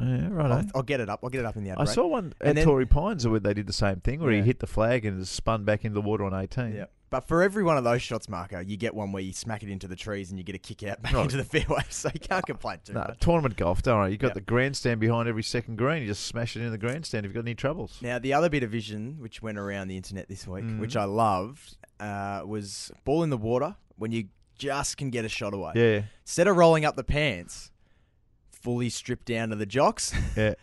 Yeah, 0.00 0.28
right. 0.30 0.50
I'll, 0.50 0.64
I'll 0.76 0.82
get 0.82 1.00
it 1.00 1.08
up. 1.08 1.20
I'll 1.22 1.30
get 1.30 1.40
it 1.40 1.46
up 1.46 1.56
in 1.56 1.64
the 1.64 1.70
ad 1.70 1.78
I 1.78 1.84
break. 1.84 1.94
saw 1.94 2.06
one 2.06 2.34
And 2.40 2.50
at 2.50 2.54
then- 2.56 2.64
Torrey 2.64 2.86
Pines 2.86 3.26
where 3.26 3.40
they 3.40 3.54
did 3.54 3.66
the 3.66 3.72
same 3.72 3.96
thing, 4.00 4.20
where 4.20 4.32
Yeah. 4.32 4.40
he 4.42 4.46
hit 4.46 4.60
the 4.60 4.66
flag 4.66 5.04
and 5.04 5.20
it 5.20 5.26
spun 5.26 5.64
back 5.64 5.84
into 5.84 5.94
the 5.94 6.02
water 6.02 6.24
on 6.24 6.34
18. 6.34 6.74
Yeah. 6.74 6.84
But 7.10 7.26
for 7.26 7.42
every 7.42 7.62
one 7.62 7.78
of 7.78 7.84
those 7.84 8.02
shots, 8.02 8.28
Marco, 8.28 8.60
you 8.60 8.76
get 8.76 8.94
one 8.94 9.12
where 9.12 9.22
you 9.22 9.32
smack 9.32 9.62
it 9.62 9.70
into 9.70 9.88
the 9.88 9.96
trees 9.96 10.28
and 10.30 10.38
you 10.38 10.44
get 10.44 10.54
a 10.54 10.58
kick 10.58 10.82
out 10.82 11.00
back 11.00 11.14
Right. 11.14 11.22
into 11.22 11.38
the 11.38 11.44
fairway, 11.44 11.82
so 11.88 12.10
you 12.12 12.20
can't 12.20 12.44
complain 12.44 12.80
too 12.84 12.92
No, 12.92 13.00
much. 13.00 13.18
tournament 13.20 13.56
golf, 13.56 13.80
don't 13.82 13.96
worry. 13.98 14.10
You've 14.10 14.20
got 14.20 14.28
Yep. 14.28 14.34
the 14.34 14.40
grandstand 14.42 15.00
behind 15.00 15.26
every 15.26 15.42
second 15.42 15.76
green. 15.78 16.02
You 16.02 16.08
just 16.08 16.26
smash 16.26 16.54
it 16.54 16.60
in 16.62 16.70
the 16.70 16.76
grandstand 16.76 17.24
if 17.24 17.30
you've 17.30 17.34
got 17.34 17.48
any 17.48 17.54
troubles. 17.54 17.98
Now, 18.02 18.18
the 18.18 18.34
other 18.34 18.50
bit 18.50 18.62
of 18.62 18.70
vision 18.70 19.16
which 19.20 19.40
went 19.40 19.56
around 19.58 19.88
the 19.88 19.96
internet 19.96 20.28
this 20.28 20.46
week, 20.46 20.64
Mhm. 20.64 20.80
which 20.80 20.96
I 20.96 21.04
loved, 21.04 21.78
uh, 21.98 22.42
was 22.44 22.92
ball 23.06 23.22
in 23.22 23.30
the 23.30 23.38
water 23.38 23.74
when 23.96 24.12
you 24.12 24.24
just 24.58 24.98
can 24.98 25.08
get 25.08 25.24
a 25.24 25.28
shot 25.30 25.54
away. 25.54 25.72
Yeah, 25.76 26.02
Instead 26.24 26.46
of 26.46 26.56
rolling 26.56 26.84
up 26.84 26.94
the 26.96 27.04
pants, 27.04 27.70
fully 28.62 28.88
stripped 28.90 29.26
down 29.26 29.50
to 29.50 29.56
the 29.56 29.66
jocks, 29.66 30.14
yeah, 30.36 30.54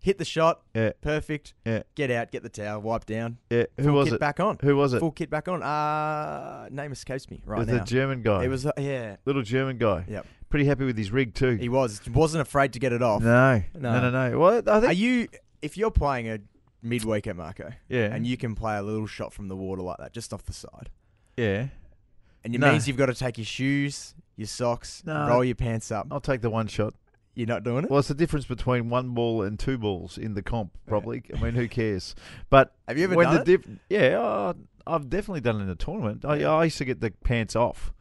hit 0.00 0.18
the 0.18 0.24
shot, 0.24 0.62
yeah, 0.74 0.92
perfect, 1.00 1.54
yeah, 1.64 1.82
get 1.94 2.10
out, 2.10 2.30
get 2.32 2.42
the 2.42 2.48
towel, 2.48 2.80
wipe 2.80 3.06
down, 3.06 3.38
yeah. 3.50 3.64
Who 3.78 3.84
full 3.84 3.92
was 3.94 4.06
kit 4.06 4.14
it? 4.14 4.20
back 4.20 4.40
on. 4.40 4.58
Who 4.62 4.76
was 4.76 4.92
it? 4.94 5.00
Full 5.00 5.12
kit 5.12 5.30
back 5.30 5.48
on. 5.48 5.62
Uh, 5.62 6.68
name 6.70 6.92
escapes 6.92 7.30
me 7.30 7.36
it 7.36 7.42
right 7.48 7.58
was 7.60 7.68
now. 7.68 7.78
the 7.78 7.84
German 7.84 8.22
guy. 8.22 8.44
It 8.44 8.48
was, 8.48 8.66
uh, 8.66 8.72
yeah, 8.78 9.16
little 9.24 9.42
German 9.42 9.78
guy. 9.78 10.04
Yep. 10.08 10.26
Pretty 10.50 10.66
happy 10.66 10.84
with 10.84 10.96
his 10.96 11.10
rig 11.10 11.34
too. 11.34 11.56
he 11.56 11.68
was. 11.68 12.00
Wasn't 12.08 12.40
afraid 12.40 12.74
to 12.74 12.78
get 12.78 12.92
it 12.92 13.02
off. 13.02 13.22
no, 13.22 13.62
No. 13.74 14.00
no, 14.00 14.10
no, 14.10 14.30
no. 14.30 14.38
Well, 14.38 14.58
I 14.68 14.80
think 14.80 14.84
Are 14.84 14.92
you, 14.92 15.26
if 15.62 15.76
you're 15.76 15.90
playing 15.90 16.28
a 16.28 16.38
midweek 16.82 17.26
at 17.26 17.34
Marco, 17.34 17.72
yeah, 17.88 18.14
and 18.14 18.26
you 18.26 18.36
can 18.36 18.54
play 18.54 18.76
a 18.76 18.82
little 18.82 19.06
shot 19.06 19.32
from 19.32 19.48
the 19.48 19.56
water 19.56 19.82
like 19.82 19.96
that, 19.98 20.12
just 20.12 20.32
off 20.32 20.44
the 20.44 20.52
side, 20.52 20.90
yeah. 21.36 21.68
and 22.44 22.54
it 22.54 22.58
No. 22.60 22.70
means 22.70 22.86
you've 22.86 22.96
got 22.98 23.06
to 23.06 23.14
take 23.14 23.36
your 23.38 23.46
shoes, 23.46 24.14
your 24.36 24.46
socks, 24.46 25.02
No. 25.04 25.26
roll 25.26 25.42
your 25.44 25.54
pants 25.56 25.90
up. 25.90 26.06
I'll 26.10 26.20
take 26.20 26.40
the 26.42 26.50
one 26.50 26.66
shot. 26.68 26.94
You're 27.34 27.48
not 27.48 27.64
doing 27.64 27.84
it. 27.84 27.90
Well, 27.90 27.98
it's 27.98 28.08
the 28.08 28.14
difference 28.14 28.44
between 28.46 28.88
one 28.90 29.10
ball 29.10 29.42
and 29.42 29.58
two 29.58 29.76
balls 29.78 30.16
in 30.18 30.34
the 30.34 30.42
comp, 30.42 30.72
probably. 30.86 31.22
I 31.36 31.40
mean, 31.40 31.54
who 31.54 31.66
cares? 31.68 32.14
But 32.48 32.74
Have 32.86 32.96
you 32.96 33.04
ever 33.04 33.16
when 33.16 33.26
done 33.26 33.44
the 33.44 33.52
it? 33.54 33.64
yeah, 33.90 34.16
oh, 34.18 34.54
I've 34.86 35.10
definitely 35.10 35.40
done 35.40 35.60
it 35.60 35.64
in 35.64 35.68
a 35.70 35.74
tournament. 35.74 36.24
I, 36.24 36.44
I 36.44 36.64
used 36.64 36.78
to 36.78 36.84
get 36.84 37.00
the 37.00 37.10
pants 37.10 37.56
off 37.56 37.92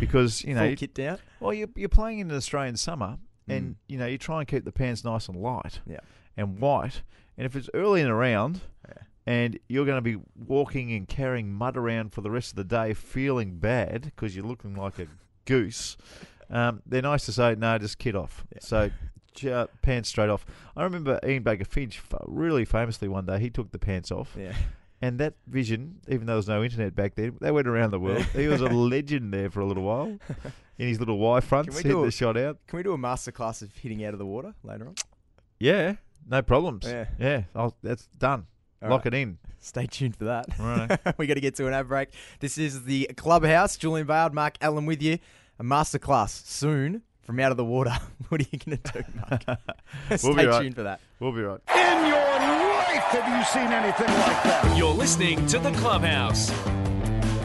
because 0.00 0.44
you 0.44 0.54
know, 0.54 0.66
Full 0.66 0.76
kit 0.76 0.94
down. 0.94 1.18
well, 1.40 1.54
you're, 1.54 1.68
you're 1.76 1.88
playing 1.88 2.18
in 2.18 2.30
an 2.30 2.36
Australian 2.36 2.76
summer, 2.76 3.18
and 3.48 3.70
Mm. 3.70 3.74
you 3.88 3.98
know, 3.98 4.06
you 4.06 4.18
try 4.18 4.40
and 4.40 4.48
keep 4.48 4.64
the 4.64 4.72
pants 4.72 5.04
nice 5.04 5.28
and 5.28 5.36
light 5.40 5.80
Yeah. 5.86 6.00
and 6.36 6.58
white. 6.58 7.02
And 7.38 7.46
if 7.46 7.56
it's 7.56 7.68
early 7.74 8.00
in 8.00 8.06
the 8.08 8.14
round, 8.14 8.60
Yeah. 8.88 8.94
and 9.26 9.58
you're 9.68 9.84
going 9.86 9.98
to 9.98 10.02
be 10.02 10.18
walking 10.46 10.92
and 10.92 11.08
carrying 11.08 11.52
mud 11.52 11.76
around 11.76 12.12
for 12.12 12.20
the 12.20 12.30
rest 12.30 12.50
of 12.52 12.56
the 12.56 12.64
day, 12.64 12.92
feeling 12.94 13.56
bad 13.58 14.02
because 14.02 14.34
you're 14.36 14.44
looking 14.46 14.74
like 14.74 14.98
a 14.98 15.06
goose, 15.46 15.96
um, 16.50 16.82
they're 16.86 17.02
nice 17.02 17.26
to 17.26 17.32
say, 17.32 17.54
no, 17.56 17.78
just 17.78 17.98
kid 17.98 18.16
off. 18.16 18.44
Yeah. 18.52 18.58
So 18.60 18.90
ju- 19.34 19.68
pants 19.82 20.08
straight 20.08 20.30
off. 20.30 20.46
I 20.76 20.84
remember 20.84 21.20
Ian 21.26 21.42
Baker 21.42 21.64
Finch, 21.64 22.00
really 22.26 22.64
famously 22.64 23.08
one 23.08 23.26
day, 23.26 23.38
he 23.38 23.50
took 23.50 23.70
the 23.72 23.78
pants 23.78 24.10
off. 24.10 24.36
Yeah. 24.38 24.54
And 25.02 25.18
that 25.18 25.34
vision, 25.46 26.00
even 26.08 26.26
though 26.26 26.32
there 26.32 26.36
was 26.36 26.48
no 26.48 26.64
internet 26.64 26.94
back 26.94 27.14
then, 27.14 27.36
they 27.40 27.50
went 27.50 27.66
around 27.68 27.90
the 27.90 28.00
world. 28.00 28.24
he 28.34 28.46
was 28.46 28.62
a 28.62 28.68
legend 28.68 29.34
there 29.34 29.50
for 29.50 29.60
a 29.60 29.66
little 29.66 29.82
while 29.82 30.18
in 30.78 30.88
his 30.88 30.98
little 30.98 31.18
Y 31.18 31.40
fronts, 31.40 31.76
hitting 31.76 31.92
do 31.92 32.04
the 32.04 32.10
shot 32.10 32.36
out. 32.36 32.58
Can 32.66 32.78
we 32.78 32.82
do 32.82 32.92
a 32.92 32.98
masterclass 32.98 33.60
of 33.60 33.74
hitting 33.76 34.04
out 34.04 34.14
of 34.14 34.18
the 34.18 34.26
water 34.26 34.54
later 34.62 34.86
on? 34.86 34.94
Yeah, 35.58 35.96
no 36.26 36.42
problems. 36.42 36.86
Yeah. 36.86 37.06
yeah 37.18 37.42
I'll, 37.54 37.76
that's 37.82 38.08
done. 38.18 38.46
All 38.82 38.90
Lock 38.90 39.04
right. 39.04 39.14
it 39.14 39.22
in. 39.22 39.38
Stay 39.60 39.86
tuned 39.86 40.16
for 40.16 40.24
that. 40.24 40.46
Righto. 40.58 41.14
we 41.18 41.26
got 41.26 41.34
to 41.34 41.40
get 41.40 41.54
to 41.56 41.66
an 41.66 41.74
ad 41.74 41.88
break. 41.88 42.10
This 42.40 42.58
is 42.58 42.84
the 42.84 43.10
Clubhouse. 43.16 43.76
Julian 43.76 44.06
Bayard, 44.06 44.34
Mark 44.34 44.56
Allen 44.60 44.84
with 44.84 45.02
you. 45.02 45.18
A 45.58 45.62
masterclass 45.62 46.44
soon 46.46 47.02
from 47.22 47.38
out 47.38 47.52
of 47.52 47.56
the 47.56 47.64
water. 47.64 47.92
what 48.28 48.40
are 48.40 48.46
you 48.50 48.58
going 48.58 48.76
to 48.78 48.92
do, 48.92 49.04
Mark? 49.14 49.42
Stay 50.18 50.28
We'll 50.28 50.36
be 50.36 50.46
right. 50.46 50.62
tuned 50.62 50.74
for 50.74 50.82
that. 50.82 51.00
We'll 51.20 51.30
be 51.30 51.42
right. 51.42 51.60
In 51.76 52.06
your 52.08 52.18
life 52.18 53.04
have 53.14 53.38
you 53.38 53.44
seen 53.44 53.70
anything 53.72 54.08
like 54.08 54.42
that? 54.42 54.76
You're 54.76 54.92
listening 54.92 55.46
to 55.46 55.60
the 55.60 55.70
Clubhouse. 55.72 56.50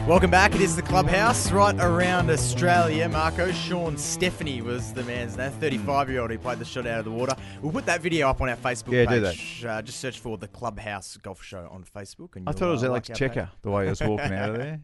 Welcome 0.08 0.30
back. 0.32 0.56
It 0.56 0.60
is 0.60 0.74
the 0.74 0.82
Clubhouse 0.82 1.52
right 1.52 1.76
around 1.78 2.30
Australia. 2.30 3.08
Marco 3.08 3.52
Sean 3.52 3.96
Stephanie 3.96 4.60
was 4.60 4.92
the 4.92 5.04
man's 5.04 5.36
name, 5.36 5.52
35 5.52 6.10
year 6.10 6.22
old 6.22 6.32
who 6.32 6.38
played 6.38 6.58
the 6.58 6.64
shot 6.64 6.88
out 6.88 6.98
of 6.98 7.04
the 7.04 7.12
water. 7.12 7.36
We'll 7.62 7.70
put 7.70 7.86
that 7.86 8.00
video 8.00 8.28
up 8.28 8.40
on 8.40 8.48
our 8.48 8.56
Facebook 8.56 8.92
Yeah, 8.92 9.04
do 9.04 9.22
page. 9.22 9.64
Uh, 9.64 9.82
just 9.82 10.00
search 10.00 10.18
for 10.18 10.36
the 10.36 10.48
Clubhouse 10.48 11.16
Golf 11.18 11.44
Show 11.44 11.68
on 11.70 11.84
Facebook. 11.84 12.34
And 12.34 12.48
I 12.48 12.52
thought 12.52 12.70
it 12.70 12.72
was 12.72 12.82
uh, 12.82 12.88
Alex 12.88 13.08
like 13.08 13.22
our 13.22 13.28
page. 13.28 13.36
Checker 13.36 13.50
the 13.62 13.70
way 13.70 13.84
he 13.84 13.90
was 13.90 14.00
walking 14.00 14.34
out 14.34 14.50
of 14.50 14.56
there. 14.58 14.80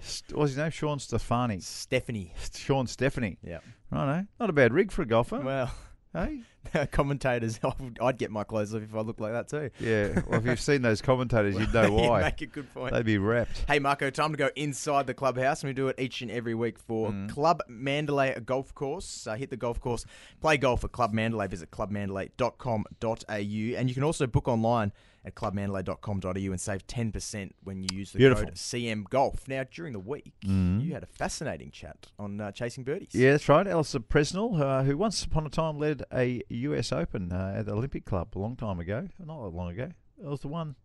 St- 0.00 0.36
What 0.36 0.42
was 0.42 0.50
his 0.52 0.58
name? 0.58 0.70
Sean 0.70 0.98
Stefani. 0.98 1.60
Stephanie. 1.60 2.32
Sean 2.54 2.86
Stephanie. 2.86 3.38
Yeah. 3.42 3.58
Righto. 3.90 4.26
Not 4.40 4.50
a 4.50 4.52
bad 4.52 4.72
rig 4.72 4.90
for 4.92 5.02
a 5.02 5.06
golfer. 5.06 5.40
Well, 5.40 5.70
hey? 6.12 6.40
commentators, 6.92 7.60
I 7.62 7.72
would- 7.78 8.18
get 8.18 8.30
my 8.30 8.42
clothes 8.44 8.74
off 8.74 8.82
if 8.82 8.94
I 8.94 9.00
looked 9.00 9.20
like 9.20 9.32
that 9.32 9.48
too. 9.48 9.70
Yeah. 9.78 10.20
Well, 10.26 10.40
if 10.40 10.46
you've 10.46 10.60
seen 10.60 10.82
those 10.82 11.02
commentators, 11.02 11.56
you'd 11.58 11.74
know 11.74 11.92
why. 11.92 12.22
make 12.22 12.40
a 12.40 12.46
good 12.46 12.72
point. 12.72 12.94
They'd 12.94 13.04
be 13.04 13.18
wrapped. 13.18 13.64
Hey 13.68 13.78
Marco, 13.78 14.08
time 14.10 14.30
to 14.32 14.38
go 14.38 14.50
inside 14.56 15.06
the 15.06 15.14
clubhouse, 15.14 15.62
and 15.62 15.68
we 15.68 15.74
do 15.74 15.88
it 15.88 16.00
each 16.00 16.22
and 16.22 16.30
every 16.30 16.54
week 16.54 16.78
for 16.78 17.10
Mm. 17.10 17.28
Club 17.28 17.60
Mandalay 17.68 18.38
Golf 18.44 18.74
Course. 18.74 19.26
Uh, 19.26 19.34
hit 19.34 19.50
the 19.50 19.56
golf 19.56 19.80
course, 19.80 20.06
play 20.40 20.56
golf 20.56 20.84
at 20.84 20.92
Club 20.92 21.12
Mandalay. 21.12 21.48
Visit 21.48 21.70
clubmandalay.com.au, 21.70 22.84
and 23.28 23.88
you 23.88 23.94
can 23.94 24.04
also 24.04 24.26
book 24.26 24.48
online 24.48 24.92
at 25.24 25.34
clubmandalay.com.au 25.34 26.30
and 26.52 26.60
save 26.60 26.86
ten 26.86 27.10
percent 27.12 27.54
when 27.62 27.82
you 27.82 27.88
use 27.92 28.12
the 28.12 28.18
Beautiful. 28.18 28.44
code 28.46 28.54
CM 28.54 29.04
Golf. 29.08 29.48
Now, 29.48 29.64
during 29.70 29.92
the 29.92 29.98
week, 30.00 30.32
you 30.42 30.92
had 30.92 31.02
a 31.02 31.06
fascinating 31.06 31.70
chat 31.70 32.06
on 32.18 32.40
uh, 32.40 32.52
chasing 32.52 32.84
birdies. 32.84 33.08
Yeah, 33.12 33.32
that's 33.32 33.48
right. 33.48 33.66
Alistair 33.66 34.00
Presnell, 34.00 34.60
uh, 34.60 34.82
who 34.82 34.96
once 34.96 35.24
upon 35.24 35.46
a 35.46 35.50
time 35.50 35.78
led 35.78 36.02
a 36.12 36.42
US 36.48 36.92
Open 36.92 37.32
uh, 37.32 37.54
at 37.56 37.66
the 37.66 37.72
Olympic 37.72 38.04
Club 38.04 38.28
a 38.34 38.38
long 38.38 38.56
time 38.56 38.80
ago. 38.80 39.08
Not 39.24 39.42
that 39.44 39.56
long 39.56 39.70
ago. 39.70 39.88
It 40.22 40.26
was 40.28 40.40
the 40.40 40.48
one 40.48 40.76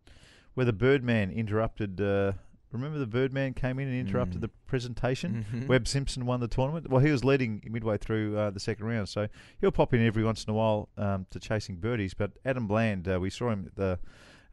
where 0.54 0.66
the 0.66 0.72
Birdman 0.72 1.30
interrupted. 1.30 2.00
Uh, 2.00 2.32
remember 2.72 2.98
the 2.98 3.06
Birdman 3.06 3.54
came 3.54 3.78
in 3.78 3.88
and 3.88 3.96
interrupted 4.08 4.38
Mm. 4.38 4.42
the 4.42 4.48
presentation? 4.66 5.44
Mhm. 5.52 5.66
Webb 5.68 5.86
Simpson 5.88 6.24
won 6.26 6.40
the 6.40 6.48
tournament. 6.48 6.88
Well, 6.88 7.00
he 7.00 7.10
was 7.10 7.24
leading 7.24 7.62
midway 7.70 7.96
through 7.98 8.36
uh, 8.38 8.50
the 8.50 8.60
second 8.60 8.86
round, 8.86 9.08
so 9.08 9.28
he'll 9.60 9.70
pop 9.72 9.92
in 9.94 10.04
every 10.06 10.24
once 10.24 10.44
in 10.44 10.50
a 10.50 10.54
while 10.54 10.88
um, 10.96 11.26
to 11.30 11.38
chasing 11.40 11.76
birdies. 11.76 12.14
But 12.14 12.32
Adam 12.44 12.66
Bland, 12.66 13.08
uh, 13.08 13.18
we 13.20 13.30
saw 13.30 13.50
him 13.50 13.64
at 13.66 13.76
the 13.76 13.98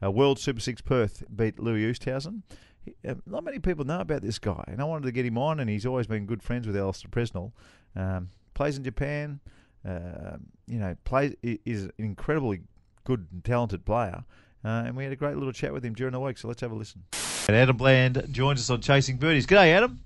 uh, 0.02 0.10
World 0.10 0.38
Super 0.38 0.60
Six 0.60 0.80
Perth 0.80 1.24
beat 1.34 1.58
Louis 1.58 1.82
Oosthuizen. 1.82 2.42
He, 2.84 2.94
uh, 3.06 3.14
not 3.26 3.44
many 3.44 3.58
people 3.58 3.84
know 3.84 4.00
about 4.00 4.22
this 4.22 4.38
guy, 4.38 4.64
and 4.68 4.80
I 4.80 4.84
wanted 4.84 5.06
to 5.06 5.12
get 5.12 5.24
him 5.24 5.38
on. 5.38 5.60
And 5.60 5.68
he's 5.68 5.86
always 5.86 6.06
been 6.06 6.26
good 6.26 6.42
friends 6.42 6.66
with 6.66 6.76
Alistair 6.76 7.10
Presnell. 7.10 7.52
Um, 7.96 8.30
plays 8.54 8.76
in 8.76 8.84
Japan. 8.84 9.40
Uh, 9.88 10.36
you 10.66 10.78
know, 10.78 10.96
plays 11.04 11.34
is 11.42 11.84
an 11.84 11.92
incredibly 11.98 12.60
good 13.04 13.26
and 13.32 13.44
talented 13.44 13.84
player. 13.84 14.24
Uh, 14.64 14.84
and 14.86 14.96
we 14.96 15.04
had 15.04 15.12
a 15.12 15.16
great 15.16 15.36
little 15.36 15.52
chat 15.52 15.72
with 15.72 15.84
him 15.84 15.94
during 15.94 16.12
the 16.12 16.20
week. 16.20 16.36
So 16.36 16.48
let's 16.48 16.60
have 16.60 16.72
a 16.72 16.74
listen. 16.74 17.04
And 17.48 17.56
Adam 17.56 17.76
Bland 17.76 18.26
joins 18.32 18.60
us 18.60 18.70
on 18.70 18.80
Chasing 18.80 19.16
Birdies. 19.16 19.46
G'day, 19.46 19.72
Adam. 19.72 20.00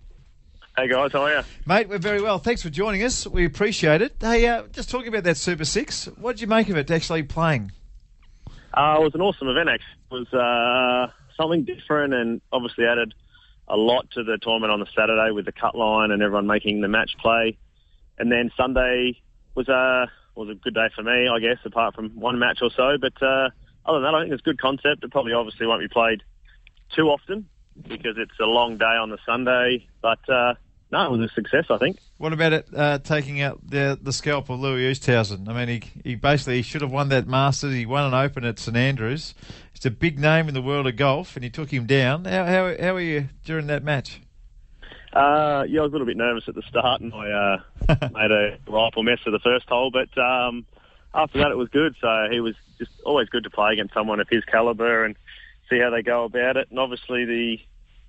Hey 0.77 0.89
guys, 0.89 1.13
how 1.13 1.23
are 1.23 1.35
you? 1.35 1.43
Mate, 1.67 1.89
we're 1.89 1.99
very 1.99 2.23
well. 2.23 2.39
Thanks 2.39 2.63
for 2.63 2.71
joining 2.71 3.03
us. 3.03 3.27
We 3.27 3.45
appreciate 3.45 4.01
it. 4.01 4.15
Hey, 4.21 4.47
uh, 4.47 4.63
just 4.73 4.89
talking 4.89 5.09
about 5.09 5.25
that 5.25 5.37
Super 5.37 5.67
Six, 5.67 6.07
what 6.17 6.33
did 6.37 6.41
you 6.41 6.47
make 6.47 6.71
of 6.71 6.77
it 6.77 6.91
actually 6.91 7.25
playing? 7.25 7.73
Uh, 8.75 8.97
it 8.99 9.03
was 9.03 9.15
an 9.15 9.21
awesome 9.21 9.49
event. 9.49 9.69
Actually, 9.69 10.01
it 10.11 10.15
was 10.15 10.33
uh, 10.33 11.13
something 11.37 11.65
different, 11.65 12.15
and 12.15 12.41
obviously 12.53 12.85
added 12.87 13.15
a 13.69 13.77
lot 13.77 14.11
to 14.13 14.25
the 14.25 14.39
tournament 14.41 14.73
on 14.73 14.81
the 14.81 14.87
Saturday 14.97 15.31
with 15.31 15.45
the 15.45 15.53
cut 15.53 15.75
line 15.75 16.11
and 16.11 16.23
everyone 16.23 16.47
making 16.47 16.81
the 16.81 16.89
match 16.89 17.11
play. 17.21 17.57
And 18.19 18.31
then 18.31 18.51
Sunday 18.57 19.21
was 19.55 19.69
a 19.69 20.11
was 20.35 20.49
a 20.49 20.55
good 20.55 20.75
day 20.75 20.89
for 20.95 21.03
me, 21.03 21.29
I 21.29 21.39
guess, 21.41 21.59
apart 21.65 21.95
from 21.95 22.11
one 22.19 22.39
match 22.39 22.59
or 22.63 22.71
so. 22.75 22.97
But 23.01 23.23
uh, 23.23 23.51
other 23.85 24.01
than 24.01 24.03
that, 24.03 24.15
I 24.15 24.23
think 24.23 24.33
it's 24.33 24.43
a 24.43 24.45
good 24.45 24.61
concept. 24.61 25.05
It 25.05 25.11
probably 25.11 25.35
obviously 25.35 25.67
won't 25.67 25.81
be 25.83 25.89
played 25.89 26.23
too 26.95 27.09
often 27.09 27.49
because 27.89 28.17
it's 28.17 28.39
a 28.41 28.47
long 28.47 28.79
day 28.79 28.85
on 28.85 29.11
the 29.11 29.19
Sunday. 29.27 29.87
But 30.01 30.29
uh, 30.29 30.55
no, 30.93 31.07
it 31.07 31.19
was 31.19 31.31
a 31.31 31.35
success, 31.35 31.65
I 31.71 31.79
think. 31.79 31.97
What 32.19 32.35
about 32.35 32.53
it 32.53 32.69
uh, 32.77 32.99
taking 32.99 33.41
out 33.41 33.59
the 33.67 33.99
the 34.01 34.13
scalp 34.13 34.51
of 34.51 34.61
Louis 34.61 34.93
Oosthuizen? 34.93 35.49
I 35.49 35.53
mean, 35.55 35.81
he, 35.81 36.11
he 36.11 36.15
basically 36.15 36.57
he 36.57 36.63
should 36.63 36.83
have 36.83 36.93
won 36.93 37.09
that 37.09 37.27
Masters. 37.27 37.75
He 37.75 37.87
won 37.87 38.05
an 38.05 38.15
Open 38.15 38.45
at 38.45 38.59
St 38.59 38.77
Andrews. 38.77 39.35
It's 39.75 39.87
a 39.87 39.91
big 39.91 40.19
name 40.19 40.49
in 40.49 40.55
the 40.55 40.61
world 40.61 40.87
of 40.87 40.97
golf, 40.97 41.35
and 41.35 41.43
he 41.43 41.51
took 41.51 41.73
him 41.73 41.87
down. 41.87 42.27
How 42.27 42.45
how, 42.45 42.77
how 42.79 42.93
were 42.93 43.01
you 43.01 43.31
during 43.45 43.69
that 43.69 43.83
match? 43.83 44.21
Uh, 45.15 45.65
yeah, 45.67 45.81
I 45.81 45.83
was 45.83 45.91
a 45.91 45.93
little 45.93 46.07
bit 46.07 46.17
nervous 46.19 46.45
at 46.47 46.55
the 46.55 46.63
start, 46.63 47.01
and 47.01 47.13
I 47.15 47.31
uh, 47.31 48.09
made 48.13 48.31
a 48.31 48.59
rifle 48.69 49.03
mess 49.03 49.19
of 49.25 49.33
the 49.33 49.41
first 49.41 49.69
hole. 49.69 49.91
But 49.91 50.17
um, 50.21 50.67
after 51.15 51.39
that, 51.39 51.51
it 51.51 51.57
was 51.57 51.71
good. 51.71 51.97
So 52.03 52.29
he 52.31 52.41
was 52.41 52.55
just 52.79 52.91
always 53.05 53.31
good 53.31 53.45
to 53.45 53.51
play 53.51 53.73
against 53.73 53.95
someone 53.95 54.21
of 54.21 54.29
his 54.29 54.45
caliber 54.45 55.07
and 55.07 55.17
see 55.71 55.79
how 55.79 55.89
they 55.89 56.03
go 56.03 56.25
about 56.25 56.59
it. 56.59 56.69
And 56.69 56.79
obviously, 56.79 57.25
the 57.25 57.59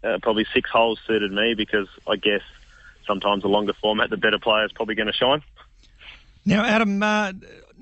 uh, 0.03 0.17
probably 0.21 0.45
six 0.53 0.69
holes 0.69 0.99
suited 1.07 1.31
me 1.31 1.53
because 1.53 1.87
I 2.05 2.17
guess 2.17 2.41
sometimes 3.05 3.43
the 3.43 3.49
longer 3.49 3.73
format, 3.81 4.09
the 4.09 4.17
better 4.17 4.39
player 4.39 4.65
is 4.65 4.71
probably 4.71 4.95
going 4.95 5.07
to 5.07 5.13
shine. 5.13 5.41
Now, 6.45 6.65
Adam, 6.65 7.01
uh, 7.01 7.31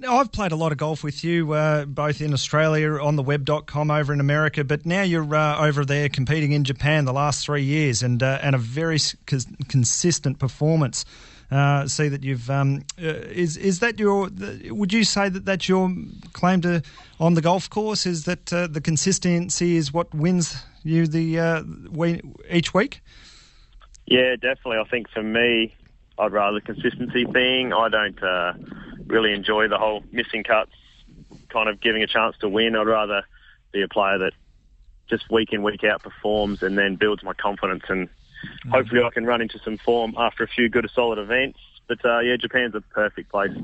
I've 0.08 0.32
played 0.32 0.52
a 0.52 0.56
lot 0.56 0.72
of 0.72 0.78
golf 0.78 1.04
with 1.04 1.24
you, 1.24 1.54
uh, 1.54 1.86
both 1.86 2.22
in 2.22 2.34
Australia, 2.34 3.00
on 3.02 3.16
the 3.16 3.24
web.com 3.24 3.92
over 3.92 4.14
in 4.14 4.20
America, 4.20 4.64
but 4.64 4.86
now 4.86 5.02
you're 5.02 5.36
uh, 5.36 5.66
over 5.66 5.86
there 5.86 6.10
competing 6.10 6.52
in 6.52 6.64
Japan 6.64 7.06
the 7.06 7.14
last 7.14 7.46
three 7.46 7.64
years 7.64 8.04
and, 8.04 8.22
uh, 8.22 8.40
and 8.42 8.56
a 8.56 8.58
very 8.58 9.00
cons- 9.26 9.48
consistent 9.68 10.40
performance. 10.40 11.06
Uh, 11.52 11.86
see 11.86 12.08
that 12.08 12.24
you've 12.24 12.50
um, 12.50 12.82
uh, 12.98 13.08
is 13.08 13.58
is 13.58 13.80
that 13.80 14.00
your? 14.00 14.30
Would 14.70 14.94
you 14.94 15.04
say 15.04 15.28
that 15.28 15.44
that's 15.44 15.68
your 15.68 15.94
claim 16.32 16.62
to 16.62 16.82
on 17.20 17.34
the 17.34 17.42
golf 17.42 17.70
course? 17.70 18.06
Is 18.06 18.24
that 18.24 18.46
the 18.46 18.80
consistency 18.82 19.76
is 19.76 19.92
what 19.92 20.14
wins 20.16 20.64
you 20.84 21.08
the 21.08 21.90
we, 21.92 22.22
each 22.50 22.74
week? 22.74 23.02
Yeah, 24.12 24.36
definitely. 24.36 24.78
I 24.78 24.90
think 24.90 25.10
for 25.10 25.24
me, 25.24 25.74
I'd 26.20 26.34
rather 26.34 26.60
the 26.60 26.66
consistency 26.66 27.24
thing. 27.24 27.72
I 27.72 27.88
don't 27.88 28.22
uh, 28.22 28.54
really 29.08 29.32
enjoy 29.32 29.70
the 29.70 29.78
whole 29.78 30.04
missing 30.12 30.44
cuts, 30.44 30.74
kind 31.48 31.70
of 31.70 31.80
giving 31.80 32.04
a 32.04 32.08
chance 32.08 32.36
to 32.42 32.50
win. 32.50 32.76
I'd 32.76 32.88
rather 32.88 33.24
be 33.72 33.82
a 33.82 33.88
player 33.88 34.18
that 34.18 34.34
just 35.10 35.32
week 35.32 35.54
in, 35.54 35.64
week 35.64 35.86
out 35.86 36.04
performs 36.04 36.62
and 36.62 36.78
then 36.78 36.98
builds 36.98 37.24
my 37.24 37.32
confidence. 37.32 37.84
And 37.88 38.10
hopefully 38.70 39.02
I 39.02 39.12
can 39.12 39.26
run 39.26 39.42
into 39.42 39.60
some 39.64 39.78
form 39.78 40.14
after 40.18 40.44
a 40.44 40.48
few 40.48 40.68
good, 40.68 40.90
solid 40.94 41.18
events. 41.18 41.60
But 41.88 42.04
uh, 42.04 42.20
yeah, 42.20 42.36
Japan's 42.36 42.76
a 42.76 42.82
perfect 42.82 43.32
place 43.32 43.56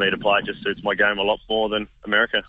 me 0.00 0.10
to 0.10 0.18
play. 0.18 0.40
It 0.40 0.46
just 0.46 0.62
suits 0.62 0.82
my 0.82 0.94
game 0.94 1.18
a 1.18 1.22
lot 1.22 1.38
more 1.48 1.68
than 1.68 1.86
America. 2.04 2.42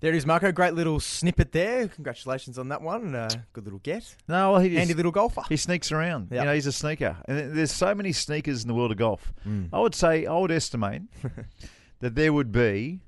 There 0.00 0.10
it 0.12 0.16
is, 0.16 0.26
Marco. 0.26 0.50
Great 0.50 0.74
little 0.74 0.98
snippet 0.98 1.52
there. 1.52 1.86
Congratulations 1.88 2.58
on 2.58 2.68
that 2.70 2.82
one. 2.82 3.14
Uh, 3.14 3.28
good 3.52 3.64
little 3.64 3.78
get. 3.80 4.16
No, 4.28 4.52
well, 4.52 4.60
he 4.60 4.74
Handy 4.74 4.94
little 4.94 5.12
golfer. 5.12 5.42
He 5.48 5.56
sneaks 5.56 5.92
around. 5.92 6.28
Yeah. 6.30 6.40
You 6.40 6.44
know, 6.46 6.54
he's 6.54 6.66
a 6.66 6.72
sneaker. 6.72 7.16
And 7.26 7.56
there's 7.56 7.70
so 7.72 7.94
many 7.94 8.12
sneakers 8.12 8.62
in 8.62 8.68
the 8.68 8.74
world 8.74 8.90
of 8.90 8.96
golf. 8.96 9.32
I 9.72 9.78
would 9.78 9.94
say, 9.94 10.26
I 10.26 10.36
would 10.36 10.50
estimate 10.50 11.02
that 12.00 12.14
there 12.16 12.32
would 12.32 12.50
be 12.50 13.00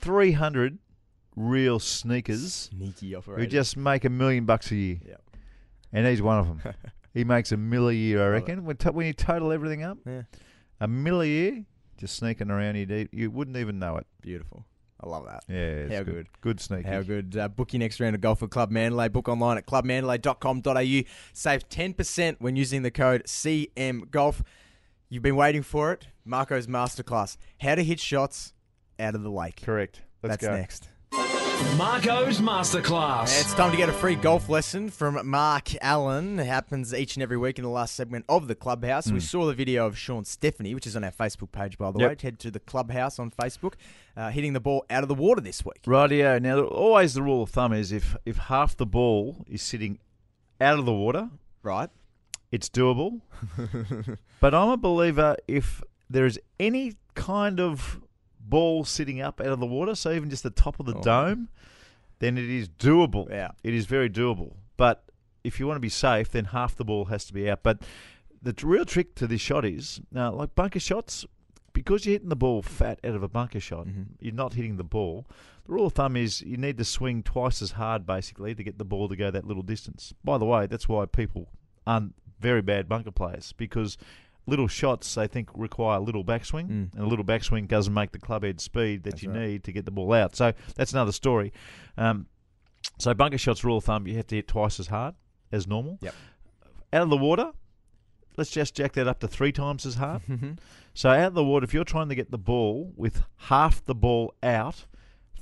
300 0.00 0.78
real 1.36 1.78
sneakers 1.78 2.70
Sneaky 2.72 3.14
who 3.24 3.46
just 3.46 3.76
make 3.76 4.04
a 4.04 4.10
million 4.10 4.44
bucks 4.46 4.70
a 4.70 4.76
year. 4.76 4.98
Yep. 5.06 5.20
And 5.92 6.06
he's 6.06 6.22
one 6.22 6.38
of 6.38 6.46
them. 6.46 6.74
he 7.14 7.24
makes 7.24 7.52
a 7.52 7.56
mill 7.56 7.88
a 7.88 7.92
year, 7.92 8.22
I 8.24 8.28
reckon. 8.28 8.64
When, 8.64 8.76
to- 8.78 8.92
when 8.92 9.06
you 9.06 9.12
total 9.12 9.52
everything 9.52 9.82
up, 9.82 9.98
Yeah. 10.06 10.22
a 10.80 10.88
mill 10.88 11.22
a 11.22 11.26
year, 11.26 11.64
just 11.96 12.16
sneaking 12.16 12.50
around. 12.50 12.76
You 12.76 13.08
you 13.12 13.30
wouldn't 13.30 13.56
even 13.56 13.78
know 13.78 13.96
it. 13.96 14.06
Beautiful. 14.20 14.64
I 15.02 15.08
love 15.08 15.26
that. 15.26 15.44
Yeah, 15.48 15.56
it's 15.56 15.92
How 15.94 16.02
good. 16.02 16.14
good. 16.14 16.26
Good 16.40 16.60
sneaky. 16.60 16.88
How 16.88 17.02
good. 17.02 17.36
Uh, 17.36 17.48
book 17.48 17.72
your 17.72 17.80
next 17.80 18.00
round 18.00 18.14
of 18.14 18.20
golf 18.22 18.42
at 18.42 18.50
Club 18.50 18.70
Mandalay. 18.70 19.08
Book 19.08 19.28
online 19.28 19.58
at 19.58 19.66
clubmandalay.com.au. 19.66 21.08
Save 21.34 21.68
10% 21.68 22.36
when 22.38 22.56
using 22.56 22.82
the 22.82 22.90
code 22.90 23.24
CM 23.24 24.10
Golf. 24.10 24.42
You've 25.10 25.22
been 25.22 25.36
waiting 25.36 25.62
for 25.62 25.92
it. 25.92 26.06
Marco's 26.24 26.66
Masterclass. 26.66 27.36
How 27.60 27.74
to 27.74 27.84
hit 27.84 28.00
shots 28.00 28.54
out 28.98 29.14
of 29.14 29.22
the 29.22 29.30
lake. 29.30 29.60
Correct. 29.62 30.00
Let's 30.22 30.38
That's 30.40 30.46
go. 30.46 30.56
next. 30.56 30.88
Marco's 31.72 32.40
Masterclass. 32.40 33.40
It's 33.40 33.52
time 33.54 33.72
to 33.72 33.76
get 33.76 33.88
a 33.88 33.92
free 33.92 34.14
golf 34.14 34.48
lesson 34.48 34.90
from 34.90 35.18
Mark 35.28 35.70
Allen. 35.82 36.38
It 36.38 36.46
happens 36.46 36.94
each 36.94 37.16
and 37.16 37.22
every 37.22 37.36
week 37.36 37.58
in 37.58 37.64
the 37.64 37.70
last 37.70 37.96
segment 37.96 38.24
of 38.28 38.46
the 38.46 38.54
Clubhouse. 38.54 39.10
We 39.10 39.18
saw 39.18 39.44
the 39.46 39.54
video 39.54 39.84
of 39.86 39.98
Sean 39.98 40.24
Stephanie, 40.24 40.72
which 40.74 40.86
is 40.86 40.94
on 40.94 41.02
our 41.02 41.10
Facebook 41.10 41.50
page, 41.50 41.76
by 41.76 41.86
the 41.90 41.94
Hmm. 41.94 42.00
Yep. 42.02 42.10
way. 42.10 42.16
Head 42.22 42.38
to 42.40 42.50
the 42.52 42.60
Clubhouse 42.60 43.18
on 43.18 43.32
Facebook, 43.32 43.72
uh, 44.16 44.30
hitting 44.30 44.52
the 44.52 44.60
ball 44.60 44.84
out 44.88 45.02
of 45.02 45.08
the 45.08 45.16
water 45.16 45.40
this 45.40 45.64
week. 45.64 45.82
Rightio. 45.84 46.40
Now, 46.40 46.60
always 46.62 47.14
the 47.14 47.22
rule 47.22 47.42
of 47.42 47.50
thumb 47.50 47.72
is 47.72 47.90
if 47.90 48.16
if 48.24 48.36
half 48.36 48.76
the 48.76 48.86
ball 48.86 49.44
is 49.48 49.60
sitting 49.60 49.98
out 50.60 50.78
of 50.78 50.84
the 50.86 50.92
water, 50.94 51.30
Right? 51.64 51.90
it's 52.52 52.68
doable. 52.68 53.20
but 54.40 54.54
I'm 54.54 54.68
a 54.68 54.76
believer 54.76 55.36
if 55.48 55.82
there 56.08 56.24
is 56.26 56.38
any 56.60 56.94
kind 57.16 57.58
of 57.58 58.00
ball 58.48 58.84
sitting 58.84 59.20
up 59.20 59.40
out 59.40 59.48
of 59.48 59.60
the 59.60 59.66
water, 59.66 59.94
so 59.94 60.12
even 60.12 60.30
just 60.30 60.42
the 60.42 60.50
top 60.50 60.78
of 60.80 60.86
the 60.86 60.94
Oh. 60.94 61.02
dome, 61.02 61.48
then 62.18 62.38
it 62.38 62.48
is 62.48 62.68
doable. 62.68 63.28
Yeah. 63.30 63.50
It 63.62 63.74
is 63.74 63.86
very 63.86 64.08
doable. 64.08 64.54
But 64.76 65.04
if 65.42 65.58
you 65.58 65.66
want 65.66 65.76
to 65.76 65.80
be 65.80 65.88
safe, 65.88 66.30
then 66.30 66.46
half 66.46 66.76
the 66.76 66.84
ball 66.84 67.06
has 67.06 67.24
to 67.26 67.34
be 67.34 67.50
out. 67.50 67.62
But 67.62 67.82
the 68.42 68.54
real 68.62 68.84
trick 68.84 69.14
to 69.16 69.26
this 69.26 69.40
shot 69.40 69.64
is 69.64 70.00
now, 70.12 70.32
like 70.32 70.54
bunker 70.54 70.80
shots, 70.80 71.24
because 71.72 72.06
you're 72.06 72.12
hitting 72.12 72.28
the 72.28 72.36
ball 72.36 72.62
fat 72.62 73.00
out 73.02 73.14
of 73.14 73.22
a 73.22 73.28
bunker 73.28 73.60
shot, 73.60 73.86
mm-hmm. 73.86 74.02
you're 74.20 74.34
not 74.34 74.54
hitting 74.54 74.76
the 74.76 74.84
ball. 74.84 75.26
The 75.66 75.72
rule 75.72 75.86
of 75.86 75.94
thumb 75.94 76.16
is 76.16 76.42
you 76.42 76.56
need 76.56 76.76
to 76.78 76.84
swing 76.84 77.22
twice 77.22 77.62
as 77.62 77.72
hard, 77.72 78.06
basically, 78.06 78.54
to 78.54 78.62
get 78.62 78.78
the 78.78 78.84
ball 78.84 79.08
to 79.08 79.16
go 79.16 79.30
that 79.30 79.46
little 79.46 79.62
distance. 79.62 80.12
By 80.22 80.38
the 80.38 80.44
way, 80.44 80.66
that's 80.66 80.88
why 80.88 81.06
people 81.06 81.48
aren't 81.86 82.14
very 82.38 82.62
bad 82.62 82.88
bunker 82.88 83.10
players 83.10 83.54
because 83.56 83.96
little 84.46 84.68
shots 84.68 85.14
they 85.14 85.26
think 85.26 85.48
require 85.54 85.98
a 85.98 86.00
little 86.02 86.24
backswing, 86.24 86.68
and 86.68 87.02
a 87.02 87.06
little 87.06 87.24
backswing 87.24 87.66
doesn't 87.66 87.94
make 87.94 88.12
the 88.12 88.18
club 88.18 88.44
head 88.44 88.60
speed 88.60 89.04
that 89.04 89.22
you 89.22 89.28
need 89.30 89.64
to 89.64 89.72
get 89.72 89.84
the 89.84 89.90
ball 89.90 90.12
out. 90.12 90.36
So 90.36 90.52
that's 90.76 90.92
another 90.92 91.12
story. 91.12 91.52
Um, 91.96 92.26
so 92.98 93.14
bunker 93.14 93.38
shots, 93.38 93.64
rule 93.64 93.78
of 93.78 93.84
thumb, 93.84 94.06
you 94.06 94.16
have 94.16 94.26
to 94.28 94.36
hit 94.36 94.48
twice 94.48 94.78
as 94.78 94.88
hard 94.88 95.14
as 95.50 95.66
normal. 95.66 95.98
Yep. 96.02 96.14
Out 96.92 97.02
of 97.02 97.10
the 97.10 97.16
water, 97.16 97.52
let's 98.36 98.50
just 98.50 98.74
jack 98.74 98.92
that 98.92 99.08
up 99.08 99.20
to 99.20 99.28
three 99.28 99.52
times 99.52 99.86
as 99.86 99.94
hard. 99.94 100.22
so 100.94 101.08
out 101.10 101.28
of 101.28 101.34
the 101.34 101.44
water, 101.44 101.64
if 101.64 101.72
you're 101.74 101.84
trying 101.84 102.08
to 102.08 102.14
get 102.14 102.30
the 102.30 102.38
ball 102.38 102.92
with 102.96 103.22
half 103.36 103.84
the 103.84 103.94
ball 103.94 104.34
out, 104.42 104.86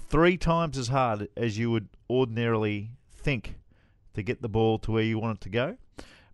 three 0.08 0.36
times 0.36 0.78
as 0.78 0.88
hard 0.88 1.28
as 1.36 1.58
you 1.58 1.70
would 1.70 1.88
ordinarily 2.08 2.90
think 3.14 3.56
to 4.14 4.22
get 4.22 4.42
the 4.42 4.48
ball 4.48 4.78
to 4.78 4.92
where 4.92 5.02
you 5.02 5.18
want 5.18 5.38
it 5.38 5.40
to 5.42 5.48
go. 5.48 5.76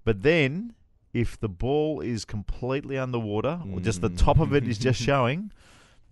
But 0.05 0.23
then, 0.23 0.75
if 1.13 1.39
the 1.41 1.49
ball 1.49 2.01
is 2.01 2.25
completely 2.25 2.99
underwater, 2.99 3.61
or 3.73 3.81
just 3.81 4.01
the 4.01 4.09
top 4.11 4.39
of 4.39 4.55
it 4.55 4.67
is 4.69 4.79
just 4.79 5.01
showing, 5.09 5.51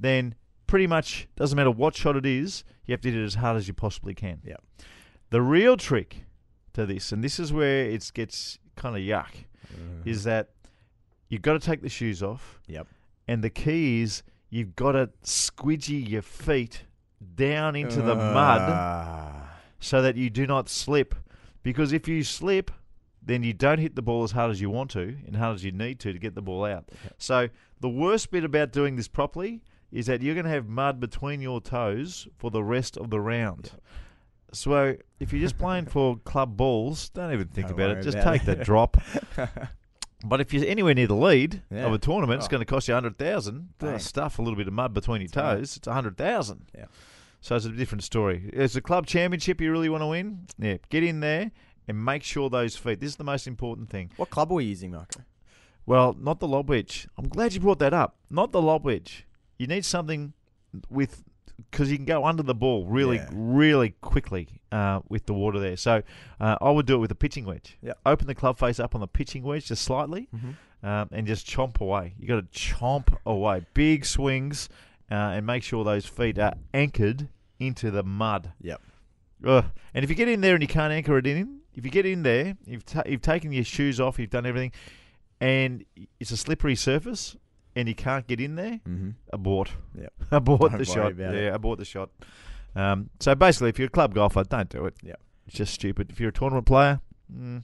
then 0.01 0.35
pretty 0.67 0.87
much 0.87 1.29
doesn't 1.37 1.57
matter 1.57 1.71
what 1.71 1.95
shot 1.95 2.17
it 2.17 2.27
is, 2.27 2.65
you 2.87 2.93
have 2.93 3.01
to 3.03 3.11
hit 3.11 3.21
it 3.21 3.25
as 3.25 3.35
hard 3.37 3.57
as 3.57 3.69
you 3.69 3.75
possibly 3.75 4.15
can. 4.15 4.41
Yep. 4.45 4.63
The 5.31 5.43
real 5.43 5.77
trick 5.77 6.25
to 6.75 6.87
this, 6.87 7.13
and 7.13 7.23
this 7.23 7.39
is 7.39 7.53
where 7.53 7.85
it 7.85 8.11
gets 8.15 8.59
kind 8.77 8.97
of 8.97 9.03
yuck, 9.03 9.45
is 10.05 10.25
that 10.25 10.51
you've 11.29 11.43
got 11.43 11.55
to 11.55 11.59
take 11.59 11.83
the 11.83 11.89
shoes 11.89 12.23
off, 12.23 12.61
Yep. 12.69 12.87
and 13.29 13.43
the 13.45 13.51
key 13.51 14.03
is 14.03 14.23
you've 14.51 14.77
got 14.77 14.93
to 14.93 15.11
squidgy 15.25 16.09
your 16.09 16.23
feet 16.23 16.85
down 17.35 17.75
into 17.77 18.01
the 18.03 18.15
mud 18.15 18.61
Ah. 18.63 19.57
so 19.81 20.01
that 20.03 20.17
you 20.17 20.31
do 20.31 20.47
not 20.47 20.69
slip. 20.69 21.15
Because 21.63 21.93
if 21.93 22.07
you 22.07 22.23
slip, 22.23 22.71
then 23.27 23.43
you 23.43 23.53
don't 23.53 23.79
hit 23.79 23.95
the 23.97 24.03
ball 24.03 24.23
as 24.25 24.31
hard 24.33 24.51
as 24.51 24.61
you 24.61 24.71
want 24.71 24.91
to 24.93 25.17
and 25.27 25.37
hard 25.37 25.55
as 25.57 25.65
you 25.65 25.73
need 25.73 26.01
to 26.01 26.13
to 26.13 26.19
get 26.19 26.35
the 26.35 26.43
ball 26.43 26.65
out. 26.65 26.89
So 27.19 27.49
the 27.81 27.89
worst 27.89 28.31
bit 28.31 28.45
about 28.45 28.73
doing 28.73 28.97
this 28.97 29.09
properly 29.09 29.63
is 29.93 30.07
that 30.07 30.23
you're 30.23 30.35
going 30.35 30.45
to 30.47 30.51
have 30.51 30.69
mud 30.69 30.99
between 31.01 31.41
your 31.41 31.61
toes 31.61 32.27
for 32.39 32.51
the 32.51 32.63
rest 32.63 32.97
of 32.97 33.11
the 33.11 33.21
round. 33.21 33.73
So 34.53 34.97
if 35.21 35.33
you're 35.33 35.41
just 35.43 35.59
playing 35.59 35.87
for 35.87 36.17
club 36.25 36.57
balls, 36.57 37.09
don't 37.11 37.33
even 37.33 37.49
think 37.49 37.69
Don't 37.69 37.79
about 37.81 37.99
it. 37.99 38.03
Just 38.03 38.17
about 38.19 38.33
take 38.33 38.43
it. 38.43 38.47
the 38.59 38.65
drop. 38.65 38.97
But 40.25 40.41
if 40.41 40.53
you're 40.53 40.65
anywhere 40.67 40.95
near 40.95 41.07
the 41.07 41.15
lead 41.15 41.63
Yeah. 41.71 41.85
of 41.87 41.93
a 41.93 41.99
tournament, 41.99 42.39
it's 42.39 42.47
Oh. 42.47 42.51
going 42.51 42.63
to 42.63 42.65
cost 42.65 42.89
you 42.89 42.95
hundred 42.95 43.19
thousand. 43.19 43.69
Stuff 43.99 44.39
a 44.39 44.43
little 44.43 44.57
bit 44.57 44.67
of 44.67 44.73
mud 44.73 44.95
between 44.95 45.21
your 45.21 45.29
toes. 45.29 45.77
It's 45.77 45.87
a 45.87 45.93
hundred 45.93 46.17
thousand. 46.17 46.71
Yeah. 46.77 46.87
So 47.43 47.55
it's 47.55 47.67
a 47.67 47.71
different 47.71 48.03
story. 48.03 48.49
It's 48.53 48.75
a 48.75 48.81
club 48.81 49.07
championship 49.07 49.61
you 49.61 49.71
really 49.71 49.91
want 49.91 50.03
to 50.03 50.07
win. 50.07 50.47
Yeah, 50.59 50.79
get 50.89 51.05
in 51.05 51.21
there 51.21 51.53
and 51.89 52.05
make 52.05 52.23
sure 52.23 52.49
those 52.51 52.77
feet. 52.77 53.01
This 53.01 53.11
is 53.11 53.17
the 53.17 53.25
most 53.25 53.47
important 53.47 53.89
thing. 53.91 54.11
What 54.17 54.31
club 54.31 54.51
are 54.51 54.55
we 54.55 54.65
using, 54.65 54.91
Marco? 54.93 55.21
Well, 55.87 56.17
not 56.19 56.41
the 56.41 56.49
lob 56.49 56.69
wedge. 56.69 57.07
I'm 57.17 57.29
glad 57.29 57.55
you 57.55 57.61
brought 57.61 57.79
that 57.79 57.95
up. 57.95 58.17
Not 58.31 58.51
the 58.53 58.61
lob 58.61 58.85
wedge. 58.85 59.27
You 59.59 59.67
need 59.69 59.85
something 59.85 60.33
with 60.91 61.23
because 61.71 61.91
you 61.91 61.97
can 61.97 62.05
go 62.05 62.27
under 62.27 62.43
the 62.43 62.55
ball 62.55 62.87
really, 62.87 63.17
Yeah. 63.17 63.29
really 63.33 63.91
quickly 64.03 64.61
uh, 64.73 65.01
with 65.09 65.25
the 65.25 65.33
water 65.33 65.59
there. 65.59 65.77
So 65.79 66.03
uh, 66.39 66.57
I 66.61 66.71
would 66.71 66.85
do 66.87 66.97
it 66.97 66.99
with 66.99 67.11
a 67.13 67.15
pitching 67.15 67.47
wedge. 67.47 67.79
Yep. 67.81 67.99
Open 68.05 68.27
the 68.27 68.35
club 68.35 68.59
face 68.59 68.79
up 68.79 68.95
on 68.95 69.01
the 69.01 69.07
pitching 69.07 69.43
wedge 69.43 69.67
just 69.67 69.83
slightly, 69.83 70.29
um, 70.83 71.09
and 71.13 71.27
just 71.27 71.47
chomp 71.47 71.81
away. 71.81 72.15
You 72.19 72.29
got 72.29 72.53
to 72.53 72.59
chomp 72.75 73.17
away, 73.25 73.65
big 73.73 74.05
swings, 74.05 74.69
uh, 75.11 75.15
and 75.15 75.47
make 75.47 75.63
sure 75.63 75.83
those 75.83 76.05
feet 76.05 76.39
are 76.39 76.53
anchored 76.75 77.29
into 77.59 77.91
the 77.91 78.03
mud. 78.03 78.53
Yep. 78.61 78.83
Ugh. 79.47 79.65
And 79.95 80.05
if 80.05 80.11
you 80.11 80.17
get 80.17 80.29
in 80.29 80.43
there 80.43 80.55
and 80.55 80.63
you 80.63 80.69
can't 80.69 80.93
anchor 80.93 81.17
it 81.17 81.27
in, 81.27 81.61
if 81.77 81.85
you 81.85 81.91
get 81.91 82.05
in 82.07 82.23
there, 82.25 82.57
you've 82.67 82.85
ta- 82.85 83.03
you've 83.07 83.23
taken 83.23 83.53
your 83.53 83.65
shoes 83.65 84.01
off, 84.01 84.19
you've 84.19 84.31
done 84.31 84.47
everything, 84.47 84.73
and 85.41 85.85
it's 86.19 86.31
a 86.33 86.37
slippery 86.37 86.75
surface, 86.75 87.37
and 87.77 87.87
you 87.89 87.95
can't 87.95 88.27
get 88.27 88.41
in 88.41 88.57
there, 88.57 88.81
Mm-hmm. 88.89 89.11
abort. 89.33 89.71
Yep. 89.99 90.13
abort 90.33 90.61
Don't 90.73 90.79
the 90.79 90.85
shot. 90.85 91.17
yeah, 91.17 91.31
it. 91.31 91.55
abort 91.55 91.79
the 91.79 91.85
shot. 91.85 92.11
Um, 92.75 93.11
so 93.21 93.35
basically, 93.35 93.69
if 93.69 93.79
you're 93.79 93.89
a 93.89 93.91
club 93.91 94.15
golfer, 94.15 94.43
don't 94.45 94.69
do 94.69 94.87
it. 94.87 94.95
Yep. 95.03 95.21
It's 95.47 95.57
just 95.57 95.73
stupid. 95.75 96.11
If 96.11 96.19
you're 96.19 96.31
a 96.31 96.33
tournament 96.33 96.67
player, 96.67 97.01
mm, 97.33 97.63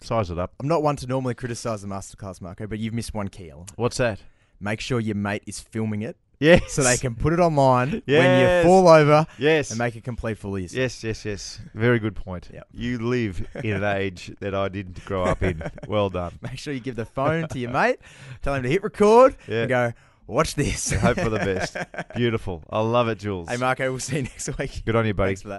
size 0.00 0.30
it 0.30 0.38
up. 0.38 0.54
I'm 0.60 0.66
not 0.68 0.82
one 0.82 0.96
to 0.96 1.06
normally 1.06 1.34
criticise 1.34 1.82
the 1.82 1.88
masterclass, 1.88 2.40
Marco, 2.40 2.66
but 2.66 2.78
you've 2.78 2.94
missed 2.94 3.14
one 3.14 3.28
key 3.28 3.50
element. 3.50 3.72
What's 3.76 3.98
that? 3.98 4.20
Make 4.58 4.80
sure 4.80 4.98
your 5.00 5.14
mate 5.16 5.42
is 5.46 5.60
filming 5.60 6.02
it 6.02 6.16
Yes. 6.40 6.72
so 6.72 6.82
they 6.82 6.96
can 6.96 7.14
put 7.14 7.32
it 7.34 7.38
online 7.38 8.02
when 8.06 8.40
you 8.40 8.62
fall 8.64 8.88
over 8.88 9.26
Yes. 9.38 9.70
and 9.70 9.78
make 9.78 9.94
it 9.94 10.04
complete 10.04 10.38
for 10.38 10.58
yourself. 10.58 10.78
Yes, 10.78 11.04
yes, 11.04 11.24
yes. 11.24 11.60
Very 11.74 11.98
good 11.98 12.16
point. 12.16 12.48
Yep. 12.52 12.66
You 12.72 12.98
live 12.98 13.46
in 13.62 13.72
an 13.76 13.84
age 13.84 14.32
that 14.40 14.54
I 14.54 14.68
didn't 14.68 15.04
grow 15.04 15.24
up 15.24 15.42
in. 15.42 15.62
Well 15.86 16.08
done. 16.10 16.38
Make 16.42 16.58
sure 16.58 16.72
you 16.72 16.80
give 16.80 16.96
the 16.96 17.04
phone 17.04 17.46
to 17.48 17.58
your 17.58 17.70
mate, 17.70 17.98
tell 18.42 18.54
him 18.54 18.62
to 18.62 18.68
hit 18.68 18.82
record, 18.82 19.36
Yeah. 19.46 19.60
and 19.60 19.68
go, 19.68 19.92
watch 20.26 20.54
this. 20.54 20.90
Hope 20.92 21.18
for 21.18 21.28
the 21.28 21.38
best. 21.38 21.76
Beautiful. 22.16 22.62
I 22.70 22.80
love 22.80 23.08
it, 23.08 23.18
Jules. 23.18 23.48
hey, 23.48 23.56
Marco, 23.56 23.90
we'll 23.90 24.00
see 24.00 24.16
you 24.16 24.22
next 24.22 24.56
week. 24.58 24.82
Good 24.86 24.96
on 24.96 25.06
you, 25.06 25.12
buddy. 25.14 25.30
Thanks 25.30 25.42
for 25.42 25.48
that. 25.48 25.48